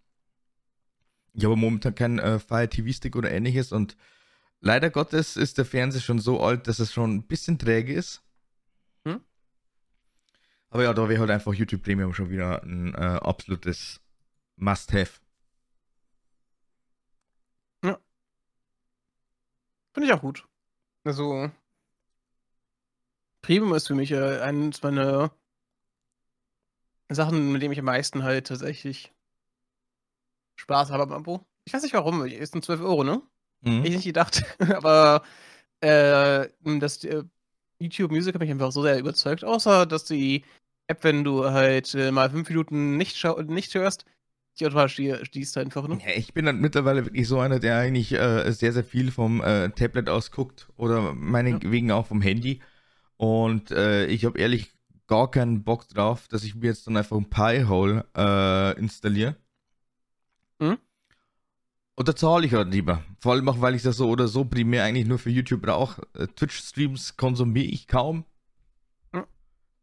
[1.34, 3.96] Ich habe momentan keinen äh, Fire TV Stick oder ähnliches und
[4.60, 8.22] leider Gottes ist der Fernseher schon so alt, dass es schon ein bisschen träge ist.
[9.04, 9.20] Hm?
[10.70, 14.00] Aber ja, da wäre halt einfach YouTube Premium schon wieder ein äh, absolutes
[14.56, 15.20] Must-Have.
[19.92, 20.46] Finde ich auch gut.
[21.04, 21.50] Also,
[23.42, 25.32] Premium ist für mich äh, eines meiner
[27.08, 29.12] Sachen, mit denen ich am meisten halt tatsächlich
[30.56, 31.46] Spaß habe am Abo.
[31.64, 33.22] Ich weiß nicht warum, es sind 12 Euro, ne?
[33.62, 33.84] Mhm.
[33.84, 35.22] Ich nicht gedacht, aber
[35.80, 36.48] äh,
[36.78, 37.24] das äh,
[37.78, 40.44] YouTube Music hat mich einfach so sehr überzeugt, außer dass die
[40.86, 44.04] App, wenn du halt äh, mal fünf Minuten nicht, nicht hörst,
[44.58, 45.98] die automatisch schließt einfach, ne?
[46.04, 49.40] Ja, ich bin dann mittlerweile wirklich so einer, der eigentlich äh, sehr, sehr viel vom
[49.40, 51.94] äh, Tablet aus guckt oder meinetwegen ja.
[51.94, 52.60] auch vom Handy.
[53.20, 54.72] Und äh, ich habe ehrlich
[55.06, 59.36] gar keinen Bock drauf, dass ich mir jetzt dann einfach ein Pi-Hole äh, installiere.
[60.58, 60.78] Hm?
[61.96, 63.04] Und da zahle ich halt lieber.
[63.18, 66.00] Vor allem auch, weil ich das so oder so primär eigentlich nur für YouTube brauche.
[66.14, 68.24] Äh, Twitch-Streams konsumiere ich kaum.
[69.12, 69.24] Hm.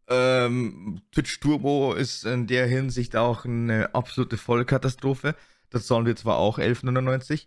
[0.07, 5.35] Ähm, Twitch Turbo ist in der Hinsicht auch eine absolute Vollkatastrophe.
[5.69, 7.45] Das zahlen wir zwar auch 11,99,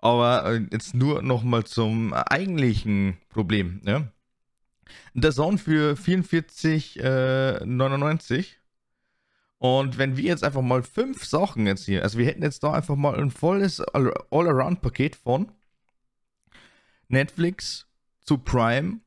[0.00, 3.80] aber äh, jetzt nur nochmal zum eigentlichen Problem.
[3.84, 4.12] Ne?
[5.14, 8.44] Der Zone für 44,99 äh,
[9.60, 12.72] und wenn wir jetzt einfach mal fünf Sachen jetzt hier, also wir hätten jetzt da
[12.72, 15.52] einfach mal ein volles All-Around-Paket von
[17.08, 17.86] Netflix
[18.22, 19.00] zu Prime,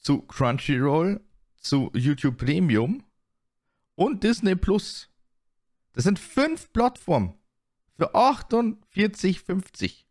[0.00, 1.20] zu Crunchyroll,
[1.60, 3.04] zu YouTube Premium
[3.96, 5.10] und Disney Plus.
[5.92, 7.34] Das sind fünf Plattformen
[7.96, 10.04] für 48,50.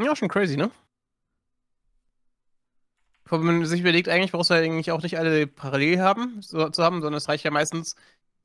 [0.00, 0.70] Ja, schon crazy, ne?
[3.30, 6.82] wenn man sich überlegt, eigentlich brauchst du eigentlich auch nicht alle parallel haben, so, zu
[6.82, 7.96] haben, sondern es reicht ja meistens,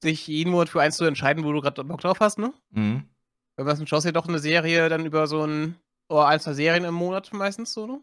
[0.02, 2.54] sich jeden Monat für eins zu entscheiden, wo du gerade Bock drauf hast, ne?
[2.72, 3.08] Mhm.
[3.56, 5.76] Wenn man schaust ja doch eine Serie dann über so ein,
[6.10, 8.02] oder ein, zwei Serien im Monat meistens so, ne?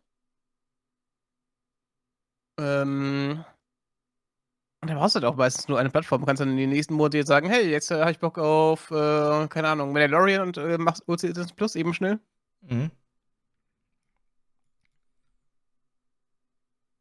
[2.59, 3.45] Ähm.
[4.81, 6.23] Und dann brauchst du halt auch meistens nur eine Plattform.
[6.23, 8.37] Du kannst dann in den nächsten Monat jetzt sagen, hey, jetzt äh, habe ich Bock
[8.39, 12.19] auf, äh, keine Ahnung, Mandalorian und äh, machst OCS Plus eben schnell.
[12.63, 12.91] Mhm.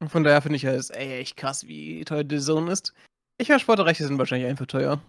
[0.08, 2.94] Von daher finde ich es ey, echt krass, wie teuer die Zone ist.
[3.38, 5.02] Ich höre, Sportrechte sind wahrscheinlich einfach teuer.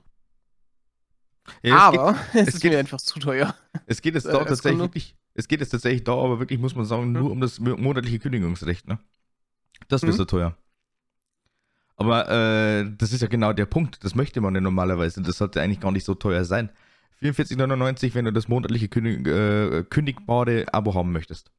[1.63, 3.55] Ja, aber es, geht, es, ist geht, mir einfach zu teuer.
[3.87, 6.85] Es geht jetzt da tatsächlich wirklich, es geht jetzt tatsächlich da, aber wirklich, muss man
[6.85, 7.13] sagen, hm.
[7.13, 8.99] nur um das monatliche Kündigungsrecht, ne?
[9.89, 10.19] Das wird hm.
[10.19, 10.57] so teuer.
[11.97, 14.03] Aber äh, das ist ja genau der Punkt.
[14.05, 15.23] Das möchte man ja normalerweise.
[15.23, 16.71] Das sollte eigentlich gar nicht so teuer sein.
[17.21, 21.53] 44,99, wenn du das monatliche kündig, äh, kündigbare Abo haben möchtest.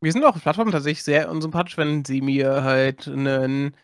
[0.00, 3.74] Mir sind auch Plattformen tatsächlich sehr unsympathisch, wenn sie mir halt ein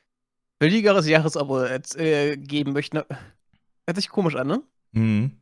[0.58, 3.02] billigeres Jahresabo äh, geben möchten.
[3.86, 4.62] Hört sich komisch an, ne?
[4.92, 5.38] Mhm.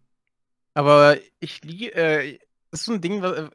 [0.74, 2.38] Aber ich liege, äh,
[2.70, 3.50] das ist so ein Ding, was, äh,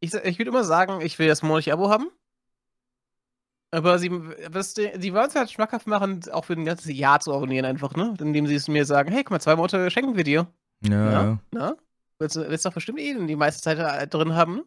[0.00, 2.10] ich, ich würde immer sagen, ich will das monatliche Abo haben.
[3.70, 7.34] Aber sie, was, sie wollen es halt schmackhaft machen, auch für ein ganzes Jahr zu
[7.34, 8.14] abonnieren, einfach, ne?
[8.20, 10.46] Indem sie es mir sagen, hey, guck mal, zwei Monate schenken wir dir.
[10.82, 11.12] Ja.
[11.12, 11.38] ja?
[11.50, 11.76] Na?
[12.18, 14.62] Willst du willst doch bestimmt eh die meiste Zeit drin haben?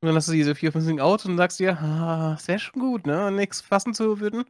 [0.00, 2.58] Und dann hast du diese vier, fünf Minuten out und sagst dir, ah, es wäre
[2.58, 3.30] schon gut, ne?
[3.30, 4.44] Nichts fassen zu würden,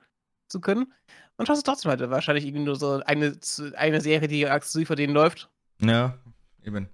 [0.48, 0.92] zu können.
[1.36, 3.36] Und schaust du trotzdem halt wahrscheinlich irgendwie nur so eine,
[3.76, 5.50] eine Serie, die exklusiv für den läuft.
[5.80, 6.18] Ja,
[6.62, 6.88] eben.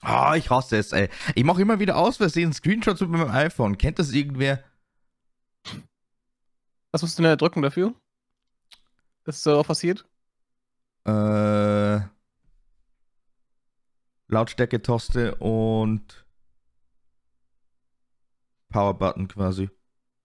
[0.00, 1.08] Ah, oh, ich hasse es, ey.
[1.34, 3.78] Ich mache immer wieder aus Versehen Screenshots mit meinem iPhone.
[3.78, 4.64] Kennt das irgendwer?
[6.90, 7.94] Was musst du denn drücken dafür?
[9.24, 10.04] Dass so passiert?
[11.04, 12.00] Äh.
[14.28, 16.23] Lautstärke-Taste und
[18.74, 19.70] Power-Button quasi.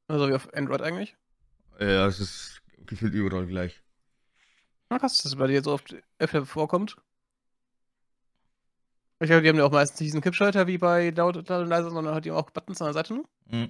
[0.07, 1.15] Also wie auf Android eigentlich?
[1.79, 3.83] Ja, es ist gefühlt überall gleich.
[4.89, 6.97] Na krass, dass das bei dir so oft öfter vorkommt.
[9.19, 12.15] Ich glaube, die haben ja auch meistens diesen Kippschalter wie bei laut und leise, sondern
[12.15, 13.13] hat die auch Buttons an der Seite.
[13.13, 13.23] Ne?
[13.45, 13.69] Mhm.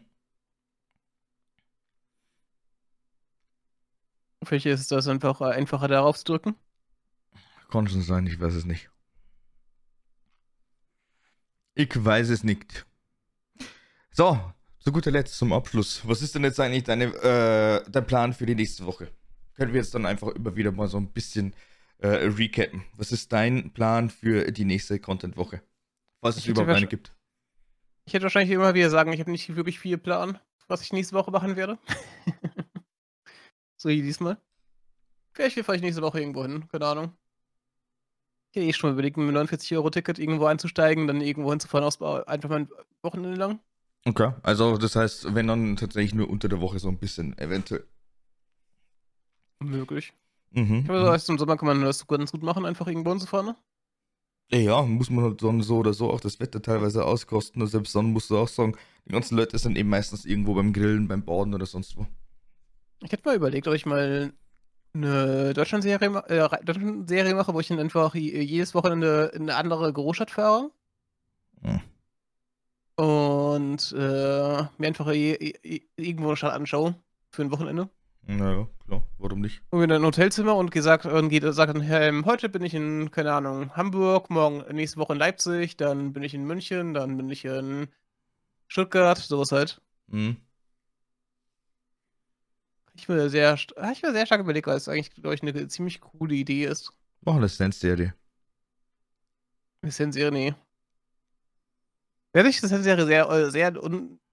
[4.43, 6.56] Vielleicht ist das einfach einfacher darauf zu drücken.
[7.69, 8.89] Kann schon sein, ich weiß es nicht.
[11.76, 12.85] Ich weiß es nicht.
[14.11, 16.01] So, zu guter Letzt zum Abschluss.
[16.06, 19.10] Was ist denn jetzt eigentlich deine, äh, dein Plan für die nächste Woche?
[19.56, 21.53] Können wir jetzt dann einfach immer wieder mal so ein bisschen
[21.99, 22.84] äh, recappen.
[22.95, 25.61] Was ist dein Plan für die nächste Content-Woche?
[26.22, 27.14] Was es überhaupt eine gibt?
[28.06, 31.15] Ich hätte wahrscheinlich immer wieder sagen, ich habe nicht wirklich viel Plan, was ich nächste
[31.15, 31.77] Woche machen werde.
[33.77, 34.38] so wie diesmal.
[35.34, 37.18] Vielleicht fahre ich nächste Woche irgendwo hin, keine Ahnung.
[38.51, 41.85] Ich hätte eh schon überlegt, mit einem 49-Euro-Ticket irgendwo einzusteigen, dann irgendwo hinzufahren,
[42.26, 42.69] einfach mal ein
[43.03, 43.60] Wochenende lang.
[44.06, 47.86] Okay, also das heißt, wenn dann tatsächlich nur unter der Woche so ein bisschen eventuell.
[49.60, 50.14] Möglich.
[50.52, 50.86] Mhm.
[50.88, 53.56] Aber so heißt, im Sommer kann man das ganz gut machen, einfach irgendwo hinzufahren, ne?
[54.52, 57.62] Ja, muss man halt dann so oder so auch das Wetter teilweise auskosten.
[57.62, 60.74] Und selbst dann musst du auch sagen, die ganzen Leute sind eben meistens irgendwo beim
[60.74, 62.08] Grillen, beim Baden oder sonst wo.
[63.04, 64.34] Ich hätte mal überlegt, ob ich mal
[64.94, 70.32] eine Deutschland-Serie äh, Deutschland mache, wo ich dann einfach jedes Wochenende in eine andere Großstadt
[70.32, 70.72] fahre.
[71.62, 71.82] Hm
[73.00, 76.96] und äh, mir einfach irgendwo eine Stadt anschaue
[77.32, 77.90] für ein Wochenende.
[78.28, 79.62] Naja, klar, warum nicht?
[79.70, 83.10] Und in ein Hotelzimmer und gesagt, und geht, sagt dann, hey, heute bin ich in,
[83.10, 87.30] keine Ahnung, Hamburg, morgen, nächste Woche in Leipzig, dann bin ich in München, dann bin
[87.30, 87.88] ich in
[88.68, 89.82] Stuttgart, sowas halt.
[90.08, 90.36] Mhm.
[92.96, 96.02] Ich mir sehr, ich mir sehr stark überlegt, weil es eigentlich, glaube ich, eine ziemlich
[96.02, 96.92] coole Idee ist.
[97.22, 98.14] Mach eine Sense-Serie.
[99.84, 100.54] Eine Sense-Serie, nee.
[102.34, 103.73] Ehrlich, das wäre sehr, äh, sehr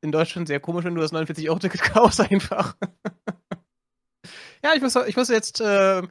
[0.03, 2.77] in Deutschland sehr komisch, wenn du das 49-Euro-Ticket kaufst, einfach.
[4.63, 6.03] ja, ich muss, ich muss jetzt, äh,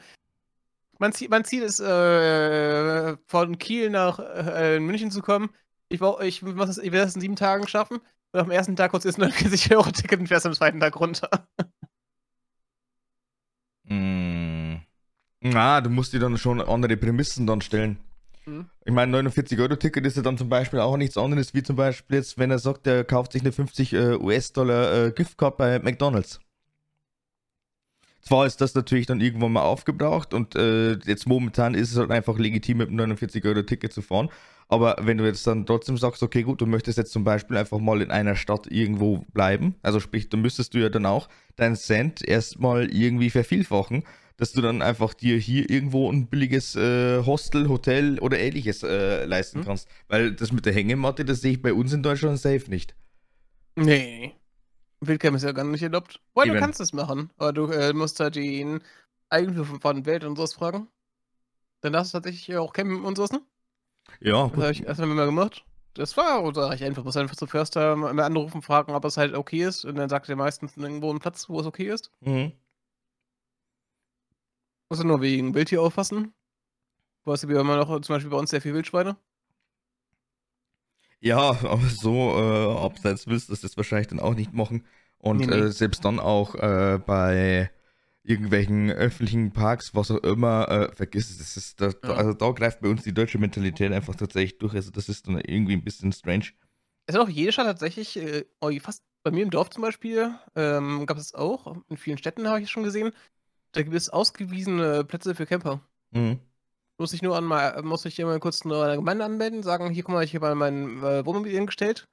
[0.97, 5.49] mein Ziel, mein Ziel ist, äh, von Kiel nach äh, München zu kommen.
[5.89, 6.55] Ich, ich, ich will
[6.91, 7.99] das in sieben Tagen schaffen.
[8.31, 11.29] Und am ersten Tag kurz ist 49 Euro Ticket und fährst am zweiten Tag runter.
[13.87, 14.77] Mm.
[15.41, 17.99] Na, du musst dir dann schon andere Prämissen dann stellen.
[18.45, 18.69] Mhm.
[18.85, 21.76] Ich meine, 49 Euro Ticket ist ja dann zum Beispiel auch nichts anderes, wie zum
[21.76, 25.80] Beispiel jetzt, wenn er sagt, er kauft sich eine 50 äh, US-Dollar äh, Giftcard bei
[25.80, 26.39] McDonalds.
[28.22, 32.09] Zwar ist das natürlich dann irgendwann mal aufgebraucht und äh, jetzt momentan ist es halt
[32.09, 34.30] einfach legitim, mit einem 49 Euro Ticket zu fahren.
[34.67, 37.77] Aber wenn du jetzt dann trotzdem sagst, okay, gut, du möchtest jetzt zum Beispiel einfach
[37.77, 41.76] mal in einer Stadt irgendwo bleiben, also sprich, dann müsstest du ja dann auch deinen
[41.76, 44.03] Cent erstmal irgendwie vervielfachen,
[44.37, 49.25] dass du dann einfach dir hier irgendwo ein billiges äh, Hostel, Hotel oder ähnliches äh,
[49.25, 49.65] leisten hm.
[49.65, 49.87] kannst.
[50.07, 52.95] Weil das mit der Hängematte, das sehe ich bei uns in Deutschland safe nicht.
[53.75, 54.33] Nee.
[55.01, 56.21] Wildcam ist ja gar nicht erlaubt.
[56.33, 58.81] Boah, du kannst es machen, aber du äh, musst halt den
[59.29, 60.87] Eigentümer von Welt und sowas fragen.
[61.81, 63.41] Dann darfst du tatsächlich auch campen und sowas, ne?
[64.21, 64.47] Ja.
[64.47, 65.65] Das habe ich erstmal mal gemacht.
[65.93, 67.03] Das war recht einfach.
[67.03, 69.85] Muss einfach zu Förster mal anrufen, fragen, ob es halt okay ist.
[69.85, 72.11] Und dann sagt er meistens irgendwo einen Platz, wo es okay ist.
[72.21, 72.51] Mhm.
[74.89, 76.33] Muss er nur wegen Wildtier aufpassen.
[77.25, 79.17] Weißt du, wir haben noch zum Beispiel bei uns sehr viel Wildschweine.
[81.19, 84.85] Ja, aber so äh, abseits willst du das jetzt wahrscheinlich dann auch nicht machen.
[85.17, 85.55] Und nee, nee.
[85.55, 87.71] Äh, selbst dann auch äh, bei
[88.21, 91.37] irgendwelchen öffentlichen Parks, was auch immer, äh, vergiss es.
[91.39, 92.15] Das ist, da, ja.
[92.15, 94.75] Also da greift bei uns die deutsche Mentalität einfach tatsächlich durch.
[94.75, 96.45] Also das ist dann irgendwie ein bisschen strange.
[97.07, 100.35] Es ist auch jede Stadt tatsächlich, äh, oh, fast bei mir im Dorf zum Beispiel,
[100.55, 103.11] ähm, gab es auch, in vielen Städten habe ich es schon gesehen,
[103.76, 105.81] da gibt es ausgewiesene Plätze für Camper.
[106.11, 106.39] Mhm.
[106.97, 109.89] Muss ich nur an mal, muss ich immer kurz nur an der Gemeinde anmelden, sagen,
[109.91, 112.07] hier guck mal, ich habe mein äh, Wohnmobil hingestellt.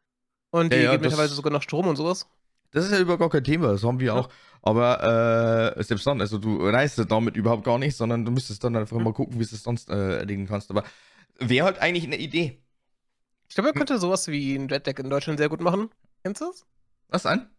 [0.51, 2.27] Und die ja, ja, geben teilweise sogar noch Strom und sowas.
[2.73, 4.15] Das ist ja überhaupt gar kein Thema, das haben wir ja.
[4.15, 4.29] auch.
[4.61, 8.75] Aber äh, selbst dann, also du reist damit überhaupt gar nicht, sondern du müsstest dann
[8.75, 9.05] einfach mhm.
[9.05, 10.71] mal gucken, wie du es sonst äh, erledigen kannst.
[10.71, 10.83] Aber
[11.39, 12.61] wäre halt eigentlich eine Idee.
[13.49, 15.91] Ich glaube, er könnte sowas wie ein Jetlag in Deutschland sehr gut machen.
[16.25, 16.67] Kennst du das?
[17.09, 17.51] Was ein?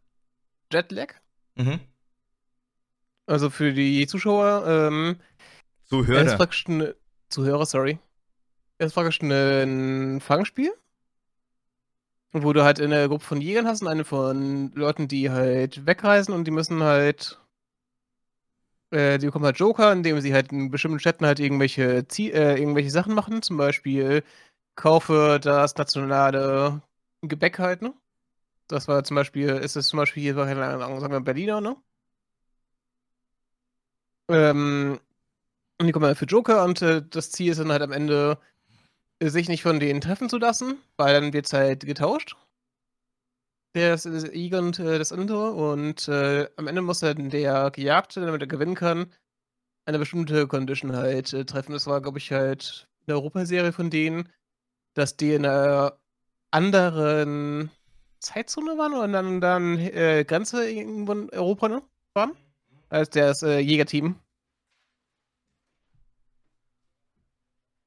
[0.71, 1.13] Jetlag?
[1.55, 1.79] Mhm.
[3.25, 5.15] Also für die Zuschauer, ähm,
[5.85, 6.19] Zuhörer.
[6.19, 6.93] Er ist praktisch ein,
[7.29, 7.99] Zuhörer, sorry.
[8.77, 10.73] Er ist praktisch ein Fangspiel
[12.33, 16.33] wo du halt eine Gruppe von Jägern hast und eine von Leuten, die halt wegreisen
[16.33, 17.39] und die müssen halt.
[18.89, 22.57] Äh, die bekommen halt Joker, indem sie halt in bestimmten Städten halt irgendwelche, Zie äh,
[22.59, 23.41] irgendwelche Sachen machen.
[23.41, 24.23] Zum Beispiel
[24.75, 26.81] kaufe das nationale
[27.21, 27.93] Gebäck halt, ne?
[28.67, 31.75] Das war zum Beispiel, ist es zum Beispiel hier, sagen wir Berliner, ne?
[34.33, 34.99] Ähm,
[35.79, 38.39] und die kommen halt für Joker und äh, das Ziel ist dann halt am Ende
[39.21, 42.35] sich nicht von denen treffen zu lassen, weil dann wird es halt getauscht.
[43.75, 45.51] Der ist Eagle und äh, das andere.
[45.53, 49.11] Und äh, am Ende muss dann der Gejagte, damit er gewinnen kann,
[49.85, 51.73] eine bestimmte Condition halt äh, treffen.
[51.73, 54.29] Das war, glaube ich, halt eine Europaserie von denen,
[54.93, 55.97] dass die in einer
[56.51, 57.71] anderen
[58.19, 61.81] Zeitzone waren oder dann, dann äh, Grenze irgendwo in Europa ne,
[62.13, 62.33] waren.
[62.93, 64.19] Als das äh, Jägerteam.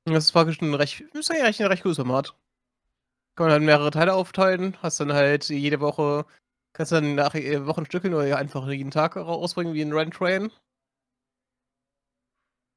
[0.04, 2.34] Das ist praktisch ein recht, ist eigentlich ein recht cooles Format.
[3.36, 6.26] Kann man halt mehrere Teile aufteilen, hast dann halt jede Woche,
[6.72, 10.50] kannst dann nach äh, Wochenstückeln oder einfach jeden Tag rausbringen wie ein Run Train.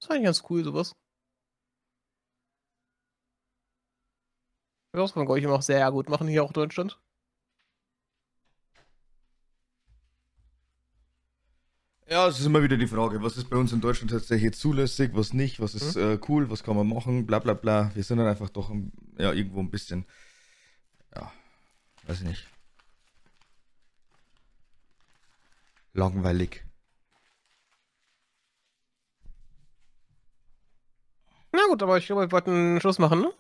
[0.02, 0.94] Ist eigentlich ganz cool, sowas.
[4.92, 7.00] Das kann man, glaube ich, immer auch sehr gut machen hier auch in Deutschland.
[12.10, 15.12] Ja, es ist immer wieder die Frage, was ist bei uns in Deutschland tatsächlich zulässig,
[15.14, 16.02] was nicht, was ist mhm.
[16.02, 17.92] äh, cool, was kann man machen, bla bla bla.
[17.94, 18.72] Wir sind dann einfach doch
[19.20, 20.06] ja, irgendwo ein bisschen,
[21.16, 21.32] ja,
[22.08, 22.48] weiß ich nicht.
[25.94, 26.66] Langweilig.
[31.52, 33.32] Na gut, aber ich glaube, wir wollten Schluss machen, ne?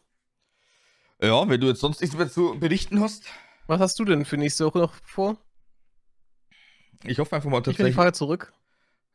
[1.21, 3.25] Ja, wenn du jetzt sonst nichts mehr zu berichten hast.
[3.65, 5.37] Was hast du denn für nächste Woche noch vor?
[7.03, 7.87] Ich hoffe einfach mal tatsächlich.
[7.87, 8.53] Ich die Frage zurück.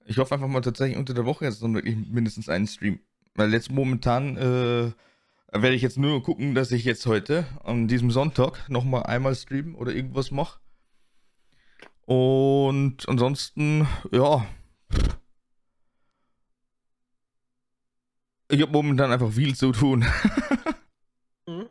[0.07, 3.01] Ich hoffe einfach mal tatsächlich unter der Woche jetzt noch wirklich mindestens einen Stream.
[3.35, 4.93] Weil jetzt momentan äh,
[5.53, 9.75] werde ich jetzt nur gucken, dass ich jetzt heute an diesem Sonntag nochmal einmal streamen
[9.75, 10.61] oder irgendwas mache.
[12.07, 14.47] Und ansonsten, ja.
[18.51, 20.05] Ich habe momentan einfach viel zu tun.
[21.47, 21.69] mhm.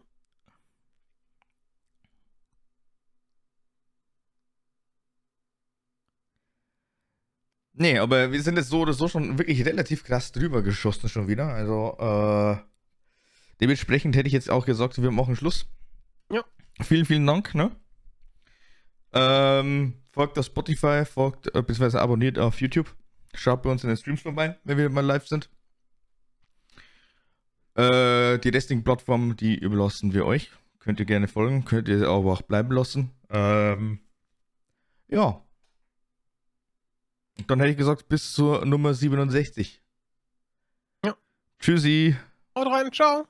[7.73, 11.27] Nee, aber wir sind jetzt so oder so schon wirklich relativ krass drüber geschossen schon
[11.27, 11.47] wieder.
[11.47, 12.57] Also, äh,
[13.59, 15.65] dementsprechend hätte ich jetzt auch gesagt, wir machen Schluss.
[16.31, 16.43] Ja.
[16.81, 17.71] Vielen, vielen Dank, ne?
[19.11, 22.95] Ähm, folgt auf Spotify, folgt, äh, beziehungsweise abonniert auf YouTube.
[23.33, 25.49] Schaut bei uns in den Streams vorbei, wenn wir mal live sind.
[27.75, 30.51] Äh, die restlichen Plattformen, die überlassen wir euch.
[30.79, 33.11] Könnt ihr gerne folgen, könnt ihr aber auch bleiben lassen.
[33.29, 33.99] Ähm,
[35.07, 35.43] ja.
[37.48, 39.82] Dann hätte ich gesagt, bis zur Nummer 67.
[41.06, 41.15] Ja.
[41.60, 42.15] Tschüssi.
[42.56, 43.28] Haut rein, ciao.